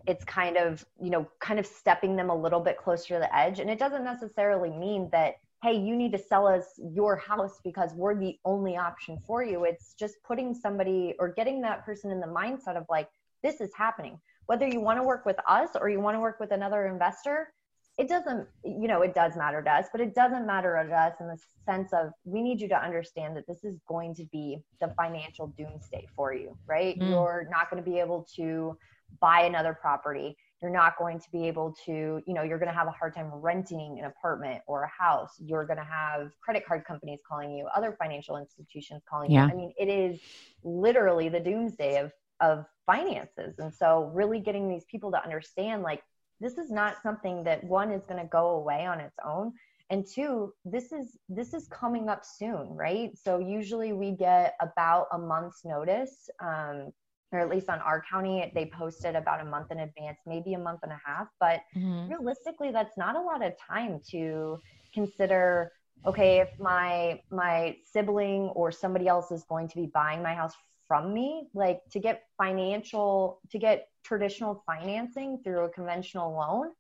It's 0.08 0.24
kind 0.24 0.58
of 0.58 0.86
you 1.02 1.10
know 1.10 1.28
kind 1.40 1.60
of 1.60 1.66
stepping 1.66 2.16
them 2.16 2.30
a 2.30 2.36
little 2.36 2.60
bit 2.60 2.78
closer 2.78 3.16
to 3.16 3.20
the 3.20 3.36
edge. 3.36 3.60
And 3.60 3.70
it 3.70 3.80
doesn't 3.80 4.04
necessarily 4.04 4.70
mean 4.70 5.10
that 5.12 5.36
hey 5.62 5.74
you 5.74 5.96
need 5.96 6.12
to 6.14 6.18
sell 6.18 6.48
us 6.48 6.80
your 6.94 7.18
house 7.18 7.60
because 7.64 7.94
we're 7.94 8.16
the 8.16 8.38
only 8.46 8.78
option 8.78 9.18
for 9.26 9.44
you. 9.44 9.66
It's 9.66 9.94
just 9.94 10.16
putting 10.24 10.54
somebody 10.54 11.16
or 11.20 11.30
getting 11.30 11.62
that 11.62 11.86
person 11.86 12.12
in 12.12 12.20
the 12.20 12.28
mindset 12.28 12.78
of 12.78 12.86
like 12.90 13.10
this 13.44 13.62
is 13.62 13.72
happening. 13.76 14.20
Whether 14.46 14.68
you 14.68 14.80
want 14.80 15.00
to 15.00 15.04
work 15.04 15.26
with 15.26 15.38
us 15.48 15.70
or 15.80 15.90
you 15.90 16.00
want 16.00 16.16
to 16.16 16.20
work 16.20 16.40
with 16.40 16.52
another 16.52 16.88
investor 16.88 17.54
it 18.00 18.08
doesn't 18.08 18.48
you 18.64 18.88
know 18.88 19.02
it 19.02 19.14
does 19.14 19.36
matter 19.36 19.62
to 19.62 19.70
us 19.70 19.88
but 19.92 20.00
it 20.00 20.16
doesn't 20.16 20.48
matter 20.48 20.82
to 20.88 20.96
us 20.96 21.14
in 21.20 21.28
the 21.28 21.38
sense 21.66 21.92
of 21.92 22.12
we 22.24 22.42
need 22.42 22.62
you 22.62 22.68
to 22.70 22.82
understand 22.82 23.36
that 23.36 23.46
this 23.46 23.64
is 23.66 23.78
going 23.88 24.16
to 24.16 24.24
be 24.32 24.58
the 24.80 24.88
financial 24.98 25.48
doomsday 25.58 26.08
for 26.16 26.34
you 26.34 26.58
right? 26.66 26.98
Mm. 26.98 27.10
you're 27.10 27.48
not 27.52 27.70
going 27.70 27.84
to 27.84 27.88
be 27.88 28.00
able 28.00 28.26
to 28.36 28.78
buy 29.20 29.42
another 29.42 29.74
property. 29.74 30.38
You're 30.62 30.72
not 30.72 30.98
going 30.98 31.20
to 31.20 31.32
be 31.32 31.48
able 31.48 31.76
to 31.86 32.22
you 32.26 32.34
know 32.34 32.42
you're 32.42 32.60
going 32.60 32.72
to 32.72 32.78
have 32.78 32.88
a 32.88 32.92
hard 32.92 33.14
time 33.14 33.32
renting 33.34 34.00
an 34.00 34.06
apartment 34.06 34.62
or 34.68 34.84
a 34.84 34.90
house. 34.90 35.36
You're 35.40 35.66
going 35.66 35.80
to 35.80 35.86
have 35.86 36.32
credit 36.42 36.66
card 36.66 36.86
companies 36.86 37.20
calling 37.28 37.52
you 37.52 37.68
other 37.76 37.96
financial 38.00 38.38
institutions 38.38 39.02
calling 39.10 39.32
yeah. 39.32 39.46
you 39.46 39.52
i 39.52 39.56
mean 39.56 39.74
it 39.78 39.88
is 39.88 40.20
literally 40.64 41.30
the 41.30 41.40
doomsday 41.40 41.98
of 41.98 42.12
of 42.42 42.66
finances. 42.86 43.60
And 43.60 43.74
so 43.74 44.12
really 44.14 44.40
getting 44.40 44.70
these 44.70 44.86
people 44.86 45.12
to 45.12 45.24
understand 45.24 45.84
like 45.84 46.02
this 46.40 46.58
is 46.58 46.72
not 46.72 47.02
something 47.02 47.44
that 47.44 47.64
one 47.64 47.92
is 47.92 48.06
going 48.06 48.22
to 48.22 48.28
go 48.28 48.52
away 48.52 48.86
on 48.86 49.00
its 49.00 49.18
own. 49.26 49.54
And 49.92 50.06
two 50.06 50.54
this 50.66 50.92
is 50.92 51.18
this 51.28 51.54
is 51.54 51.68
coming 51.68 52.10
up 52.10 52.24
soon 52.24 52.70
right? 52.76 53.12
So 53.18 53.40
usually 53.40 53.92
we 53.94 54.12
get 54.12 54.56
about 54.62 55.08
a 55.12 55.18
month's 55.18 55.66
notice 55.66 56.30
um, 56.40 56.92
or 57.32 57.40
at 57.40 57.50
least 57.50 57.70
on 57.70 57.80
our 57.80 58.04
county 58.10 58.52
they 58.54 58.68
posted 58.68 59.16
about 59.16 59.42
a 59.42 59.46
month 59.46 59.72
in 59.72 59.80
advance 59.80 60.20
maybe 60.28 60.54
a 60.54 60.60
month 60.60 60.82
and 60.84 60.92
a 60.92 61.02
half. 61.04 61.28
But 61.40 61.62
mm-hmm. 61.76 62.10
realistically 62.10 62.72
that's 62.72 62.98
not 62.98 63.16
a 63.16 63.22
lot 63.22 63.44
of 63.44 63.54
time 63.58 64.00
to 64.12 64.60
consider 64.94 65.72
okay 66.06 66.40
if 66.40 66.50
my 66.60 67.20
my 67.32 67.76
sibling 67.92 68.50
or 68.50 68.72
somebody 68.72 69.08
else 69.08 69.32
is 69.32 69.44
going 69.44 69.68
to 69.68 69.76
be 69.76 69.88
buying 69.88 70.22
my 70.22 70.34
house 70.34 70.54
from 70.88 71.14
me 71.14 71.48
like 71.54 71.82
to 71.92 72.00
get 72.00 72.24
financial 72.38 73.40
to 73.52 73.60
get 73.60 73.88
traditional 74.10 74.64
financing 74.66 75.40
through 75.44 75.66
a 75.66 75.70
conventional 75.70 76.34
loan 76.34 76.72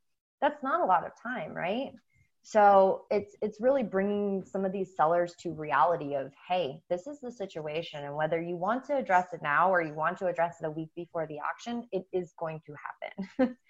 that's 0.42 0.64
not 0.64 0.82
a 0.82 0.86
lot 0.86 1.06
of 1.06 1.12
time 1.22 1.54
right? 1.54 1.92
So 2.42 3.04
it's 3.12 3.36
it's 3.42 3.62
really 3.62 3.84
bringing 3.84 4.44
some 4.44 4.66
of 4.66 4.72
these 4.72 4.96
sellers 4.96 5.36
to 5.42 5.52
reality 5.52 6.16
of 6.16 6.34
hey 6.48 6.82
this 6.90 7.06
is 7.06 7.20
the 7.20 7.32
situation. 7.32 8.04
And 8.04 8.16
whether 8.16 8.42
you 8.42 8.56
want 8.56 8.84
to 8.86 8.96
address 8.96 9.34
it 9.34 9.42
now 9.44 9.72
or 9.72 9.82
you 9.84 9.94
want 9.94 10.18
to 10.20 10.28
address 10.28 10.56
it 10.60 10.66
a 10.66 10.72
week 10.72 10.90
before 10.96 11.28
the 11.28 11.38
auction 11.40 11.88
it 11.92 12.06
is 12.12 12.34
going 12.40 12.62
to 12.66 12.74
happen. 12.86 13.58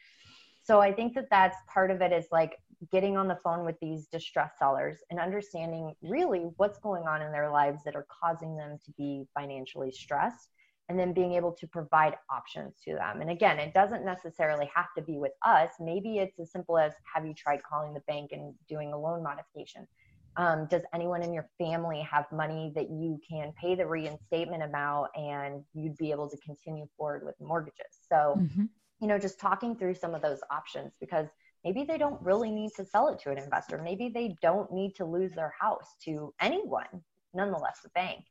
So 0.62 0.80
i 0.80 0.91
think 0.93 1.16
that 1.16 1.32
that's 1.32 1.57
part 1.68 1.89
of 1.89 1.99
it 2.01 2.12
is 2.12 2.28
like 2.32 2.53
getting 2.91 3.18
on 3.18 3.28
the 3.28 3.39
phone 3.43 3.66
with 3.66 3.80
these 3.82 4.05
distressed 4.05 4.60
sellers 4.60 4.97
and 5.10 5.20
understanding 5.20 5.95
really 6.03 6.43
what's 6.57 6.78
going 6.78 7.07
on 7.07 7.24
in 7.24 7.32
their 7.32 7.49
lives 7.49 7.84
that 7.86 7.95
are 7.95 8.05
causing 8.22 8.55
them 8.55 8.78
to 8.86 8.91
be 8.91 9.26
financially 9.34 9.91
stressed 9.91 10.49
and 10.90 11.00
then 11.00 11.14
being 11.14 11.34
able 11.34 11.52
to 11.52 11.68
provide 11.68 12.16
options 12.32 12.74
to 12.84 12.96
them. 12.96 13.22
And 13.22 13.30
again, 13.30 13.60
it 13.60 13.74
doesn't 13.76 14.04
necessarily 14.04 14.70
have 14.74 14.88
to 14.98 15.04
be 15.04 15.20
with 15.20 15.34
us. 15.46 15.70
Maybe 15.80 16.18
it's 16.18 16.40
as 16.40 16.52
simple 16.52 16.80
as 16.80 16.94
have 17.14 17.26
you 17.26 17.36
tried 17.36 17.62
calling 17.64 17.94
the 17.94 18.02
bank 18.02 18.32
and 18.32 18.56
doing 18.68 18.92
a 18.92 18.98
loan 18.98 19.24
modification? 19.24 19.88
Um, 20.36 20.68
does 20.68 20.82
anyone 20.94 21.22
in 21.22 21.32
your 21.32 21.48
family 21.60 22.02
have 22.02 22.26
money 22.32 22.72
that 22.76 22.90
you 22.90 23.20
can 23.28 23.54
pay 23.60 23.76
the 23.76 23.86
reinstatement 23.86 24.64
amount 24.64 25.10
and 25.16 25.64
you'd 25.74 25.98
be 25.98 26.12
able 26.12 26.30
to 26.30 26.38
continue 26.38 26.88
forward 26.98 27.24
with 27.24 27.36
mortgages? 27.40 28.00
So, 28.10 28.36
mm-hmm. 28.38 28.66
you 29.00 29.08
know, 29.08 29.20
just 29.20 29.40
talking 29.40 29.76
through 29.76 29.96
some 29.96 30.16
of 30.16 30.22
those 30.24 30.40
options 30.52 30.94
because 31.00 31.28
maybe 31.64 31.84
they 31.84 31.98
don't 32.00 32.22
really 32.22 32.52
need 32.52 32.72
to 32.78 32.86
sell 32.86 33.10
it 33.10 33.20
to 33.20 33.32
an 33.32 33.38
investor. 33.38 33.80
Maybe 33.84 34.10
they 34.10 34.36
don't 34.42 34.72
need 34.72 34.96
to 34.96 35.06
lose 35.06 35.34
their 35.34 35.54
house 35.60 35.96
to 36.06 36.34
anyone, 36.42 37.04
nonetheless, 37.34 37.80
the 37.84 37.90
bank. 37.90 38.24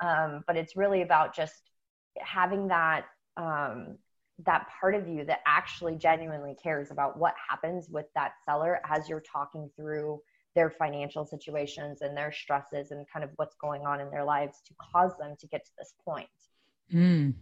Um, 0.00 0.44
but 0.46 0.56
it's 0.56 0.76
really 0.76 1.02
about 1.02 1.34
just 1.34 1.70
having 2.18 2.68
that 2.68 3.06
um, 3.36 3.98
that 4.44 4.66
part 4.80 4.94
of 4.94 5.08
you 5.08 5.24
that 5.24 5.40
actually 5.46 5.94
genuinely 5.96 6.56
cares 6.60 6.90
about 6.90 7.18
what 7.18 7.34
happens 7.48 7.88
with 7.88 8.06
that 8.14 8.32
seller 8.44 8.80
as 8.84 9.08
you're 9.08 9.20
talking 9.20 9.70
through 9.76 10.20
their 10.54 10.70
financial 10.70 11.24
situations 11.24 12.00
and 12.00 12.16
their 12.16 12.32
stresses 12.32 12.90
and 12.90 13.06
kind 13.12 13.24
of 13.24 13.30
what's 13.36 13.56
going 13.56 13.82
on 13.82 14.00
in 14.00 14.10
their 14.10 14.24
lives 14.24 14.60
to 14.66 14.74
cause 14.80 15.12
them 15.18 15.34
to 15.38 15.46
get 15.48 15.64
to 15.64 15.70
this 15.78 15.94
point. 16.04 16.28
Mm. 16.92 17.34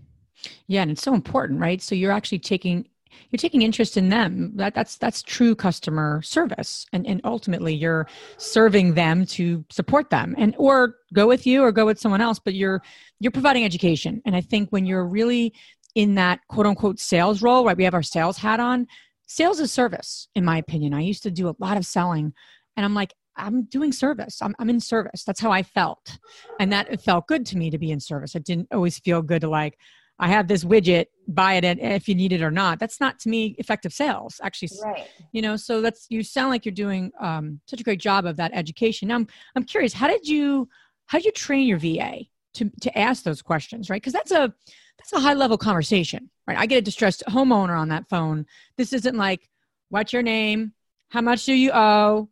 Yeah, 0.66 0.82
and 0.82 0.90
it's 0.90 1.02
so 1.02 1.14
important, 1.14 1.60
right? 1.60 1.80
So 1.80 1.94
you're 1.94 2.12
actually 2.12 2.38
taking 2.38 2.88
you're 3.30 3.38
taking 3.38 3.62
interest 3.62 3.96
in 3.96 4.08
them. 4.08 4.52
That 4.56 4.74
that's 4.74 4.96
that's 4.96 5.22
true 5.22 5.54
customer 5.54 6.22
service. 6.22 6.86
And 6.92 7.06
and 7.06 7.20
ultimately 7.24 7.74
you're 7.74 8.06
serving 8.36 8.94
them 8.94 9.26
to 9.26 9.64
support 9.70 10.10
them. 10.10 10.34
And 10.38 10.54
or 10.58 10.96
go 11.12 11.26
with 11.26 11.46
you 11.46 11.62
or 11.62 11.72
go 11.72 11.86
with 11.86 11.98
someone 11.98 12.20
else 12.20 12.38
but 12.38 12.54
you're 12.54 12.82
you're 13.20 13.32
providing 13.32 13.64
education. 13.64 14.22
And 14.24 14.36
i 14.36 14.40
think 14.40 14.70
when 14.70 14.86
you're 14.86 15.06
really 15.06 15.52
in 15.94 16.14
that 16.14 16.40
quote 16.48 16.66
unquote 16.66 16.98
sales 16.98 17.42
role 17.42 17.64
right 17.64 17.76
we 17.76 17.84
have 17.84 17.94
our 17.94 18.02
sales 18.02 18.38
hat 18.38 18.60
on 18.60 18.86
sales 19.26 19.60
is 19.60 19.72
service 19.72 20.28
in 20.34 20.44
my 20.44 20.58
opinion. 20.58 20.94
I 20.94 21.00
used 21.02 21.22
to 21.24 21.30
do 21.30 21.48
a 21.48 21.56
lot 21.58 21.76
of 21.76 21.86
selling 21.86 22.32
and 22.76 22.86
i'm 22.86 22.94
like 22.94 23.14
i'm 23.36 23.64
doing 23.64 23.92
service. 23.92 24.42
I'm, 24.42 24.54
I'm 24.58 24.70
in 24.70 24.80
service. 24.80 25.24
That's 25.24 25.40
how 25.40 25.50
i 25.50 25.62
felt. 25.62 26.18
And 26.60 26.72
that 26.72 27.00
felt 27.02 27.26
good 27.26 27.46
to 27.46 27.56
me 27.56 27.70
to 27.70 27.78
be 27.78 27.90
in 27.90 28.00
service. 28.00 28.34
It 28.34 28.44
didn't 28.44 28.68
always 28.72 28.98
feel 28.98 29.22
good 29.22 29.40
to 29.40 29.48
like 29.48 29.78
I 30.22 30.28
have 30.28 30.46
this 30.46 30.62
widget, 30.62 31.06
buy 31.26 31.54
it 31.54 31.64
if 31.64 32.08
you 32.08 32.14
need 32.14 32.32
it 32.32 32.42
or 32.42 32.52
not. 32.52 32.78
That's 32.78 33.00
not 33.00 33.18
to 33.20 33.28
me 33.28 33.56
effective 33.58 33.92
sales, 33.92 34.40
actually. 34.40 34.70
Right. 34.80 35.08
You 35.32 35.42
know, 35.42 35.56
so 35.56 35.80
that's 35.80 36.06
you 36.10 36.22
sound 36.22 36.50
like 36.50 36.64
you're 36.64 36.72
doing 36.72 37.10
um, 37.18 37.60
such 37.66 37.80
a 37.80 37.82
great 37.82 37.98
job 37.98 38.24
of 38.24 38.36
that 38.36 38.52
education. 38.54 39.08
Now, 39.08 39.16
I'm 39.16 39.26
I'm 39.56 39.64
curious, 39.64 39.92
how 39.92 40.06
did 40.06 40.28
you 40.28 40.68
how 41.06 41.18
did 41.18 41.24
you 41.24 41.32
train 41.32 41.66
your 41.66 41.78
VA 41.78 42.20
to 42.54 42.70
to 42.82 42.96
ask 42.96 43.24
those 43.24 43.42
questions, 43.42 43.90
right? 43.90 44.00
Because 44.00 44.12
that's 44.12 44.30
a 44.30 44.54
that's 44.96 45.12
a 45.12 45.18
high 45.18 45.34
level 45.34 45.58
conversation, 45.58 46.30
right? 46.46 46.56
I 46.56 46.66
get 46.66 46.78
a 46.78 46.82
distressed 46.82 47.24
homeowner 47.28 47.76
on 47.76 47.88
that 47.88 48.08
phone. 48.08 48.46
This 48.76 48.92
isn't 48.92 49.16
like, 49.16 49.48
what's 49.88 50.12
your 50.12 50.22
name? 50.22 50.72
How 51.08 51.20
much 51.20 51.46
do 51.46 51.52
you 51.52 51.72
owe? 51.72 52.28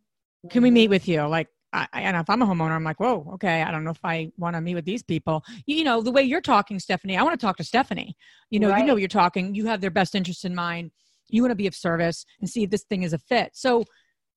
Can 0.49 0.63
we 0.63 0.71
meet 0.71 0.89
with 0.89 1.09
you? 1.09 1.23
Like, 1.27 1.49
I, 1.73 1.87
and 1.93 2.17
if 2.17 2.29
I'm 2.29 2.41
a 2.41 2.45
homeowner, 2.45 2.71
I'm 2.71 2.83
like, 2.83 2.99
whoa, 2.99 3.29
okay, 3.35 3.61
I 3.61 3.71
don't 3.71 3.83
know 3.83 3.91
if 3.91 4.03
I 4.03 4.31
want 4.37 4.55
to 4.55 4.61
meet 4.61 4.75
with 4.75 4.85
these 4.85 5.03
people. 5.03 5.43
You, 5.65 5.83
know, 5.83 6.01
the 6.01 6.11
way 6.11 6.23
you're 6.23 6.41
talking, 6.41 6.79
Stephanie, 6.79 7.17
I 7.17 7.23
want 7.23 7.39
to 7.39 7.45
talk 7.45 7.57
to 7.57 7.63
Stephanie. 7.63 8.17
You 8.49 8.59
know, 8.59 8.69
right. 8.69 8.79
you 8.79 8.85
know, 8.85 8.97
you're 8.97 9.07
talking, 9.07 9.55
you 9.55 9.67
have 9.67 9.79
their 9.79 9.91
best 9.91 10.13
interest 10.13 10.43
in 10.43 10.53
mind. 10.53 10.91
You 11.29 11.41
want 11.41 11.51
to 11.51 11.55
be 11.55 11.67
of 11.67 11.75
service 11.75 12.25
and 12.41 12.49
see 12.49 12.63
if 12.63 12.69
this 12.69 12.83
thing 12.83 13.03
is 13.03 13.13
a 13.13 13.17
fit. 13.17 13.51
So, 13.53 13.85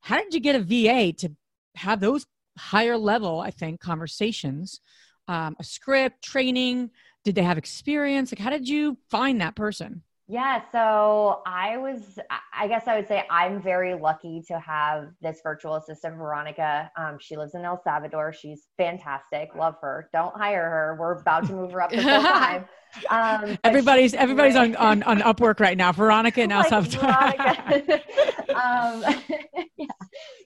how 0.00 0.16
did 0.16 0.34
you 0.34 0.40
get 0.40 0.54
a 0.54 0.60
VA 0.60 1.12
to 1.14 1.30
have 1.76 1.98
those 1.98 2.26
higher 2.58 2.96
level, 2.96 3.40
I 3.40 3.50
think, 3.50 3.80
conversations? 3.80 4.80
Um, 5.26 5.56
a 5.58 5.64
script, 5.64 6.22
training? 6.22 6.90
Did 7.24 7.34
they 7.34 7.42
have 7.42 7.58
experience? 7.58 8.30
Like, 8.30 8.38
how 8.38 8.50
did 8.50 8.68
you 8.68 8.98
find 9.10 9.40
that 9.40 9.56
person? 9.56 10.02
Yeah, 10.26 10.62
so 10.72 11.42
I 11.46 11.76
was, 11.76 12.18
I 12.54 12.66
guess 12.66 12.88
I 12.88 12.96
would 12.96 13.06
say 13.06 13.24
I'm 13.30 13.60
very 13.60 13.92
lucky 13.92 14.42
to 14.48 14.58
have 14.58 15.08
this 15.20 15.40
virtual 15.42 15.74
assistant, 15.74 16.16
Veronica. 16.16 16.90
Um, 16.96 17.18
she 17.20 17.36
lives 17.36 17.54
in 17.54 17.62
El 17.62 17.78
Salvador. 17.84 18.32
She's 18.32 18.68
fantastic. 18.78 19.54
Love 19.54 19.74
her. 19.82 20.08
Don't 20.14 20.34
hire 20.34 20.62
her. 20.62 20.96
We're 20.98 21.20
about 21.20 21.46
to 21.48 21.52
move 21.52 21.72
her 21.72 21.82
up 21.82 21.90
to 21.90 22.00
full 22.00 22.22
time. 22.22 22.64
Um, 23.10 23.58
everybody's 23.64 24.14
everybody's 24.14 24.56
on, 24.56 24.76
on 24.76 25.02
on 25.02 25.20
Upwork 25.20 25.60
right 25.60 25.76
now. 25.76 25.92
Veronica 25.92 26.46
now 26.46 26.62
like 26.70 26.84
Veronica. 26.84 28.00
um, 28.54 29.04
yeah. 29.76 29.86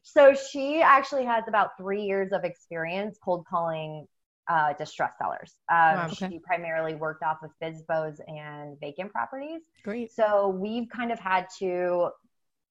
So 0.02 0.34
she 0.34 0.80
actually 0.80 1.24
has 1.24 1.44
about 1.46 1.76
three 1.78 2.02
years 2.02 2.32
of 2.32 2.44
experience 2.44 3.18
cold 3.22 3.44
calling 3.48 4.06
uh, 4.48 4.72
distressed 4.74 5.18
sellers. 5.18 5.54
Um, 5.70 5.96
wow, 5.96 6.08
okay. 6.12 6.28
She 6.30 6.38
primarily 6.38 6.94
worked 6.94 7.22
off 7.22 7.38
of 7.42 7.50
FSBOs 7.62 8.20
and 8.28 8.78
vacant 8.80 9.12
properties. 9.12 9.62
Great. 9.84 10.12
So 10.12 10.48
we've 10.48 10.88
kind 10.88 11.12
of 11.12 11.18
had 11.18 11.46
to 11.58 12.10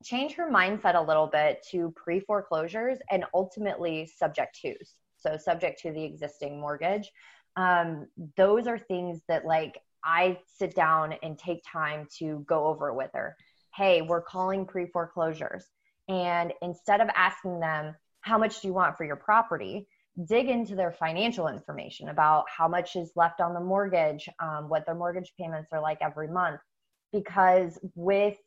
change 0.03 0.33
her 0.33 0.49
mindset 0.49 0.95
a 0.95 1.01
little 1.01 1.27
bit 1.27 1.65
to 1.71 1.93
pre 1.95 2.19
foreclosures 2.19 2.97
and 3.11 3.25
ultimately 3.33 4.07
subject 4.17 4.59
twos. 4.61 4.93
So 5.17 5.37
subject 5.37 5.81
to 5.81 5.91
the 5.91 6.03
existing 6.03 6.59
mortgage. 6.59 7.11
Um, 7.55 8.07
those 8.35 8.67
are 8.67 8.77
things 8.77 9.21
that 9.27 9.45
like 9.45 9.79
I 10.03 10.39
sit 10.57 10.75
down 10.75 11.15
and 11.23 11.37
take 11.37 11.63
time 11.65 12.07
to 12.19 12.43
go 12.47 12.65
over 12.65 12.93
with 12.93 13.11
her. 13.13 13.35
Hey, 13.75 14.01
we're 14.01 14.21
calling 14.21 14.65
pre 14.65 14.87
foreclosures. 14.87 15.65
And 16.07 16.53
instead 16.61 17.01
of 17.01 17.09
asking 17.15 17.59
them, 17.59 17.95
how 18.21 18.37
much 18.37 18.61
do 18.61 18.67
you 18.67 18.73
want 18.73 18.97
for 18.97 19.05
your 19.05 19.15
property? 19.15 19.87
Dig 20.25 20.49
into 20.49 20.75
their 20.75 20.91
financial 20.91 21.47
information 21.47 22.09
about 22.09 22.45
how 22.49 22.67
much 22.67 22.95
is 22.95 23.11
left 23.15 23.39
on 23.39 23.53
the 23.53 23.59
mortgage, 23.59 24.27
um, 24.39 24.67
what 24.67 24.85
their 24.85 24.95
mortgage 24.95 25.33
payments 25.39 25.69
are 25.71 25.81
like 25.81 25.99
every 26.01 26.27
month. 26.27 26.59
Because 27.13 27.79
with 27.95 28.37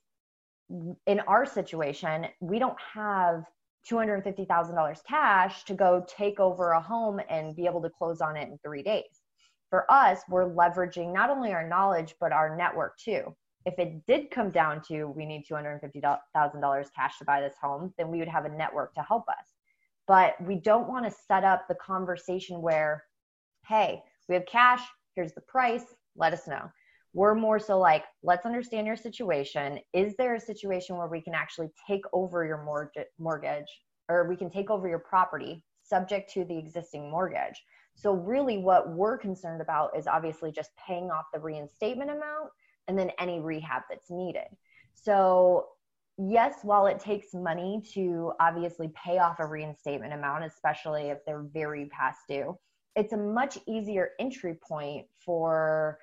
in 1.07 1.21
our 1.21 1.47
situation, 1.47 2.27
we 2.41 2.59
don't 2.59 2.79
have 2.95 3.45
$250,000 3.91 5.05
cash 5.09 5.64
to 5.64 5.75
go 5.75 6.05
take 6.07 6.39
over 6.39 6.73
a 6.73 6.81
home 6.81 7.21
and 7.29 7.57
be 7.57 7.66
able 7.66 7.83
to 7.83 7.91
close 7.91 8.21
on 8.21 8.37
it 8.37 8.49
in 8.49 8.59
three 8.59 8.83
days. 8.83 9.23
For 9.71 9.91
us, 9.91 10.21
we're 10.29 10.53
leveraging 10.53 11.12
not 11.12 11.31
only 11.31 11.53
our 11.53 11.66
knowledge, 11.66 12.14
but 12.21 12.33
our 12.33 12.57
network 12.57 12.99
too. 12.99 13.35
If 13.66 13.79
it 13.79 14.05
did 14.07 14.31
come 14.31 14.51
down 14.51 14.83
to 14.89 15.07
we 15.07 15.27
need 15.27 15.45
$250,000 15.51 16.87
cash 16.95 17.18
to 17.18 17.25
buy 17.25 17.41
this 17.41 17.55
home, 17.61 17.93
then 17.97 18.09
we 18.11 18.18
would 18.18 18.29
have 18.29 18.45
a 18.45 18.49
network 18.49 18.95
to 18.95 19.03
help 19.03 19.29
us 19.29 19.49
but 20.11 20.34
we 20.44 20.56
don't 20.56 20.88
want 20.88 21.04
to 21.04 21.18
set 21.28 21.44
up 21.44 21.68
the 21.68 21.76
conversation 21.76 22.61
where 22.61 23.04
hey 23.68 24.02
we 24.28 24.34
have 24.34 24.46
cash 24.46 24.82
here's 25.14 25.32
the 25.34 25.40
price 25.42 25.84
let 26.16 26.32
us 26.32 26.46
know. 26.46 26.70
We're 27.12 27.34
more 27.34 27.58
so 27.58 27.78
like 27.78 28.04
let's 28.22 28.46
understand 28.46 28.86
your 28.86 28.96
situation. 28.96 29.80
Is 29.92 30.14
there 30.16 30.34
a 30.34 30.40
situation 30.40 30.96
where 30.96 31.08
we 31.08 31.20
can 31.20 31.34
actually 31.34 31.70
take 31.86 32.04
over 32.12 32.44
your 32.44 32.62
mortgage 33.18 33.68
or 34.08 34.28
we 34.28 34.36
can 34.36 34.50
take 34.50 34.70
over 34.70 34.88
your 34.88 35.00
property 35.00 35.64
subject 35.82 36.32
to 36.34 36.44
the 36.44 36.56
existing 36.56 37.11
mortgage? 37.11 37.62
So 37.96 38.12
really 38.12 38.58
what 38.58 38.90
we're 38.90 39.18
concerned 39.18 39.61
about 39.61 39.96
is 39.96 40.06
obviously 40.06 40.52
just 40.52 40.70
paying 40.86 41.11
off 41.11 41.26
the 41.34 41.40
reinstatement 41.40 42.11
amount 42.11 42.50
and 42.86 42.98
then 42.98 43.11
any 43.18 43.40
rehab 43.40 43.82
that's 43.90 44.11
needed. 44.11 44.46
So 44.94 45.66
yes, 46.29 46.57
while 46.62 46.87
it 46.87 46.99
takes 46.99 47.33
money 47.33 47.83
to 47.95 48.33
obviously 48.41 48.93
pay 48.95 49.18
off 49.18 49.41
a 49.41 49.47
reinstatement 49.47 50.12
amount, 50.12 50.45
especially 50.45 51.05
if 51.05 51.18
they're 51.25 51.47
very 51.53 51.87
past 51.87 52.21
due, 52.29 52.59
it's 52.97 53.12
a 53.12 53.16
much 53.16 53.59
easier 53.66 54.11
entry 54.18 54.59
point 54.66 55.07
for 55.25 55.99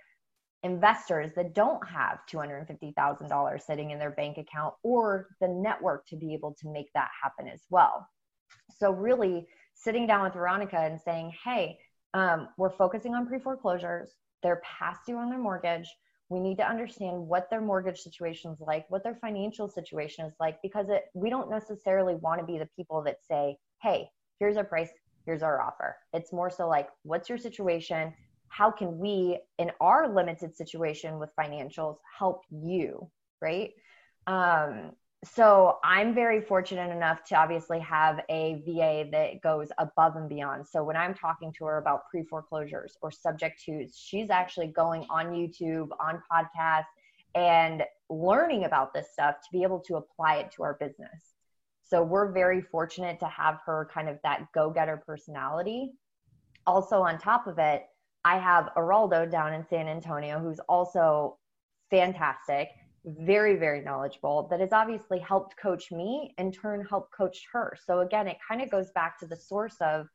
investors 0.64 1.32
that 1.36 1.54
don't 1.54 1.86
have 1.88 2.20
$250,000 2.32 3.62
sitting 3.62 3.92
in 3.92 4.00
their 4.00 4.12
bank 4.12 4.38
account 4.38 4.74
or 4.84 5.28
the 5.40 5.48
network 5.48 6.08
to 6.08 6.16
be 6.16 6.34
able 6.34 6.56
to 6.60 6.68
make 6.70 6.92
that 6.94 7.10
happen 7.22 7.48
as 7.48 7.62
well. 7.70 8.08
So, 8.80 8.92
really 8.92 9.48
sitting 9.76 10.08
down 10.08 10.24
with 10.24 10.34
Veronica 10.34 10.80
and 10.80 11.00
saying, 11.00 11.34
hey, 11.44 11.78
um, 12.14 12.50
we're 12.58 12.72
focusing 12.72 13.14
on 13.14 13.28
pre 13.28 13.40
foreclosures, 13.40 14.16
they're 14.42 14.62
past 14.64 15.02
due 15.06 15.18
on 15.18 15.30
their 15.30 15.40
mortgage 15.40 15.88
we 16.30 16.40
need 16.40 16.58
to 16.58 16.68
understand 16.68 17.16
what 17.18 17.50
their 17.50 17.62
mortgage 17.62 18.00
situation 18.00 18.52
is 18.52 18.60
like 18.60 18.86
what 18.90 19.04
their 19.04 19.16
financial 19.16 19.68
situation 19.70 20.26
is 20.26 20.34
like 20.40 20.62
because 20.62 20.90
it, 20.90 21.06
we 21.14 21.30
don't 21.30 21.50
necessarily 21.50 22.16
want 22.16 22.40
to 22.40 22.46
be 22.46 22.58
the 22.58 22.70
people 22.76 23.02
that 23.02 23.18
say 23.28 23.58
hey 23.82 24.08
here's 24.40 24.58
our 24.58 24.64
price 24.64 24.90
here's 25.28 25.44
our 25.44 25.62
offer. 25.62 25.98
It's 26.14 26.34
more 26.34 26.50
so 26.50 26.68
like 26.68 26.88
what's 27.04 27.30
your 27.30 27.38
situation? 27.38 28.14
How 28.48 28.72
can 28.72 28.98
we 28.98 29.40
in 29.60 29.72
our 29.80 30.12
limited 30.12 30.56
situation 30.56 31.20
with 31.20 31.30
financials 31.40 31.98
help 32.18 32.42
you? 32.50 33.12
Right? 33.40 33.74
Um, 34.26 34.94
so 35.26 35.80
I'm 35.84 36.14
very 36.14 36.42
fortunate 36.42 36.92
enough 36.92 37.24
to 37.26 37.36
obviously 37.36 37.80
have 37.80 38.22
a 38.30 38.62
VA 38.66 39.10
that 39.12 39.42
goes 39.42 39.70
above 39.80 40.16
and 40.16 40.30
beyond. 40.30 40.68
So 40.68 40.84
when 40.84 40.96
I'm 40.96 41.16
talking 41.16 41.52
to 41.58 41.66
her 41.66 41.78
about 41.80 42.08
pre 42.10 42.24
foreclosures 42.24 42.98
or 43.02 43.10
subject 43.10 43.64
to, 43.66 43.88
she's 43.96 44.30
actually 44.30 44.68
going 44.68 45.08
on 45.10 45.28
YouTube, 45.28 45.90
on 46.00 46.22
podcasts, 46.32 46.86
and 47.34 47.84
learning 48.10 48.66
about 48.66 48.94
this 48.94 49.08
stuff 49.12 49.36
to 49.42 49.48
be 49.52 49.64
able 49.64 49.80
to 49.82 49.96
apply 49.96 50.36
it 50.36 50.52
to 50.52 50.64
our 50.64 50.76
business. 50.76 51.34
So 51.84 52.04
we're 52.04 52.32
very 52.32 52.62
fortunate 52.62 53.20
to 53.22 53.28
have 53.28 53.60
her 53.66 53.90
kind 53.92 54.10
of 54.10 54.20
that 54.24 54.52
go 54.54 54.70
getter 54.70 55.02
personality. 55.04 55.94
Also, 56.68 57.02
on 57.02 57.18
top 57.18 57.48
of 57.48 57.58
it, 57.58 57.86
I 58.24 58.38
have 58.38 58.70
Geraldo 58.76 59.30
down 59.30 59.54
in 59.54 59.66
San 59.68 59.88
Antonio, 59.88 60.38
who's 60.38 60.60
also 60.68 61.38
fantastic 61.90 62.70
very 63.08 63.56
very 63.56 63.82
knowledgeable 63.82 64.48
that 64.50 64.60
has 64.60 64.74
obviously 64.74 65.20
helped 65.20 65.56
coach 65.58 65.92
me 65.92 66.34
in 66.38 66.52
turn 66.52 66.86
help 66.86 67.12
coach 67.12 67.46
her. 67.52 67.76
So 67.86 68.02
again 68.02 68.28
it 68.28 68.38
kind 68.48 68.62
of 68.62 68.70
goes 68.70 68.92
back 68.92 69.20
to 69.20 69.26
the 69.26 69.36
source 69.36 69.76
of 69.82 70.08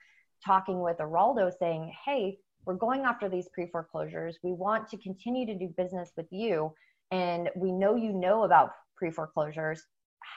talking 0.45 0.81
with 0.81 0.99
Geraldo 0.99 1.51
saying 1.59 1.93
hey 2.05 2.39
we're 2.65 2.75
going 2.75 3.03
after 3.03 3.29
these 3.29 3.49
pre 3.49 3.67
foreclosures 3.67 4.39
we 4.43 4.53
want 4.53 4.89
to 4.89 4.97
continue 4.99 5.47
to 5.47 5.55
do 5.55 5.69
business 5.77 6.13
with 6.17 6.27
you 6.31 6.73
and 7.11 7.51
we 7.57 7.73
know 7.73 7.97
you 7.97 8.13
know 8.13 8.45
about 8.45 8.73
pre 8.97 9.11
foreclosures 9.11 9.87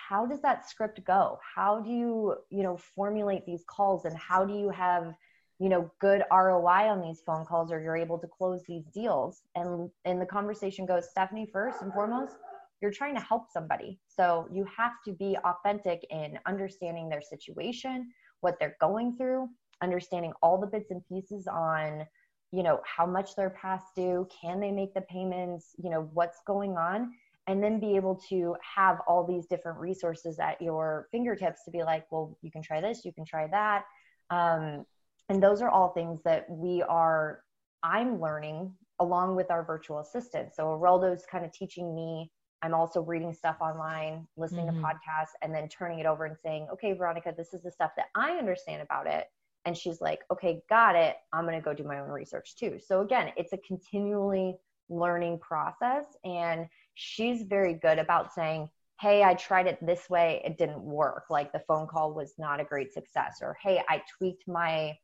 how 0.09 0.25
does 0.25 0.41
that 0.41 0.69
script 0.69 1.03
go? 1.05 1.39
How 1.55 1.79
do 1.79 1.89
you 1.89 2.35
you 2.49 2.63
know 2.63 2.77
formulate 2.77 3.45
these 3.45 3.63
calls 3.67 4.05
and 4.05 4.15
how 4.17 4.45
do 4.45 4.53
you 4.53 4.69
have 4.69 5.13
you 5.59 5.69
know 5.69 5.89
good 5.99 6.23
ROI 6.31 6.89
on 6.89 7.01
these 7.01 7.21
phone 7.25 7.45
calls 7.45 7.71
or 7.71 7.81
you're 7.81 7.97
able 7.97 8.17
to 8.19 8.27
close 8.27 8.63
these 8.67 8.85
deals? 8.93 9.41
And 9.55 9.89
and 10.05 10.21
the 10.21 10.25
conversation 10.25 10.85
goes 10.85 11.09
Stephanie 11.09 11.49
first 11.51 11.81
and 11.81 11.93
foremost 11.93 12.35
you're 12.81 12.91
trying 12.91 13.15
to 13.15 13.21
help 13.21 13.43
somebody 13.51 13.99
so 14.07 14.47
you 14.51 14.65
have 14.77 14.91
to 15.03 15.13
be 15.13 15.37
authentic 15.43 16.05
in 16.09 16.37
understanding 16.45 17.09
their 17.09 17.21
situation 17.21 18.09
what 18.41 18.55
they're 18.59 18.77
going 18.79 19.15
through 19.17 19.47
understanding 19.81 20.33
all 20.41 20.59
the 20.59 20.67
bits 20.67 20.91
and 20.91 21.01
pieces 21.07 21.47
on 21.47 22.05
you 22.51 22.63
know 22.63 22.79
how 22.85 23.05
much 23.05 23.35
they're 23.35 23.55
past 23.61 23.85
due 23.95 24.27
can 24.41 24.59
they 24.59 24.71
make 24.71 24.93
the 24.93 25.01
payments 25.01 25.75
you 25.83 25.89
know 25.89 26.09
what's 26.13 26.39
going 26.45 26.77
on 26.77 27.11
and 27.47 27.63
then 27.63 27.79
be 27.79 27.95
able 27.95 28.15
to 28.15 28.55
have 28.75 28.99
all 29.07 29.25
these 29.25 29.45
different 29.45 29.77
resources 29.77 30.39
at 30.39 30.59
your 30.61 31.07
fingertips 31.11 31.63
to 31.65 31.71
be 31.71 31.83
like 31.83 32.05
well 32.11 32.37
you 32.41 32.51
can 32.51 32.61
try 32.61 32.79
this 32.79 33.03
you 33.03 33.13
can 33.13 33.25
try 33.25 33.47
that 33.47 33.83
um, 34.29 34.85
and 35.29 35.41
those 35.41 35.61
are 35.61 35.69
all 35.69 35.89
things 35.89 36.21
that 36.23 36.45
we 36.49 36.83
are, 36.83 37.41
I'm 37.83 38.19
learning 38.19 38.73
along 38.99 39.35
with 39.35 39.51
our 39.51 39.63
virtual 39.63 39.99
assistant. 39.99 40.53
So 40.55 40.63
Geraldo's 40.63 41.25
kind 41.29 41.45
of 41.45 41.51
teaching 41.51 41.95
me. 41.95 42.31
I'm 42.65 42.73
also 42.73 43.01
reading 43.01 43.31
stuff 43.31 43.57
online, 43.61 44.27
listening 44.37 44.65
mm-hmm. 44.65 44.81
to 44.81 44.83
podcasts, 44.83 45.35
and 45.43 45.53
then 45.53 45.69
turning 45.69 45.99
it 45.99 46.07
over 46.07 46.25
and 46.25 46.35
saying, 46.41 46.67
okay, 46.73 46.93
Veronica, 46.93 47.31
this 47.37 47.53
is 47.53 47.61
the 47.61 47.69
stuff 47.69 47.91
that 47.95 48.07
I 48.15 48.31
understand 48.31 48.81
about 48.81 49.05
it. 49.05 49.27
And 49.65 49.77
she's 49.77 50.01
like, 50.01 50.21
okay, 50.31 50.63
got 50.67 50.95
it. 50.95 51.15
I'm 51.31 51.45
going 51.45 51.59
to 51.59 51.63
go 51.63 51.73
do 51.73 51.83
my 51.83 51.99
own 51.99 52.09
research 52.09 52.55
too. 52.55 52.79
So 52.83 53.01
again, 53.01 53.31
it's 53.37 53.53
a 53.53 53.57
continually 53.57 54.55
learning 54.89 55.39
process. 55.39 56.05
And 56.23 56.67
she's 56.95 57.43
very 57.43 57.75
good 57.75 57.99
about 57.99 58.33
saying, 58.33 58.69
hey, 58.99 59.23
I 59.23 59.35
tried 59.35 59.67
it 59.67 59.85
this 59.85 60.09
way, 60.09 60.41
it 60.43 60.57
didn't 60.57 60.81
work. 60.81 61.25
Like 61.29 61.51
the 61.51 61.63
phone 61.67 61.85
call 61.85 62.13
was 62.13 62.33
not 62.39 62.59
a 62.59 62.63
great 62.63 62.93
success. 62.93 63.39
Or 63.41 63.57
hey, 63.61 63.83
I 63.87 64.01
tweaked 64.17 64.47
my 64.47 64.97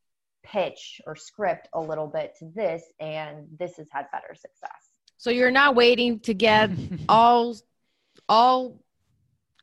pitch 0.43 0.99
or 1.05 1.16
script 1.16 1.68
a 1.74 1.80
little 1.80 2.07
bit 2.07 2.36
to 2.39 2.45
this 2.55 2.84
and 2.99 3.45
this 3.59 3.78
has 3.78 3.88
had 3.91 4.07
better 4.12 4.34
success 4.34 4.89
so 5.22 5.30
you're 5.30 5.51
not 5.51 5.76
waiting 5.76 6.19
to 6.22 6.34
get 6.34 6.72
all 7.09 7.55
all 8.28 8.80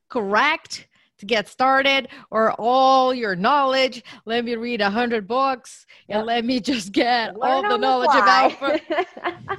correct 0.08 0.86
to 1.18 1.26
get 1.26 1.48
started 1.48 2.06
or 2.30 2.52
all 2.52 3.12
your 3.12 3.34
knowledge. 3.34 4.04
Let 4.24 4.44
me 4.44 4.54
read 4.54 4.80
a 4.80 4.88
hundred 4.88 5.26
books 5.26 5.84
yep. 6.06 6.18
and 6.18 6.26
let 6.28 6.44
me 6.44 6.60
just 6.60 6.92
get 6.92 7.36
Learn 7.36 7.50
all 7.50 7.62
the 7.70 7.76
knowledge 7.76 8.10
the 8.12 8.18
about 8.18 9.58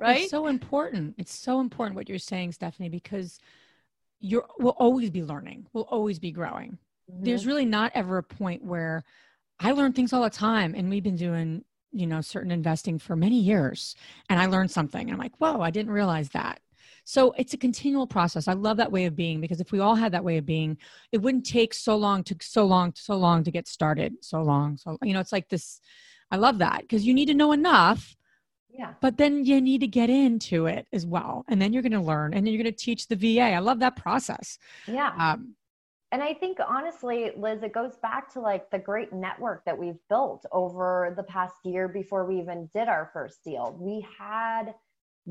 right? 0.00 0.22
It's 0.22 0.30
so 0.30 0.46
important. 0.46 1.16
It's 1.18 1.34
so 1.34 1.60
important 1.60 1.94
what 1.94 2.08
you're 2.08 2.18
saying 2.18 2.52
stephanie 2.52 2.88
because 2.88 3.38
you're 4.18 4.46
we'll 4.58 4.72
always 4.78 5.10
be 5.10 5.22
learning. 5.22 5.66
We'll 5.74 5.84
always 5.84 6.18
be 6.18 6.32
growing. 6.32 6.78
Mm-hmm. 7.12 7.24
there's 7.24 7.44
really 7.44 7.66
not 7.66 7.92
ever 7.94 8.16
a 8.16 8.22
point 8.22 8.64
where 8.64 9.04
I 9.60 9.72
learn 9.72 9.92
things 9.92 10.14
all 10.14 10.22
the 10.22 10.30
time, 10.30 10.74
and 10.74 10.88
we've 10.88 11.02
been 11.02 11.16
doing 11.16 11.66
you 11.94 12.06
know 12.06 12.20
certain 12.20 12.50
investing 12.50 12.98
for 12.98 13.16
many 13.16 13.38
years, 13.40 13.94
and 14.28 14.40
I 14.40 14.46
learned 14.46 14.70
something. 14.70 15.10
I'm 15.10 15.18
like, 15.18 15.36
whoa, 15.38 15.60
I 15.60 15.70
didn't 15.70 15.92
realize 15.92 16.28
that. 16.30 16.60
So 17.04 17.32
it's 17.36 17.52
a 17.54 17.58
continual 17.58 18.06
process. 18.06 18.48
I 18.48 18.54
love 18.54 18.78
that 18.78 18.92
way 18.92 19.04
of 19.04 19.14
being 19.14 19.40
because 19.40 19.60
if 19.60 19.72
we 19.72 19.80
all 19.80 19.94
had 19.94 20.12
that 20.12 20.24
way 20.24 20.38
of 20.38 20.46
being, 20.46 20.78
it 21.12 21.18
wouldn't 21.18 21.46
take 21.46 21.74
so 21.74 21.96
long 21.96 22.24
to 22.24 22.36
so 22.40 22.64
long 22.64 22.92
so 22.96 23.16
long 23.16 23.44
to 23.44 23.50
get 23.50 23.68
started. 23.68 24.14
So 24.22 24.42
long, 24.42 24.76
so 24.76 24.98
you 25.02 25.12
know, 25.14 25.20
it's 25.20 25.32
like 25.32 25.48
this. 25.48 25.80
I 26.30 26.36
love 26.36 26.58
that 26.58 26.80
because 26.82 27.06
you 27.06 27.14
need 27.14 27.26
to 27.26 27.34
know 27.34 27.52
enough 27.52 28.16
Yeah. 28.76 28.94
But 29.00 29.18
then 29.18 29.44
you 29.44 29.60
need 29.60 29.80
to 29.82 29.86
get 29.86 30.10
into 30.10 30.66
it 30.66 30.88
as 30.92 31.06
well. 31.06 31.44
And 31.48 31.62
then 31.62 31.72
you're 31.72 31.82
going 31.82 31.92
to 31.92 32.00
learn 32.00 32.34
and 32.34 32.44
then 32.44 32.52
you're 32.52 32.62
going 32.62 32.74
to 32.74 32.84
teach 32.84 33.06
the 33.06 33.16
VA. 33.16 33.52
I 33.52 33.60
love 33.60 33.78
that 33.80 33.94
process. 33.96 34.58
Yeah. 34.86 35.12
Um, 35.18 35.54
and 36.14 36.22
I 36.22 36.32
think 36.32 36.58
honestly, 36.64 37.32
Liz, 37.36 37.64
it 37.64 37.72
goes 37.72 37.96
back 37.96 38.32
to 38.34 38.40
like 38.40 38.70
the 38.70 38.78
great 38.78 39.12
network 39.12 39.64
that 39.64 39.76
we've 39.76 39.98
built 40.08 40.46
over 40.52 41.12
the 41.16 41.24
past 41.24 41.56
year 41.64 41.88
before 41.88 42.24
we 42.24 42.38
even 42.38 42.70
did 42.72 42.86
our 42.86 43.10
first 43.12 43.42
deal. 43.42 43.76
We 43.80 44.06
had 44.16 44.74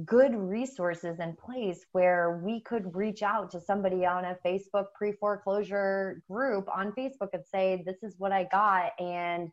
good 0.04 0.36
resources 0.36 1.22
in 1.22 1.38
place 1.38 1.86
where 1.94 2.42
we 2.44 2.60
could 2.60 2.94
reach 2.94 3.24
out 3.24 3.50
to 3.52 3.62
somebody 3.62 4.06
on 4.06 4.26
a 4.26 4.36
Facebook 4.46 4.88
pre 4.94 5.14
foreclosure 5.14 6.22
group 6.30 6.68
on 6.68 6.92
Facebook 6.92 7.30
and 7.32 7.46
say, 7.50 7.82
This 7.86 8.04
is 8.04 8.16
what 8.18 8.34
I 8.34 8.44
got, 8.52 8.92
and 9.00 9.48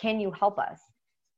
can 0.00 0.20
you 0.20 0.30
help 0.30 0.56
us? 0.56 0.78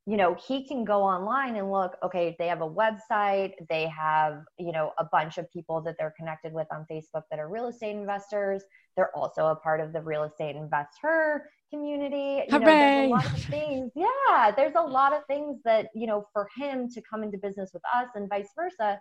You 0.04 0.18
know, 0.18 0.36
he 0.46 0.66
can 0.66 0.84
go 0.84 1.02
online 1.02 1.56
and 1.56 1.72
look, 1.72 1.96
okay, 2.02 2.36
they 2.38 2.48
have 2.48 2.60
a 2.60 2.68
website, 2.68 3.52
they 3.70 3.86
have, 3.88 4.42
you 4.58 4.72
know, 4.72 4.92
a 4.98 5.04
bunch 5.04 5.38
of 5.38 5.50
people 5.50 5.80
that 5.82 5.96
they're 5.98 6.14
connected 6.18 6.52
with 6.52 6.66
on 6.70 6.84
Facebook 6.90 7.22
that 7.30 7.38
are 7.38 7.48
real 7.48 7.68
estate 7.68 7.94
investors. 7.94 8.62
They're 8.98 9.16
also 9.16 9.46
a 9.46 9.54
part 9.54 9.80
of 9.80 9.92
the 9.92 10.00
real 10.00 10.24
estate 10.24 10.56
investor 10.56 11.48
community. 11.70 12.42
You 12.50 12.58
know, 12.58 12.66
there's 12.66 13.06
a 13.06 13.10
lot 13.10 13.26
of 13.26 13.44
things. 13.44 13.92
Yeah, 13.94 14.50
there's 14.50 14.74
a 14.74 14.82
lot 14.82 15.12
of 15.12 15.24
things 15.26 15.60
that, 15.64 15.90
you 15.94 16.08
know, 16.08 16.26
for 16.32 16.48
him 16.56 16.90
to 16.90 17.00
come 17.08 17.22
into 17.22 17.38
business 17.38 17.70
with 17.72 17.82
us 17.94 18.08
and 18.16 18.28
vice 18.28 18.48
versa, 18.56 19.00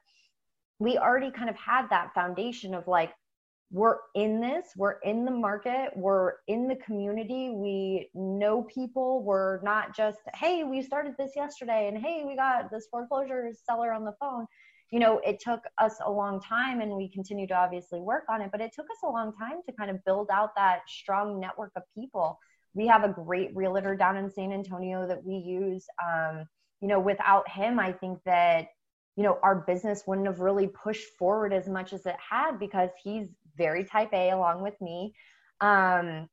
we 0.78 1.00
already 1.00 1.32
kind 1.32 1.50
of 1.50 1.56
had 1.56 1.88
that 1.90 2.14
foundation 2.14 2.76
of 2.76 2.88
like, 2.88 3.12
we're 3.72 3.98
in 4.14 4.40
this, 4.40 4.68
we're 4.78 5.00
in 5.00 5.26
the 5.26 5.32
market, 5.32 5.90
we're 5.96 6.34
in 6.48 6.68
the 6.68 6.76
community, 6.76 7.50
we 7.50 8.12
know 8.14 8.62
people, 8.62 9.24
we're 9.24 9.60
not 9.64 9.96
just, 9.96 10.20
hey, 10.36 10.64
we 10.64 10.84
started 10.84 11.16
this 11.18 11.32
yesterday 11.36 11.88
and 11.88 11.98
hey, 11.98 12.24
we 12.24 12.36
got 12.36 12.70
this 12.70 12.88
foreclosure 12.92 13.52
seller 13.66 13.92
on 13.92 14.06
the 14.06 14.14
phone. 14.20 14.46
You 14.92 15.00
know, 15.00 15.20
it 15.26 15.40
took 15.40 15.62
us 15.78 15.96
a 16.06 16.12
long 16.12 16.42
time 16.42 16.82
and 16.82 16.94
we 16.94 17.10
continue 17.10 17.48
to 17.48 17.54
obviously 17.54 18.00
work 18.00 18.24
on 18.30 18.42
it, 18.42 18.52
but 18.52 18.62
it 18.62 18.72
took 18.74 18.86
us 18.86 18.98
a 19.04 19.10
long 19.10 19.34
time 19.34 19.58
to 19.66 19.74
kind 19.74 19.92
of 19.92 20.04
build 20.06 20.30
out 20.32 20.56
that 20.56 20.82
strong 20.88 21.40
network 21.40 21.72
of 21.76 21.84
people. 21.94 22.40
We 22.74 22.88
have 22.88 23.04
a 23.04 23.10
great 23.10 23.56
realtor 23.56 23.96
down 23.96 24.18
in 24.18 24.30
San 24.32 24.52
Antonio 24.54 25.08
that 25.08 25.24
we 25.24 25.36
use. 25.36 25.86
Um, 26.02 26.46
you 26.80 26.88
know, 26.88 27.00
without 27.00 27.50
him, 27.50 27.80
I 27.80 27.92
think 27.92 28.20
that 28.26 28.68
you 29.16 29.24
know 29.24 29.40
our 29.42 29.56
business 29.56 30.04
wouldn't 30.06 30.28
have 30.28 30.40
really 30.40 30.68
pushed 30.68 31.08
forward 31.18 31.52
as 31.52 31.68
much 31.68 31.92
as 31.92 32.06
it 32.06 32.16
had 32.18 32.60
because 32.60 32.92
he's 33.04 33.30
very 33.58 33.84
type 33.84 34.14
A 34.14 34.30
along 34.30 34.62
with 34.62 34.80
me. 34.80 35.14
Um, 35.60 36.30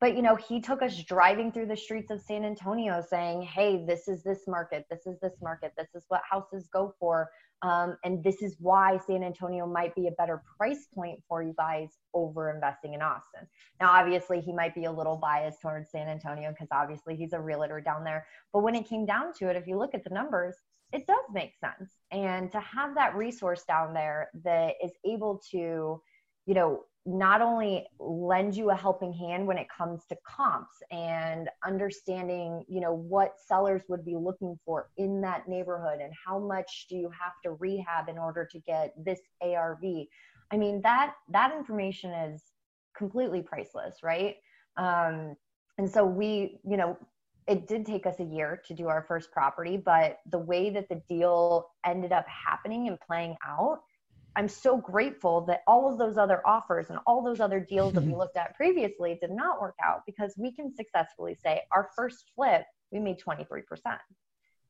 but 0.00 0.16
you 0.16 0.22
know, 0.22 0.36
he 0.36 0.60
took 0.60 0.82
us 0.82 1.02
driving 1.02 1.52
through 1.52 1.66
the 1.66 1.76
streets 1.76 2.10
of 2.10 2.20
San 2.20 2.44
Antonio 2.44 3.02
saying, 3.08 3.42
Hey, 3.42 3.84
this 3.86 4.08
is 4.08 4.22
this 4.22 4.40
market, 4.46 4.86
this 4.90 5.06
is 5.06 5.18
this 5.20 5.34
market, 5.42 5.72
this 5.76 5.88
is 5.94 6.04
what 6.08 6.22
houses 6.28 6.68
go 6.72 6.94
for. 6.98 7.30
Um, 7.62 7.96
and 8.02 8.24
this 8.24 8.42
is 8.42 8.56
why 8.58 8.98
San 9.06 9.22
Antonio 9.22 9.66
might 9.66 9.94
be 9.94 10.08
a 10.08 10.12
better 10.12 10.42
price 10.56 10.88
point 10.92 11.20
for 11.28 11.42
you 11.44 11.54
guys 11.56 11.90
over 12.12 12.50
investing 12.50 12.94
in 12.94 13.02
Austin. 13.02 13.46
Now, 13.80 13.92
obviously, 13.92 14.40
he 14.40 14.52
might 14.52 14.74
be 14.74 14.86
a 14.86 14.92
little 14.92 15.16
biased 15.16 15.60
towards 15.62 15.90
San 15.90 16.08
Antonio 16.08 16.50
because 16.50 16.68
obviously 16.72 17.14
he's 17.14 17.32
a 17.32 17.40
realtor 17.40 17.80
down 17.80 18.02
there. 18.02 18.26
But 18.52 18.64
when 18.64 18.74
it 18.74 18.88
came 18.88 19.06
down 19.06 19.32
to 19.34 19.48
it, 19.48 19.56
if 19.56 19.68
you 19.68 19.78
look 19.78 19.94
at 19.94 20.02
the 20.02 20.10
numbers, 20.10 20.56
it 20.92 21.06
does 21.06 21.24
make 21.32 21.52
sense. 21.60 21.92
And 22.10 22.50
to 22.50 22.58
have 22.58 22.96
that 22.96 23.14
resource 23.14 23.62
down 23.62 23.94
there 23.94 24.30
that 24.42 24.74
is 24.82 24.92
able 25.04 25.40
to 25.52 26.02
you 26.46 26.54
know, 26.54 26.84
not 27.04 27.42
only 27.42 27.84
lend 27.98 28.54
you 28.54 28.70
a 28.70 28.74
helping 28.74 29.12
hand 29.12 29.46
when 29.46 29.58
it 29.58 29.66
comes 29.76 30.04
to 30.08 30.16
comps 30.24 30.76
and 30.92 31.48
understanding, 31.66 32.64
you 32.68 32.80
know, 32.80 32.92
what 32.92 33.34
sellers 33.44 33.82
would 33.88 34.04
be 34.04 34.14
looking 34.14 34.56
for 34.64 34.88
in 34.96 35.20
that 35.20 35.48
neighborhood 35.48 36.00
and 36.00 36.12
how 36.24 36.38
much 36.38 36.86
do 36.88 36.96
you 36.96 37.10
have 37.10 37.32
to 37.42 37.52
rehab 37.58 38.08
in 38.08 38.18
order 38.18 38.48
to 38.50 38.60
get 38.60 38.94
this 39.04 39.18
ARV. 39.42 39.82
I 40.52 40.56
mean, 40.56 40.80
that 40.82 41.14
that 41.30 41.52
information 41.52 42.12
is 42.12 42.42
completely 42.96 43.42
priceless, 43.42 43.96
right? 44.04 44.36
Um, 44.76 45.34
and 45.78 45.90
so 45.90 46.04
we, 46.04 46.60
you 46.64 46.76
know, 46.76 46.96
it 47.48 47.66
did 47.66 47.84
take 47.84 48.06
us 48.06 48.20
a 48.20 48.24
year 48.24 48.62
to 48.66 48.74
do 48.74 48.86
our 48.86 49.04
first 49.08 49.32
property, 49.32 49.76
but 49.76 50.18
the 50.30 50.38
way 50.38 50.70
that 50.70 50.88
the 50.88 51.02
deal 51.08 51.66
ended 51.84 52.12
up 52.12 52.26
happening 52.28 52.86
and 52.86 53.00
playing 53.00 53.34
out 53.44 53.80
I'm 54.36 54.48
so 54.48 54.76
grateful 54.76 55.42
that 55.42 55.62
all 55.66 55.92
of 55.92 55.98
those 55.98 56.16
other 56.16 56.46
offers 56.46 56.90
and 56.90 56.98
all 57.06 57.22
those 57.22 57.40
other 57.40 57.60
deals 57.60 57.94
that 57.94 58.04
we 58.04 58.14
looked 58.16 58.36
at 58.36 58.54
previously 58.56 59.18
did 59.20 59.30
not 59.30 59.60
work 59.60 59.74
out 59.84 60.02
because 60.06 60.34
we 60.36 60.52
can 60.52 60.74
successfully 60.74 61.36
say 61.42 61.62
our 61.70 61.90
first 61.96 62.30
flip, 62.34 62.64
we 62.90 62.98
made 62.98 63.18
23%. 63.20 63.62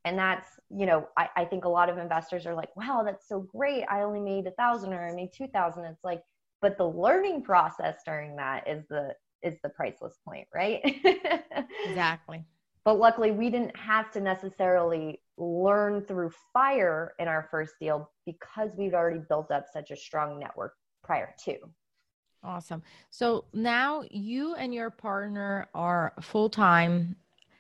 And 0.05 0.19
that's, 0.19 0.49
you 0.69 0.87
know, 0.87 1.09
I, 1.17 1.29
I 1.37 1.45
think 1.45 1.65
a 1.65 1.69
lot 1.69 1.89
of 1.89 1.99
investors 1.99 2.45
are 2.45 2.55
like, 2.55 2.75
wow, 2.77 3.03
that's 3.05 3.29
so 3.29 3.41
great. 3.41 3.85
I 3.89 4.03
only 4.03 4.21
made 4.21 4.47
a 4.47 4.51
thousand 4.53 4.93
or 4.93 5.07
I 5.07 5.15
made 5.15 5.33
2000. 5.33 5.85
It's 5.85 6.03
like, 6.03 6.23
but 6.61 6.77
the 6.77 6.89
learning 6.89 7.43
process 7.43 7.99
during 8.05 8.37
that 8.37 8.69
is 8.69 8.85
the, 8.89 9.15
is 9.43 9.57
the 9.63 9.69
priceless 9.69 10.19
point, 10.25 10.49
right? 10.53 10.81
exactly. 11.85 12.45
But 12.85 12.99
luckily, 12.99 13.31
we 13.31 13.49
didn't 13.49 13.77
have 13.77 14.11
to 14.13 14.21
necessarily 14.21 15.22
learn 15.39 16.03
through 16.03 16.31
fire 16.53 17.15
in 17.19 17.29
our 17.29 17.49
first 17.51 17.75
deal 17.81 18.11
because 18.27 18.71
we'd 18.77 18.95
already 18.95 19.21
built 19.29 19.51
up 19.51 19.67
such 19.73 19.91
a 19.91 19.97
strong 19.97 20.39
network 20.39 20.75
prior 21.03 21.35
to. 21.45 21.57
Awesome. 22.45 22.83
So 23.11 23.45
now 23.53 24.03
you 24.11 24.55
and 24.55 24.75
your 24.75 24.91
partner 24.91 25.69
are 25.75 26.13
full 26.21 26.51
time, 26.51 27.17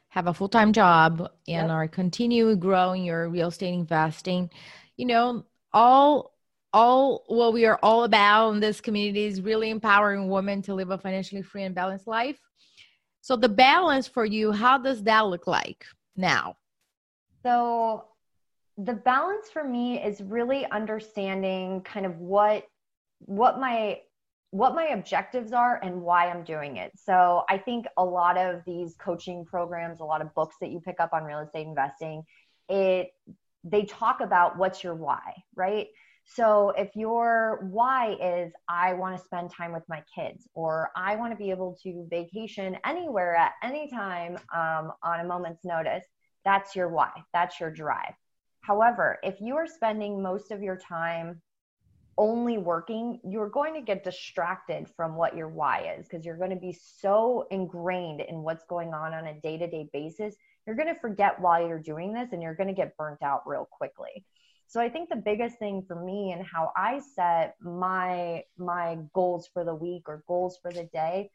have 0.08 0.26
a 0.26 0.34
full 0.34 0.48
time 0.48 0.72
job, 0.72 1.20
and 1.20 1.68
yep. 1.68 1.70
are 1.70 1.86
continue 1.86 2.54
growing 2.56 3.04
your 3.04 3.28
real 3.28 3.48
estate 3.48 3.74
investing. 3.74 4.50
You 4.96 5.06
know, 5.06 5.44
all 5.72 6.32
all 6.72 7.24
what 7.28 7.52
we 7.52 7.64
are 7.66 7.78
all 7.82 8.04
about 8.04 8.50
in 8.50 8.60
this 8.60 8.80
community 8.80 9.26
is 9.26 9.40
really 9.40 9.70
empowering 9.70 10.28
women 10.28 10.62
to 10.62 10.74
live 10.74 10.90
a 10.90 10.98
financially 10.98 11.42
free 11.42 11.62
and 11.62 11.74
balanced 11.74 12.06
life. 12.06 12.38
So 13.20 13.36
the 13.36 13.48
balance 13.48 14.08
for 14.08 14.24
you, 14.24 14.50
how 14.50 14.78
does 14.78 15.04
that 15.04 15.26
look 15.26 15.46
like 15.46 15.86
now? 16.16 16.56
So 17.42 18.04
the 18.78 18.94
balance 18.94 19.50
for 19.50 19.64
me 19.64 20.02
is 20.02 20.20
really 20.20 20.66
understanding 20.70 21.82
kind 21.82 22.06
of 22.06 22.18
what 22.18 22.64
what 23.20 23.60
my 23.60 24.00
what 24.50 24.74
my 24.74 24.88
objectives 24.88 25.52
are 25.52 25.80
and 25.82 26.02
why 26.02 26.28
I'm 26.28 26.44
doing 26.44 26.76
it. 26.76 26.92
So 26.94 27.42
I 27.48 27.56
think 27.56 27.86
a 27.96 28.04
lot 28.04 28.36
of 28.36 28.60
these 28.66 28.94
coaching 28.98 29.46
programs, 29.46 30.00
a 30.00 30.04
lot 30.04 30.20
of 30.20 30.34
books 30.34 30.56
that 30.60 30.70
you 30.70 30.80
pick 30.80 31.00
up 31.00 31.14
on 31.14 31.24
real 31.24 31.38
estate 31.38 31.66
investing, 31.66 32.22
it 32.68 33.08
they 33.64 33.84
talk 33.84 34.20
about 34.20 34.58
what's 34.58 34.82
your 34.82 34.94
why, 34.94 35.42
right? 35.54 35.86
So 36.24 36.70
if 36.76 36.94
your 36.94 37.66
why 37.70 38.16
is 38.20 38.52
I 38.68 38.94
want 38.94 39.18
to 39.18 39.24
spend 39.24 39.50
time 39.50 39.72
with 39.72 39.82
my 39.88 40.02
kids, 40.14 40.48
or 40.54 40.90
I 40.96 41.16
want 41.16 41.32
to 41.32 41.36
be 41.36 41.50
able 41.50 41.76
to 41.82 42.06
vacation 42.10 42.76
anywhere 42.84 43.34
at 43.34 43.52
any 43.62 43.88
time 43.88 44.38
um, 44.54 44.92
on 45.02 45.20
a 45.20 45.24
moment's 45.24 45.64
notice, 45.64 46.04
that's 46.44 46.74
your 46.76 46.88
why. 46.88 47.10
That's 47.32 47.58
your 47.60 47.70
drive. 47.70 48.14
However, 48.60 49.18
if 49.22 49.40
you 49.40 49.56
are 49.56 49.66
spending 49.66 50.22
most 50.22 50.50
of 50.50 50.62
your 50.62 50.76
time 50.76 51.42
only 52.18 52.58
working, 52.58 53.20
you're 53.24 53.48
going 53.48 53.74
to 53.74 53.80
get 53.80 54.04
distracted 54.04 54.86
from 54.96 55.16
what 55.16 55.36
your 55.36 55.48
why 55.48 55.94
is 55.98 56.06
because 56.06 56.24
you're 56.24 56.36
going 56.36 56.50
to 56.50 56.56
be 56.56 56.76
so 57.00 57.46
ingrained 57.50 58.20
in 58.20 58.42
what's 58.42 58.64
going 58.64 58.92
on 58.92 59.14
on 59.14 59.26
a 59.26 59.40
day 59.40 59.56
to 59.56 59.66
day 59.66 59.88
basis. 59.92 60.34
You're 60.66 60.76
going 60.76 60.92
to 60.94 61.00
forget 61.00 61.40
why 61.40 61.66
you're 61.66 61.80
doing 61.80 62.12
this 62.12 62.28
and 62.32 62.42
you're 62.42 62.54
going 62.54 62.68
to 62.68 62.74
get 62.74 62.96
burnt 62.96 63.22
out 63.22 63.42
real 63.46 63.66
quickly. 63.70 64.24
So 64.68 64.80
I 64.80 64.88
think 64.88 65.08
the 65.08 65.16
biggest 65.16 65.58
thing 65.58 65.84
for 65.86 65.96
me 65.96 66.32
and 66.32 66.46
how 66.46 66.72
I 66.76 67.00
set 67.14 67.56
my 67.60 68.44
my 68.56 68.98
goals 69.12 69.48
for 69.52 69.64
the 69.64 69.74
week 69.74 70.04
or 70.06 70.22
goals 70.26 70.58
for 70.62 70.72
the 70.72 70.84
day 70.84 71.30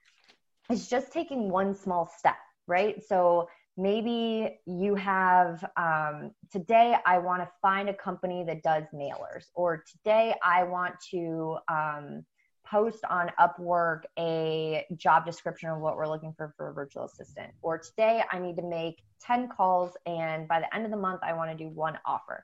is 0.72 0.88
just 0.88 1.12
taking 1.12 1.50
one 1.50 1.76
small 1.76 2.12
step, 2.18 2.38
right? 2.68 3.04
So 3.04 3.50
maybe 3.78 4.60
you 4.66 4.96
have 4.96 5.64
um, 5.78 6.32
today 6.52 6.96
i 7.06 7.18
want 7.18 7.42
to 7.42 7.50
find 7.62 7.88
a 7.90 7.94
company 7.94 8.44
that 8.44 8.64
does 8.64 8.84
mailers 8.94 9.46
or 9.54 9.84
today 9.90 10.34
i 10.44 10.64
want 10.64 10.96
to 11.12 11.58
um, 11.70 12.26
post 12.66 13.06
on 13.10 13.32
upwork 13.40 14.02
a 14.18 14.84
job 14.98 15.26
description 15.26 15.70
of 15.70 15.80
what 15.80 15.96
we're 15.96 16.08
looking 16.08 16.34
for 16.36 16.54
for 16.58 16.70
a 16.70 16.74
virtual 16.74 17.06
assistant 17.06 17.52
or 17.62 17.78
today 17.78 18.24
i 18.32 18.40
need 18.40 18.56
to 18.56 18.64
make 18.64 19.04
10 19.22 19.48
calls 19.48 19.96
and 20.08 20.48
by 20.48 20.60
the 20.60 20.76
end 20.76 20.84
of 20.84 20.92
the 20.92 20.98
month 20.98 21.22
i 21.24 21.32
want 21.32 21.50
to 21.50 21.58
do 21.58 21.70
one 21.70 21.98
offer. 22.06 22.44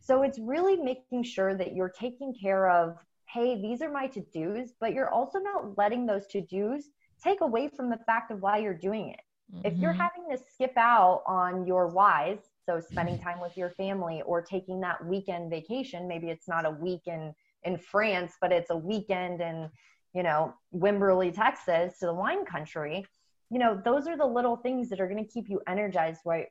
So 0.00 0.22
it's 0.22 0.38
really 0.38 0.76
making 0.76 1.22
sure 1.22 1.54
that 1.56 1.74
you're 1.74 1.88
taking 1.88 2.34
care 2.34 2.68
of 2.68 2.98
hey 3.26 3.60
these 3.60 3.80
are 3.80 3.90
my 3.90 4.06
to-dos 4.06 4.74
but 4.78 4.92
you're 4.92 5.08
also 5.08 5.38
not 5.38 5.78
letting 5.78 6.04
those 6.04 6.26
to-dos 6.26 6.90
take 7.22 7.40
away 7.40 7.68
from 7.74 7.88
the 7.88 7.98
fact 8.04 8.30
of 8.30 8.42
why 8.42 8.58
you're 8.58 8.74
doing 8.74 9.08
it 9.08 9.20
Mm-hmm. 9.52 9.66
If 9.66 9.78
you're 9.78 9.92
mm-hmm. 9.92 10.00
having 10.00 10.36
to 10.36 10.42
skip 10.52 10.72
out 10.76 11.22
on 11.26 11.66
your 11.66 11.88
whys, 11.88 12.38
so 12.66 12.80
spending 12.80 13.18
time 13.18 13.40
with 13.40 13.56
your 13.56 13.70
family 13.70 14.22
or 14.22 14.40
taking 14.40 14.80
that 14.80 15.04
weekend 15.04 15.50
vacation, 15.50 16.08
maybe 16.08 16.30
it's 16.30 16.48
not 16.48 16.64
a 16.64 16.70
week 16.70 17.02
in, 17.06 17.34
in 17.62 17.76
France, 17.76 18.34
but 18.40 18.52
it's 18.52 18.70
a 18.70 18.76
weekend 18.76 19.40
in, 19.40 19.68
you 20.14 20.22
know, 20.22 20.54
Wimberley, 20.74 21.34
Texas 21.34 21.98
to 21.98 22.06
the 22.06 22.14
wine 22.14 22.44
country, 22.44 23.04
you 23.50 23.58
know, 23.58 23.80
those 23.84 24.06
are 24.06 24.16
the 24.16 24.26
little 24.26 24.56
things 24.56 24.88
that 24.88 25.00
are 25.00 25.08
going 25.08 25.22
to 25.22 25.30
keep 25.30 25.48
you 25.48 25.60
energized 25.66 26.20
right 26.24 26.46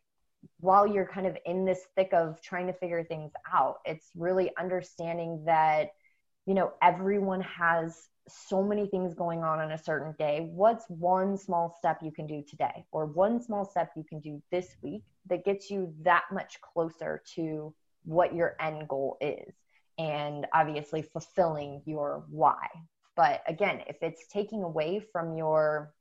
while 0.59 0.87
you're 0.87 1.07
kind 1.07 1.27
of 1.27 1.37
in 1.45 1.65
this 1.65 1.81
thick 1.95 2.09
of 2.13 2.41
trying 2.41 2.67
to 2.67 2.73
figure 2.73 3.03
things 3.03 3.31
out, 3.51 3.77
it's 3.85 4.09
really 4.15 4.51
understanding 4.59 5.43
that, 5.45 5.91
you 6.45 6.53
know, 6.53 6.73
everyone 6.81 7.41
has 7.41 8.07
so 8.27 8.63
many 8.63 8.87
things 8.87 9.13
going 9.13 9.43
on 9.43 9.59
on 9.59 9.71
a 9.71 9.77
certain 9.77 10.13
day. 10.17 10.49
What's 10.53 10.85
one 10.89 11.37
small 11.37 11.75
step 11.77 11.99
you 12.01 12.11
can 12.11 12.25
do 12.25 12.43
today, 12.47 12.85
or 12.91 13.05
one 13.05 13.41
small 13.41 13.65
step 13.65 13.91
you 13.95 14.03
can 14.03 14.19
do 14.19 14.41
this 14.51 14.75
week 14.81 15.03
that 15.27 15.45
gets 15.45 15.69
you 15.69 15.93
that 16.01 16.23
much 16.31 16.59
closer 16.61 17.21
to 17.35 17.73
what 18.05 18.33
your 18.33 18.55
end 18.59 18.87
goal 18.87 19.17
is? 19.21 19.53
And 19.97 20.47
obviously, 20.53 21.01
fulfilling 21.01 21.81
your 21.85 22.23
why. 22.29 22.67
But 23.15 23.43
again, 23.47 23.81
if 23.87 23.97
it's 24.01 24.27
taking 24.27 24.63
away 24.63 24.99
from 24.99 25.35
your 25.35 25.93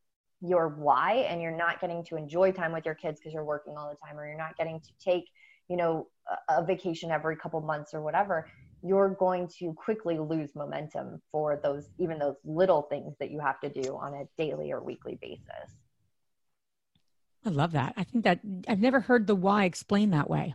your 0.44 0.68
why 0.68 1.24
and 1.28 1.40
you're 1.40 1.56
not 1.56 1.80
getting 1.80 2.02
to 2.04 2.16
enjoy 2.16 2.50
time 2.50 2.72
with 2.72 2.84
your 2.84 2.96
kids 2.96 3.20
because 3.20 3.32
you're 3.32 3.44
working 3.44 3.76
all 3.76 3.88
the 3.88 3.96
time 4.04 4.18
or 4.18 4.26
you're 4.26 4.36
not 4.36 4.56
getting 4.56 4.80
to 4.80 4.90
take 4.98 5.24
you 5.68 5.76
know 5.76 6.08
a, 6.48 6.60
a 6.60 6.64
vacation 6.64 7.10
every 7.10 7.36
couple 7.36 7.60
months 7.60 7.94
or 7.94 8.02
whatever 8.02 8.48
you're 8.82 9.10
going 9.10 9.48
to 9.58 9.72
quickly 9.74 10.18
lose 10.18 10.54
momentum 10.54 11.22
for 11.30 11.60
those 11.62 11.88
even 11.98 12.18
those 12.18 12.36
little 12.44 12.82
things 12.82 13.14
that 13.18 13.30
you 13.30 13.38
have 13.38 13.60
to 13.60 13.68
do 13.68 13.96
on 13.96 14.14
a 14.14 14.24
daily 14.36 14.72
or 14.72 14.82
weekly 14.82 15.18
basis. 15.20 15.76
I 17.44 17.50
love 17.50 17.72
that. 17.72 17.94
I 17.96 18.04
think 18.04 18.24
that 18.24 18.40
i've 18.68 18.80
never 18.80 19.00
heard 19.00 19.26
the 19.26 19.34
why 19.34 19.64
explained 19.64 20.12
that 20.12 20.28
way. 20.28 20.54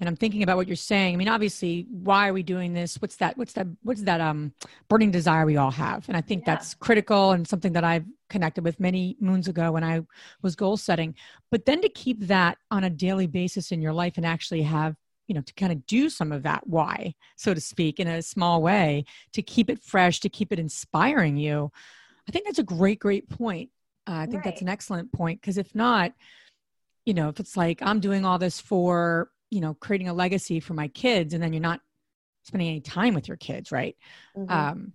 And 0.00 0.08
i'm 0.08 0.16
thinking 0.16 0.42
about 0.42 0.56
what 0.56 0.66
you're 0.66 0.76
saying. 0.76 1.14
I 1.14 1.16
mean 1.16 1.28
obviously 1.28 1.86
why 1.90 2.28
are 2.28 2.32
we 2.32 2.42
doing 2.42 2.74
this? 2.74 3.00
What's 3.00 3.16
that 3.16 3.38
what's 3.38 3.52
that 3.52 3.68
what's 3.82 4.02
that 4.02 4.20
um 4.20 4.52
burning 4.88 5.12
desire 5.12 5.46
we 5.46 5.56
all 5.56 5.70
have? 5.70 6.08
And 6.08 6.16
i 6.16 6.20
think 6.20 6.42
yeah. 6.42 6.54
that's 6.54 6.74
critical 6.74 7.30
and 7.32 7.46
something 7.46 7.72
that 7.74 7.84
i've 7.84 8.04
connected 8.30 8.64
with 8.64 8.80
many 8.80 9.16
moons 9.20 9.46
ago 9.46 9.70
when 9.72 9.84
i 9.84 10.02
was 10.42 10.56
goal 10.56 10.76
setting. 10.76 11.14
But 11.52 11.66
then 11.66 11.80
to 11.82 11.88
keep 11.88 12.20
that 12.26 12.58
on 12.72 12.82
a 12.82 12.90
daily 12.90 13.28
basis 13.28 13.70
in 13.70 13.80
your 13.80 13.92
life 13.92 14.14
and 14.16 14.26
actually 14.26 14.62
have 14.62 14.96
you 15.26 15.34
know 15.34 15.40
to 15.40 15.54
kind 15.54 15.72
of 15.72 15.86
do 15.86 16.08
some 16.08 16.32
of 16.32 16.42
that 16.42 16.66
why 16.66 17.14
so 17.36 17.54
to 17.54 17.60
speak 17.60 18.00
in 18.00 18.08
a 18.08 18.22
small 18.22 18.62
way 18.62 19.04
to 19.32 19.42
keep 19.42 19.70
it 19.70 19.82
fresh 19.82 20.20
to 20.20 20.28
keep 20.28 20.52
it 20.52 20.58
inspiring 20.58 21.36
you 21.36 21.70
i 22.28 22.32
think 22.32 22.44
that's 22.44 22.58
a 22.58 22.64
great 22.64 22.98
great 22.98 23.28
point. 23.28 23.70
Uh, 24.06 24.12
i 24.14 24.26
think 24.26 24.36
right. 24.36 24.44
that's 24.44 24.62
an 24.62 24.68
excellent 24.68 25.12
point 25.12 25.40
because 25.40 25.58
if 25.58 25.74
not 25.74 26.12
you 27.04 27.14
know 27.14 27.28
if 27.28 27.40
it's 27.40 27.56
like 27.56 27.80
i'm 27.82 28.00
doing 28.00 28.24
all 28.24 28.38
this 28.38 28.60
for 28.60 29.30
you 29.50 29.60
know 29.60 29.74
creating 29.74 30.08
a 30.08 30.14
legacy 30.14 30.60
for 30.60 30.74
my 30.74 30.88
kids 30.88 31.32
and 31.32 31.42
then 31.42 31.52
you're 31.52 31.62
not 31.62 31.80
spending 32.42 32.68
any 32.68 32.80
time 32.80 33.14
with 33.14 33.28
your 33.28 33.36
kids 33.36 33.72
right? 33.72 33.96
Mm-hmm. 34.36 34.52
um, 34.52 34.92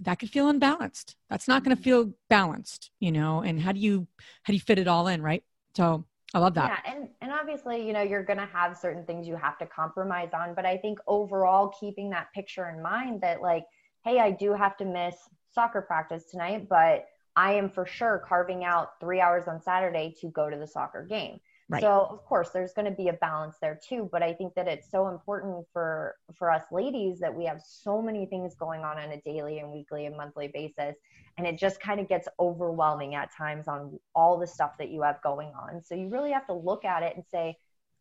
that 0.00 0.20
could 0.20 0.30
feel 0.30 0.48
unbalanced. 0.48 1.16
That's 1.28 1.48
not 1.48 1.64
going 1.64 1.76
to 1.76 1.82
feel 1.82 2.12
balanced 2.30 2.90
you 3.00 3.12
know 3.12 3.40
and 3.40 3.60
how 3.60 3.72
do 3.72 3.80
you 3.80 4.06
how 4.42 4.52
do 4.52 4.54
you 4.54 4.60
fit 4.60 4.78
it 4.78 4.88
all 4.88 5.08
in 5.08 5.20
right? 5.20 5.42
So 5.76 6.04
i 6.34 6.38
love 6.38 6.54
that. 6.54 6.82
Yeah 6.84 6.92
and 6.92 7.08
and 7.20 7.32
obviously 7.32 7.86
you 7.86 7.92
know 7.92 8.02
you're 8.02 8.22
going 8.22 8.38
to 8.38 8.46
have 8.46 8.76
certain 8.76 9.04
things 9.04 9.26
you 9.26 9.36
have 9.36 9.58
to 9.58 9.66
compromise 9.66 10.30
on 10.34 10.54
but 10.54 10.66
i 10.66 10.76
think 10.76 10.98
overall 11.06 11.72
keeping 11.80 12.10
that 12.10 12.32
picture 12.34 12.68
in 12.68 12.82
mind 12.82 13.20
that 13.20 13.40
like 13.40 13.64
hey 14.04 14.18
i 14.20 14.30
do 14.30 14.52
have 14.52 14.76
to 14.76 14.84
miss 14.84 15.14
soccer 15.54 15.80
practice 15.80 16.24
tonight 16.30 16.68
but 16.68 17.06
i 17.36 17.52
am 17.52 17.70
for 17.70 17.86
sure 17.86 18.22
carving 18.26 18.64
out 18.64 19.00
three 19.00 19.20
hours 19.20 19.48
on 19.48 19.60
saturday 19.60 20.14
to 20.20 20.28
go 20.28 20.50
to 20.50 20.56
the 20.56 20.66
soccer 20.66 21.04
game 21.04 21.40
Right. 21.70 21.82
So 21.82 22.06
of 22.10 22.24
course 22.24 22.48
there's 22.50 22.72
going 22.72 22.86
to 22.86 22.96
be 22.96 23.08
a 23.08 23.12
balance 23.12 23.56
there 23.60 23.78
too, 23.86 24.08
but 24.10 24.22
I 24.22 24.32
think 24.32 24.54
that 24.54 24.66
it's 24.66 24.90
so 24.90 25.08
important 25.08 25.66
for 25.72 26.16
for 26.34 26.50
us 26.50 26.64
ladies 26.72 27.18
that 27.20 27.34
we 27.34 27.44
have 27.44 27.60
so 27.62 28.00
many 28.00 28.24
things 28.24 28.54
going 28.54 28.80
on 28.84 28.98
on 28.98 29.10
a 29.10 29.20
daily 29.20 29.58
and 29.58 29.70
weekly 29.70 30.06
and 30.06 30.16
monthly 30.16 30.48
basis 30.48 30.96
and 31.36 31.46
it 31.46 31.58
just 31.58 31.78
kind 31.78 32.00
of 32.00 32.08
gets 32.08 32.26
overwhelming 32.40 33.14
at 33.14 33.30
times 33.36 33.68
on 33.68 33.98
all 34.14 34.38
the 34.38 34.46
stuff 34.46 34.78
that 34.78 34.88
you 34.90 35.02
have 35.02 35.22
going 35.22 35.48
on. 35.48 35.82
So 35.82 35.94
you 35.94 36.08
really 36.08 36.32
have 36.32 36.46
to 36.46 36.54
look 36.54 36.86
at 36.86 37.02
it 37.02 37.14
and 37.16 37.24
say 37.30 37.58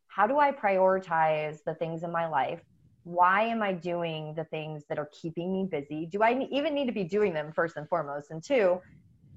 how 0.07 0.28
do 0.28 0.39
I 0.39 0.51
prioritize 0.51 1.57
the 1.65 1.76
things 1.76 2.03
in 2.03 2.11
my 2.11 2.28
life? 2.28 2.61
Why 3.03 3.43
am 3.43 3.61
I 3.61 3.74
doing 3.74 4.34
the 4.36 4.45
things 4.45 4.84
that 4.89 4.97
are 4.97 5.09
keeping 5.22 5.51
me 5.53 5.68
busy? 5.70 6.05
Do 6.05 6.24
I 6.24 6.47
even 6.51 6.74
need 6.74 6.88
to 6.88 6.93
be 6.93 7.03
doing 7.03 7.34
them 7.34 7.51
first 7.53 7.76
and 7.76 7.88
foremost? 7.88 8.32
And 8.32 8.41
two, 8.41 8.82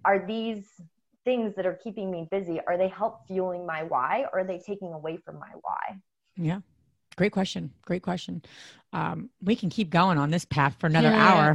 are 0.04 0.24
these 0.24 0.64
things 1.24 1.54
that 1.56 1.66
are 1.66 1.78
keeping 1.82 2.10
me 2.10 2.28
busy 2.30 2.60
are 2.66 2.76
they 2.76 2.88
help 2.88 3.26
fueling 3.26 3.66
my 3.66 3.82
why 3.82 4.24
or 4.32 4.40
are 4.40 4.44
they 4.44 4.58
taking 4.58 4.92
away 4.92 5.18
from 5.18 5.38
my 5.38 5.50
why? 5.60 5.98
Yeah. 6.36 6.60
Great 7.16 7.32
question. 7.32 7.72
Great 7.82 8.02
question. 8.02 8.42
Um, 8.92 9.30
we 9.42 9.54
can 9.54 9.68
keep 9.68 9.90
going 9.90 10.16
on 10.16 10.30
this 10.30 10.44
path 10.44 10.76
for 10.78 10.86
another 10.86 11.10
yeah. 11.10 11.54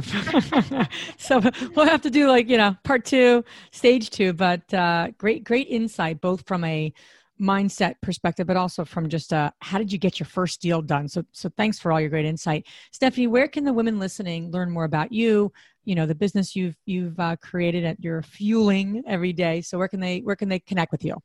hour. 0.72 0.86
So 1.18 1.40
we'll 1.74 1.86
have 1.86 2.02
to 2.02 2.10
do 2.10 2.28
like 2.28 2.48
you 2.48 2.56
know 2.56 2.76
part 2.84 3.04
two 3.04 3.44
stage 3.72 4.10
two 4.10 4.32
but 4.32 4.72
uh, 4.72 5.08
great 5.18 5.44
great 5.44 5.66
insight 5.68 6.20
both 6.20 6.46
from 6.46 6.62
a 6.64 6.92
mindset 7.40 7.94
perspective 8.02 8.46
but 8.46 8.56
also 8.56 8.84
from 8.84 9.08
just 9.08 9.32
uh, 9.32 9.50
how 9.60 9.78
did 9.78 9.92
you 9.92 9.98
get 9.98 10.18
your 10.18 10.26
first 10.26 10.60
deal 10.60 10.82
done? 10.82 11.08
So 11.08 11.22
so 11.32 11.50
thanks 11.56 11.78
for 11.78 11.92
all 11.92 12.00
your 12.00 12.10
great 12.10 12.26
insight. 12.26 12.66
Stephanie 12.92 13.26
where 13.26 13.48
can 13.48 13.64
the 13.64 13.72
women 13.72 13.98
listening 13.98 14.50
learn 14.50 14.70
more 14.70 14.84
about 14.84 15.12
you 15.12 15.52
you 15.84 15.94
know 15.94 16.06
the 16.06 16.14
business 16.14 16.56
you've 16.56 16.76
you've 16.86 17.18
uh, 17.20 17.36
created 17.36 17.84
at 17.84 18.02
your 18.02 18.22
fueling 18.22 19.02
every 19.06 19.32
day? 19.32 19.60
So 19.60 19.78
where 19.78 19.88
can 19.88 20.00
they 20.00 20.20
where 20.20 20.36
can 20.36 20.48
they 20.48 20.60
connect 20.60 20.92
with 20.92 21.04
you? 21.04 21.16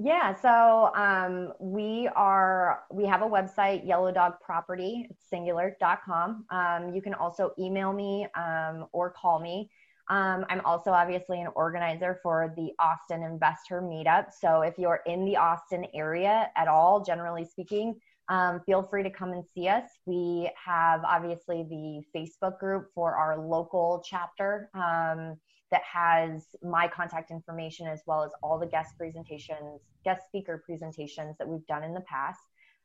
Yeah 0.00 0.34
so 0.34 0.92
um, 0.94 1.52
we 1.58 2.08
are 2.14 2.84
we 2.92 3.04
have 3.06 3.22
a 3.22 3.28
website 3.28 3.86
yellow 3.86 4.12
dog 4.12 4.34
property 4.40 5.08
singular 5.28 5.76
singular.com 5.80 6.44
um, 6.50 6.94
you 6.94 7.02
can 7.02 7.14
also 7.14 7.50
email 7.58 7.92
me 7.92 8.26
um, 8.36 8.86
or 8.92 9.10
call 9.10 9.40
me 9.40 9.68
um, 10.10 10.44
i'm 10.48 10.60
also 10.64 10.90
obviously 10.90 11.40
an 11.40 11.48
organizer 11.54 12.18
for 12.22 12.52
the 12.56 12.70
austin 12.78 13.22
investor 13.22 13.80
meetup 13.82 14.26
so 14.32 14.62
if 14.62 14.78
you're 14.78 15.00
in 15.06 15.24
the 15.24 15.36
austin 15.36 15.84
area 15.94 16.50
at 16.56 16.68
all 16.68 17.04
generally 17.04 17.44
speaking 17.44 17.94
um, 18.28 18.60
feel 18.66 18.82
free 18.82 19.02
to 19.02 19.10
come 19.10 19.32
and 19.32 19.44
see 19.54 19.68
us. 19.68 19.84
We 20.04 20.50
have 20.62 21.02
obviously 21.04 21.64
the 21.68 22.02
Facebook 22.14 22.58
group 22.58 22.88
for 22.94 23.14
our 23.14 23.38
local 23.38 24.04
chapter 24.06 24.70
um, 24.74 25.38
that 25.70 25.82
has 25.82 26.46
my 26.62 26.88
contact 26.88 27.30
information 27.30 27.86
as 27.86 28.02
well 28.06 28.22
as 28.22 28.30
all 28.42 28.58
the 28.58 28.66
guest 28.66 28.90
presentations, 28.98 29.80
guest 30.04 30.26
speaker 30.26 30.62
presentations 30.64 31.36
that 31.38 31.48
we've 31.48 31.66
done 31.66 31.84
in 31.84 31.94
the 31.94 32.02
past. 32.02 32.40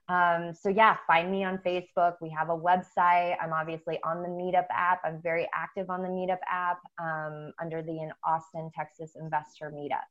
Um, 0.09 0.53
so 0.53 0.69
yeah, 0.69 0.97
find 1.07 1.31
me 1.31 1.43
on 1.43 1.59
Facebook. 1.59 2.15
We 2.21 2.29
have 2.29 2.49
a 2.49 2.57
website. 2.57 3.35
I'm 3.41 3.53
obviously 3.53 3.99
on 4.03 4.21
the 4.21 4.27
Meetup 4.27 4.65
app. 4.71 4.99
I'm 5.05 5.21
very 5.21 5.47
active 5.53 5.89
on 5.89 6.01
the 6.01 6.09
Meetup 6.09 6.39
app 6.47 6.79
um, 7.01 7.53
under 7.61 7.81
the 7.81 7.91
in 7.91 8.11
Austin, 8.25 8.69
Texas 8.75 9.15
InvestHER 9.21 9.71
Meetup. 9.73 10.03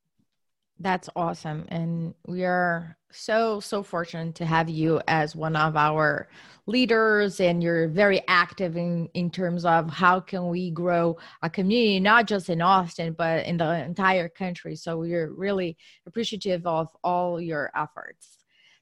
That's 0.80 1.08
awesome. 1.14 1.66
And 1.68 2.14
we 2.26 2.44
are 2.44 2.96
so, 3.12 3.60
so 3.60 3.82
fortunate 3.82 4.34
to 4.36 4.46
have 4.46 4.68
you 4.68 5.00
as 5.06 5.36
one 5.36 5.54
of 5.54 5.76
our 5.76 6.28
leaders. 6.66 7.38
And 7.38 7.62
you're 7.62 7.86
very 7.86 8.22
active 8.26 8.76
in, 8.76 9.08
in 9.14 9.30
terms 9.30 9.64
of 9.64 9.90
how 9.90 10.18
can 10.18 10.48
we 10.48 10.70
grow 10.70 11.18
a 11.42 11.50
community, 11.50 12.00
not 12.00 12.26
just 12.26 12.48
in 12.48 12.62
Austin, 12.62 13.14
but 13.16 13.46
in 13.46 13.58
the 13.58 13.84
entire 13.84 14.28
country. 14.28 14.74
So 14.74 14.96
we're 14.96 15.30
really 15.32 15.76
appreciative 16.06 16.66
of 16.66 16.88
all 17.04 17.40
your 17.40 17.70
efforts. 17.76 18.38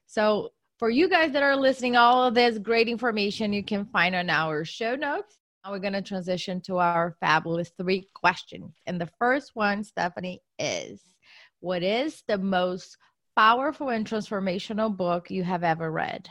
So 0.07 0.51
for 0.81 0.89
you 0.89 1.07
guys 1.07 1.31
that 1.31 1.43
are 1.43 1.55
listening, 1.55 1.95
all 1.95 2.23
of 2.23 2.33
this 2.33 2.57
great 2.57 2.87
information 2.87 3.53
you 3.53 3.63
can 3.63 3.85
find 3.85 4.15
on 4.15 4.31
our 4.31 4.65
show 4.65 4.95
notes. 4.95 5.37
Now 5.63 5.69
we're 5.69 5.77
going 5.77 5.93
to 5.93 6.01
transition 6.01 6.59
to 6.61 6.77
our 6.77 7.15
fabulous 7.19 7.71
three 7.77 8.07
questions. 8.15 8.73
And 8.87 8.99
the 8.99 9.09
first 9.19 9.51
one, 9.53 9.83
Stephanie, 9.83 10.41
is 10.57 10.99
what 11.59 11.83
is 11.83 12.23
the 12.27 12.39
most 12.39 12.97
powerful 13.35 13.89
and 13.89 14.09
transformational 14.09 14.97
book 14.97 15.29
you 15.29 15.43
have 15.43 15.63
ever 15.63 15.91
read? 15.91 16.27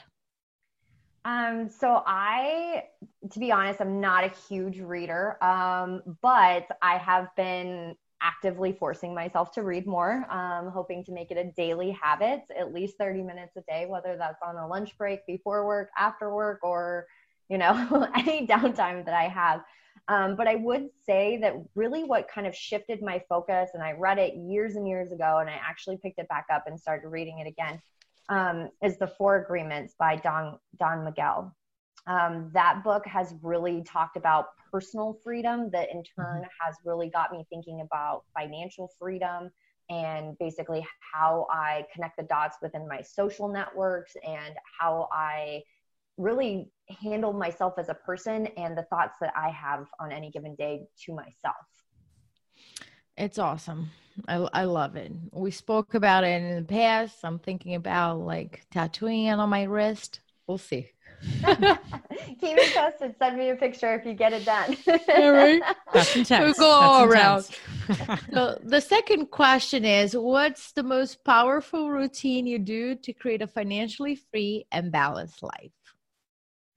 Um, 1.24 1.68
so 1.68 2.03
I, 2.05 2.86
to 3.30 3.38
be 3.38 3.53
honest, 3.53 3.80
I'm 3.80 4.01
not 4.01 4.24
a 4.24 4.32
huge 4.48 4.80
reader, 4.80 5.42
um, 5.44 6.03
but 6.20 6.66
I 6.82 6.98
have 6.98 7.28
been 7.36 7.94
actively 8.22 8.72
forcing 8.72 9.14
myself 9.14 9.50
to 9.52 9.62
read 9.62 9.86
more, 9.86 10.26
um, 10.30 10.68
hoping 10.68 11.04
to 11.04 11.12
make 11.12 11.30
it 11.30 11.38
a 11.38 11.44
daily 11.52 11.90
habit, 11.90 12.42
at 12.56 12.72
least 12.72 12.98
30 12.98 13.22
minutes 13.22 13.56
a 13.56 13.62
day, 13.62 13.86
whether 13.86 14.16
that's 14.16 14.42
on 14.42 14.56
a 14.56 14.66
lunch 14.66 14.96
break, 14.98 15.26
before 15.26 15.66
work, 15.66 15.90
after 15.98 16.34
work, 16.34 16.60
or, 16.62 17.06
you 17.48 17.58
know, 17.58 18.08
any 18.14 18.46
downtime 18.46 19.04
that 19.04 19.14
I 19.14 19.24
have. 19.24 19.62
Um, 20.08 20.34
but 20.34 20.48
I 20.48 20.56
would 20.56 20.88
say 21.06 21.38
that 21.38 21.54
really 21.74 22.04
what 22.04 22.28
kind 22.28 22.46
of 22.46 22.54
shifted 22.54 23.02
my 23.02 23.22
focus, 23.28 23.70
and 23.74 23.82
I 23.82 23.92
read 23.92 24.18
it 24.18 24.34
years 24.34 24.76
and 24.76 24.88
years 24.88 25.12
ago, 25.12 25.38
and 25.38 25.48
I 25.48 25.54
actually 25.54 25.98
picked 25.98 26.18
it 26.18 26.28
back 26.28 26.46
up 26.52 26.64
and 26.66 26.78
started 26.78 27.08
reading 27.08 27.38
it 27.38 27.46
again, 27.46 27.80
um, 28.28 28.70
is 28.82 28.98
The 28.98 29.06
Four 29.06 29.36
Agreements 29.36 29.94
by 29.98 30.16
Don, 30.16 30.58
Don 30.78 31.04
Miguel. 31.04 31.54
Um, 32.07 32.51
that 32.55 32.82
book 32.82 33.07
has 33.07 33.34
really 33.42 33.82
talked 33.82 34.16
about 34.16 34.46
personal 34.70 35.18
freedom, 35.22 35.70
that 35.72 35.90
in 35.90 36.03
turn 36.03 36.42
mm-hmm. 36.42 36.66
has 36.66 36.76
really 36.84 37.11
got 37.11 37.32
me 37.32 37.44
thinking 37.51 37.80
about 37.80 38.24
financial 38.36 38.90
freedom 38.98 39.51
and 39.90 40.38
basically 40.38 40.86
how 41.12 41.46
I 41.51 41.84
connect 41.92 42.16
the 42.16 42.22
dots 42.22 42.57
within 42.62 42.86
my 42.88 43.03
social 43.03 43.48
networks 43.48 44.14
and 44.24 44.55
how 44.78 45.09
I 45.12 45.62
really 46.16 46.70
handle 47.03 47.32
myself 47.32 47.74
as 47.78 47.88
a 47.88 47.94
person 47.94 48.46
and 48.57 48.78
the 48.78 48.82
thoughts 48.84 49.14
that 49.20 49.32
I 49.36 49.51
have 49.51 49.86
on 49.98 50.12
any 50.12 50.30
given 50.30 50.55
day 50.55 50.82
to 51.05 51.14
myself. 51.14 51.57
It's 53.16 53.38
awesome. 53.38 53.90
I, 54.28 54.36
I 54.53 54.64
love 54.64 54.96
it. 54.96 55.12
We 55.32 55.51
spoke 55.51 55.94
about 55.94 56.24
it 56.24 56.40
in 56.42 56.57
the 56.57 56.62
past. 56.62 57.18
I'm 57.24 57.38
thinking 57.38 57.74
about 57.74 58.20
like 58.20 58.64
tattooing 58.70 59.26
it 59.26 59.38
on 59.38 59.48
my 59.48 59.64
wrist. 59.64 60.20
We'll 60.46 60.59
see. 60.59 60.88
Keep 62.40 62.56
me 62.56 62.70
posted. 62.74 63.14
Send 63.18 63.38
me 63.38 63.50
a 63.50 63.56
picture 63.56 63.94
if 63.94 64.06
you 64.06 64.14
get 64.14 64.32
it 64.32 64.44
done. 64.44 64.76
yeah, 64.86 65.28
right. 65.28 65.62
That's 65.92 66.16
intense. 66.16 66.58
We'll 66.58 66.66
go 66.66 66.70
all 66.70 67.08
That's 67.08 67.54
around. 67.98 68.20
so 68.32 68.58
the 68.62 68.80
second 68.80 69.30
question 69.30 69.84
is 69.84 70.16
what's 70.16 70.72
the 70.72 70.82
most 70.82 71.24
powerful 71.24 71.90
routine 71.90 72.46
you 72.46 72.58
do 72.58 72.94
to 72.94 73.12
create 73.12 73.42
a 73.42 73.46
financially 73.46 74.16
free 74.30 74.66
and 74.72 74.90
balanced 74.92 75.42
life? 75.42 75.72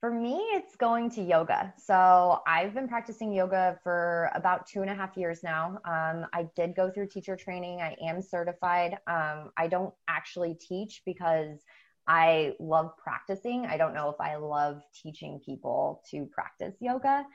For 0.02 0.12
me, 0.12 0.36
it's 0.52 0.76
going 0.76 1.10
to 1.12 1.22
yoga. 1.22 1.74
So 1.78 2.42
I've 2.46 2.74
been 2.74 2.90
practicing 2.90 3.32
yoga 3.32 3.80
for 3.84 4.30
about 4.36 4.68
two 4.68 4.82
and 4.82 4.90
a 4.90 4.94
half 4.94 5.16
years 5.16 5.44
now. 5.44 5.80
Um, 5.86 6.26
I 6.34 6.50
did 6.58 6.76
go 6.76 6.92
through 6.92 7.08
teacher 7.08 7.38
training. 7.38 7.80
I 7.80 7.96
am 8.06 8.22
certified. 8.22 8.98
Um, 9.08 9.52
I 9.56 9.68
don't 9.70 9.94
actually 10.10 10.56
teach 10.56 11.04
because 11.06 11.64
I 12.08 12.54
love 12.60 12.98
practicing. 12.98 13.66
I 13.66 13.78
don't 13.78 13.94
know 13.94 14.10
if 14.10 14.20
I 14.20 14.36
love 14.36 14.82
teaching 14.94 15.40
people 15.46 16.04
to 16.12 16.26
practice 16.26 16.76
yoga. 16.80 17.26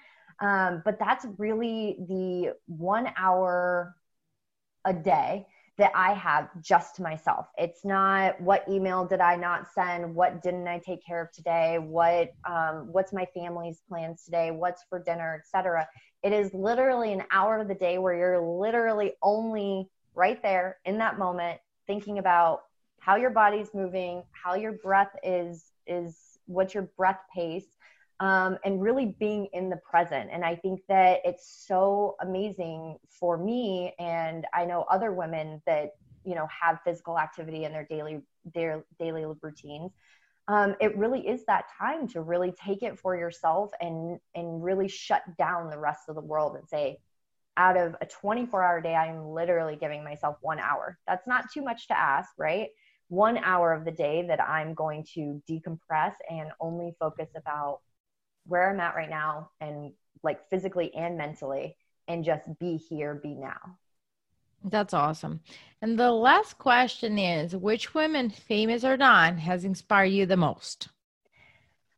Um, 0.41 0.83
but 0.85 0.99
that's 0.99 1.27
really 1.39 1.97
the 2.09 2.55
one 2.67 3.09
hour 3.17 3.97
a 4.85 4.93
day 4.93 5.47
that 5.79 5.93
I 5.95 6.13
have 6.13 6.49
just 6.61 6.97
to 6.97 7.03
myself. 7.03 7.47
It's 7.57 7.85
not 7.85 8.41
what 8.41 8.65
email 8.69 9.05
did 9.05 9.21
I 9.21 9.37
not 9.37 9.73
send, 9.73 10.13
what 10.15 10.43
didn't 10.43 10.67
I 10.67 10.79
take 10.79 11.07
care 11.07 11.23
of 11.23 11.33
today, 11.33 11.79
what 11.79 12.33
um, 12.45 12.89
what's 12.91 13.13
my 13.13 13.27
family's 13.33 13.81
plans 13.89 14.25
today, 14.25 14.51
what's 14.51 14.83
for 14.89 14.99
dinner, 14.99 15.41
etc. 15.41 15.89
It 16.25 16.33
is 16.33 16.53
literally 16.53 17.13
an 17.13 17.23
hour 17.31 17.61
of 17.61 17.69
the 17.69 17.77
day 17.77 17.99
where 17.99 18.15
you're 18.15 18.41
literally 18.41 19.13
only 19.23 19.89
right 20.15 20.43
there 20.43 20.79
in 20.85 20.99
that 20.99 21.17
moment 21.17 21.61
thinking 21.87 22.19
about 22.19 22.63
how 23.09 23.17
your 23.17 23.31
body's 23.31 23.73
moving, 23.73 24.23
how 24.33 24.55
your 24.55 24.73
breath 24.73 25.17
is 25.23 25.73
is 25.87 26.39
what's 26.45 26.75
your 26.75 26.91
breath 26.99 27.21
pace, 27.35 27.65
um, 28.21 28.59
and 28.67 28.83
really 28.83 29.17
being 29.19 29.49
in 29.55 29.71
the 29.71 29.79
present. 29.79 30.29
And 30.31 30.45
I 30.45 30.57
think 30.57 30.81
that 30.91 31.21
it's 31.25 31.65
so 31.67 32.17
amazing 32.21 32.99
for 33.09 33.39
me, 33.39 33.95
and 33.99 34.47
I 34.53 34.67
know 34.67 34.83
other 34.91 35.11
women 35.13 35.63
that 35.65 35.93
you 36.23 36.35
know 36.35 36.47
have 36.49 36.81
physical 36.85 37.19
activity 37.19 37.65
in 37.65 37.73
their 37.73 37.85
daily 37.85 38.21
their 38.55 38.85
daily 38.99 39.25
routines. 39.41 39.93
Um, 40.47 40.77
it 40.79 40.95
really 40.99 41.27
is 41.27 41.47
that 41.47 41.65
time 41.79 42.09
to 42.09 42.21
really 42.21 42.53
take 42.63 42.83
it 42.83 42.99
for 42.99 43.17
yourself 43.17 43.71
and 43.81 44.19
and 44.35 44.63
really 44.63 44.89
shut 44.89 45.23
down 45.39 45.71
the 45.71 45.79
rest 45.79 46.11
of 46.11 46.15
the 46.15 46.21
world 46.21 46.57
and 46.57 46.69
say 46.69 46.99
out 47.57 47.77
of 47.77 47.97
a 48.01 48.07
24 48.07 48.63
hour 48.63 48.81
day 48.81 48.95
i'm 48.95 49.27
literally 49.31 49.75
giving 49.75 50.05
myself 50.05 50.37
one 50.43 50.61
hour 50.61 50.97
that's 51.09 51.27
not 51.27 51.51
too 51.53 51.61
much 51.61 51.89
to 51.89 51.99
ask 51.99 52.31
right 52.39 52.69
one 53.09 53.39
hour 53.39 53.73
of 53.73 53.85
the 53.85 53.91
day 53.91 54.25
that 54.27 54.41
i'm 54.41 54.75
going 54.75 55.05
to 55.15 55.43
decompress 55.49 56.13
and 56.31 56.51
only 56.61 56.95
focus 56.99 57.29
about 57.37 57.81
where 58.49 58.71
I'm 58.71 58.81
at 58.81 58.97
right 58.97 59.11
now 59.11 59.51
and 59.61 59.93
like 60.23 60.49
physically 60.51 60.93
and 60.95 61.17
mentally 61.17 61.77
and 62.09 62.25
just 62.25 62.49
be 62.59 62.77
here, 62.77 63.15
be 63.15 63.35
now. 63.35 63.77
That's 64.65 64.95
awesome. 64.95 65.41
And 65.81 65.99
the 65.99 66.11
last 66.11 66.59
question 66.59 67.19
is 67.19 67.55
which 67.55 67.95
women, 67.95 68.31
famous 68.31 68.83
or 68.83 68.97
not, 68.97 69.39
has 69.39 69.65
inspired 69.65 70.07
you 70.07 70.27
the 70.27 70.37
most? 70.37 70.89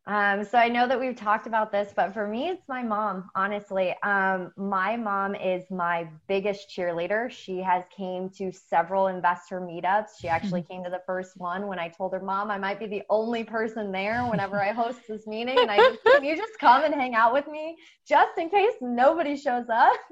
Um, 0.06 0.44
so 0.44 0.56
I 0.56 0.68
know 0.68 0.88
that 0.88 0.98
we've 0.98 1.14
talked 1.14 1.46
about 1.46 1.70
this, 1.70 1.92
but 1.94 2.14
for 2.14 2.26
me, 2.26 2.48
it's 2.48 2.66
my 2.68 2.82
mom. 2.82 3.30
Honestly, 3.34 3.94
um, 4.02 4.50
my 4.56 4.96
mom 4.96 5.34
is 5.34 5.70
my 5.70 6.08
biggest 6.26 6.70
cheerleader. 6.74 7.30
She 7.30 7.58
has 7.58 7.84
came 7.94 8.30
to 8.30 8.50
several 8.50 9.08
investor 9.08 9.60
meetups. 9.60 10.18
She 10.18 10.26
actually 10.28 10.62
came 10.70 10.82
to 10.84 10.90
the 10.90 11.02
first 11.06 11.36
one 11.36 11.66
when 11.66 11.78
I 11.78 11.88
told 11.88 12.14
her, 12.14 12.20
"Mom, 12.20 12.50
I 12.50 12.56
might 12.56 12.80
be 12.80 12.86
the 12.86 13.02
only 13.10 13.44
person 13.44 13.92
there 13.92 14.24
whenever 14.24 14.60
I 14.60 14.72
host 14.72 15.00
this 15.06 15.26
meeting, 15.26 15.58
and 15.58 15.70
I 15.70 15.76
just, 15.76 16.02
can 16.04 16.24
you 16.24 16.34
just 16.34 16.58
come 16.58 16.82
and 16.82 16.94
hang 16.94 17.14
out 17.14 17.34
with 17.34 17.46
me 17.46 17.76
just 18.08 18.38
in 18.38 18.48
case 18.48 18.74
nobody 18.80 19.36
shows 19.36 19.68
up." 19.68 19.96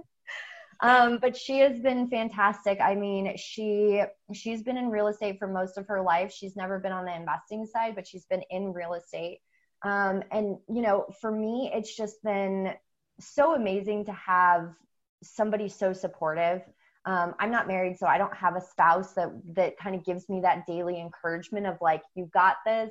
Um, 0.80 1.18
but 1.20 1.36
she 1.36 1.59
has 1.59 1.80
been 1.80 2.09
fantastic. 2.09 2.80
I 2.80 2.95
mean, 2.95 3.36
she 3.36 4.01
she's 4.32 4.62
been 4.62 4.76
in 4.76 4.91
real 4.91 5.09
estate 5.09 5.41
for 5.41 5.49
most 5.49 5.76
of 5.76 5.89
her 5.89 6.01
life. 6.01 6.32
She's 6.32 6.55
never 6.55 6.78
been 6.78 6.93
on 6.93 7.05
the 7.05 7.12
investing 7.16 7.66
side, 7.66 7.97
but 7.97 8.07
she's 8.07 8.26
been 8.26 8.43
in 8.51 8.72
real 8.72 8.95
estate 8.95 9.41
um, 9.83 10.22
and, 10.31 10.59
you 10.68 10.83
know, 10.83 11.07
for 11.20 11.31
me, 11.31 11.70
it's 11.72 11.95
just 11.95 12.22
been 12.22 12.72
so 13.20 13.55
amazing 13.55 14.07
to 14.07 14.12
have 14.12 14.74
somebody 15.22 15.68
so 15.68 15.93
supportive. 15.93 16.62
Um, 17.05 17.35
I'm 17.39 17.51
not 17.51 17.68
married, 17.68 17.97
so 17.99 18.07
I 18.07 18.18
don't 18.18 18.35
have 18.37 18.57
a 18.57 18.61
spouse 18.61 19.14
that, 19.14 19.31
that 19.55 19.79
kind 19.79 19.95
of 19.95 20.05
gives 20.05 20.29
me 20.29 20.41
that 20.41 20.66
daily 20.66 21.01
encouragement 21.01 21.66
of 21.66 21.79
like, 21.81 22.03
you 22.14 22.29
got 22.35 22.57
this. 22.66 22.91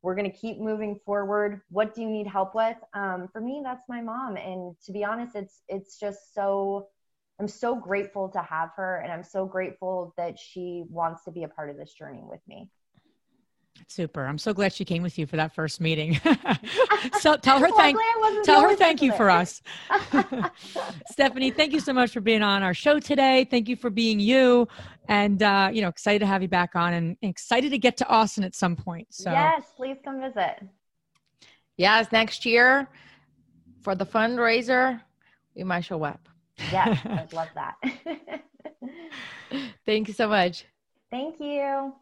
We're 0.00 0.14
going 0.14 0.30
to 0.30 0.36
keep 0.36 0.60
moving 0.60 0.98
forward. 1.04 1.60
What 1.70 1.94
do 1.94 2.02
you 2.02 2.08
need 2.08 2.28
help 2.28 2.54
with? 2.54 2.76
Um, 2.94 3.28
for 3.32 3.40
me, 3.40 3.62
that's 3.64 3.88
my 3.88 4.00
mom. 4.00 4.36
And 4.36 4.76
to 4.86 4.92
be 4.92 5.04
honest, 5.04 5.34
it's, 5.34 5.60
it's 5.68 5.98
just 5.98 6.34
so, 6.34 6.86
I'm 7.40 7.48
so 7.48 7.74
grateful 7.74 8.28
to 8.30 8.40
have 8.40 8.70
her. 8.76 8.98
And 8.98 9.12
I'm 9.12 9.24
so 9.24 9.44
grateful 9.44 10.14
that 10.16 10.38
she 10.38 10.84
wants 10.88 11.24
to 11.24 11.32
be 11.32 11.42
a 11.42 11.48
part 11.48 11.68
of 11.68 11.76
this 11.76 11.92
journey 11.92 12.22
with 12.22 12.40
me. 12.46 12.70
Super. 13.86 14.26
I'm 14.26 14.38
so 14.38 14.52
glad 14.52 14.72
she 14.72 14.84
came 14.84 15.02
with 15.02 15.18
you 15.18 15.26
for 15.26 15.36
that 15.36 15.54
first 15.54 15.80
meeting. 15.80 16.20
so 17.20 17.36
tell 17.36 17.58
her 17.58 17.70
thank 17.76 17.98
tell 18.44 18.62
her 18.62 18.74
thank 18.74 19.00
you 19.02 19.12
for 19.12 19.30
us. 19.30 19.62
Stephanie, 21.10 21.50
thank 21.50 21.72
you 21.72 21.80
so 21.80 21.92
much 21.92 22.12
for 22.12 22.20
being 22.20 22.42
on 22.42 22.62
our 22.62 22.74
show 22.74 22.98
today. 22.98 23.46
Thank 23.50 23.68
you 23.68 23.76
for 23.76 23.90
being 23.90 24.20
you 24.20 24.68
and 25.08 25.42
uh, 25.42 25.70
you 25.72 25.82
know, 25.82 25.88
excited 25.88 26.18
to 26.20 26.26
have 26.26 26.42
you 26.42 26.48
back 26.48 26.74
on 26.74 26.94
and 26.94 27.16
excited 27.22 27.70
to 27.70 27.78
get 27.78 27.96
to 27.98 28.08
Austin 28.08 28.44
at 28.44 28.54
some 28.54 28.76
point. 28.76 29.08
So 29.10 29.30
Yes, 29.30 29.62
please 29.76 29.96
come 30.04 30.20
visit. 30.20 30.60
Yes, 31.76 32.10
next 32.10 32.44
year 32.44 32.88
for 33.82 33.94
the 33.94 34.04
fundraiser, 34.04 35.00
we 35.54 35.64
might 35.64 35.82
show 35.82 36.02
up. 36.04 36.28
Yes, 36.72 36.98
I'd 37.04 37.32
love 37.32 37.48
that. 37.54 37.76
Thank 39.86 40.08
you 40.08 40.14
so 40.14 40.28
much. 40.28 40.64
Thank 41.10 41.40
you. 41.40 41.94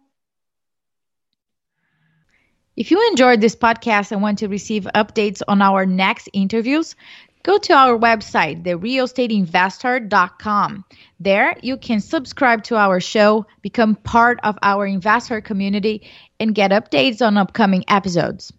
If 2.77 2.91
you 2.91 3.09
enjoyed 3.09 3.41
this 3.41 3.57
podcast 3.57 4.13
and 4.13 4.21
want 4.21 4.41
to 4.41 4.49
receive 4.49 4.87
updates 4.95 5.41
on 5.49 5.63
our 5.63 5.87
next 5.87 6.29
interviews, 6.35 6.95
go 7.43 7.57
to 7.57 7.73
our 7.73 7.99
website, 7.99 8.65
therealestateinvesther.com. 8.65 10.85
There, 11.19 11.57
you 11.63 11.79
can 11.79 12.01
subscribe 12.01 12.65
to 12.65 12.77
our 12.77 13.01
show, 13.01 13.47
become 13.63 13.95
part 13.95 14.41
of 14.45 14.59
our 14.63 14.85
investor 14.85 15.41
community, 15.41 16.07
and 16.39 16.55
get 16.55 16.71
updates 16.71 17.27
on 17.27 17.39
upcoming 17.39 17.83
episodes. 17.89 18.53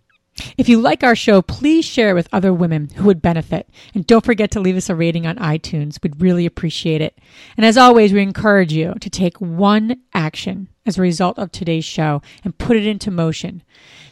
If 0.57 0.68
you 0.68 0.80
like 0.80 1.03
our 1.03 1.15
show, 1.15 1.43
please 1.43 1.86
share 1.86 2.09
it 2.09 2.15
with 2.15 2.28
other 2.32 2.51
women 2.53 2.89
who 2.89 3.03
would 3.05 3.22
benefit. 3.22 3.70
And 3.93 4.07
don't 4.07 4.26
forget 4.26 4.49
to 4.51 4.59
leave 4.59 4.78
us 4.78 4.89
a 4.89 4.95
rating 4.95 5.28
on 5.28 5.36
iTunes. 5.38 6.01
We'd 6.01 6.22
really 6.22 6.47
appreciate 6.47 7.01
it. 7.01 7.20
And 7.55 7.68
as 7.68 7.78
always, 7.78 8.13
we 8.13 8.24
encourage 8.24 8.74
you 8.74 8.95
to 8.99 9.09
take 9.11 9.39
one 9.39 10.01
action 10.13 10.70
as 10.88 10.97
a 10.97 11.01
result 11.01 11.38
of 11.38 11.51
today's 11.51 11.85
show 11.85 12.21
and 12.43 12.57
put 12.57 12.77
it 12.77 12.88
into 12.88 13.11
motion 13.11 13.63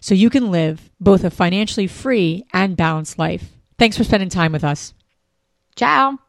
so 0.01 0.13
you 0.13 0.29
can 0.29 0.51
live 0.51 0.89
both 0.99 1.23
a 1.23 1.31
financially 1.31 1.87
free 1.87 2.45
and 2.53 2.77
balanced 2.77 3.17
life. 3.17 3.53
Thanks 3.79 3.97
for 3.97 4.03
spending 4.03 4.29
time 4.29 4.51
with 4.51 4.63
us. 4.63 4.93
Ciao. 5.75 6.19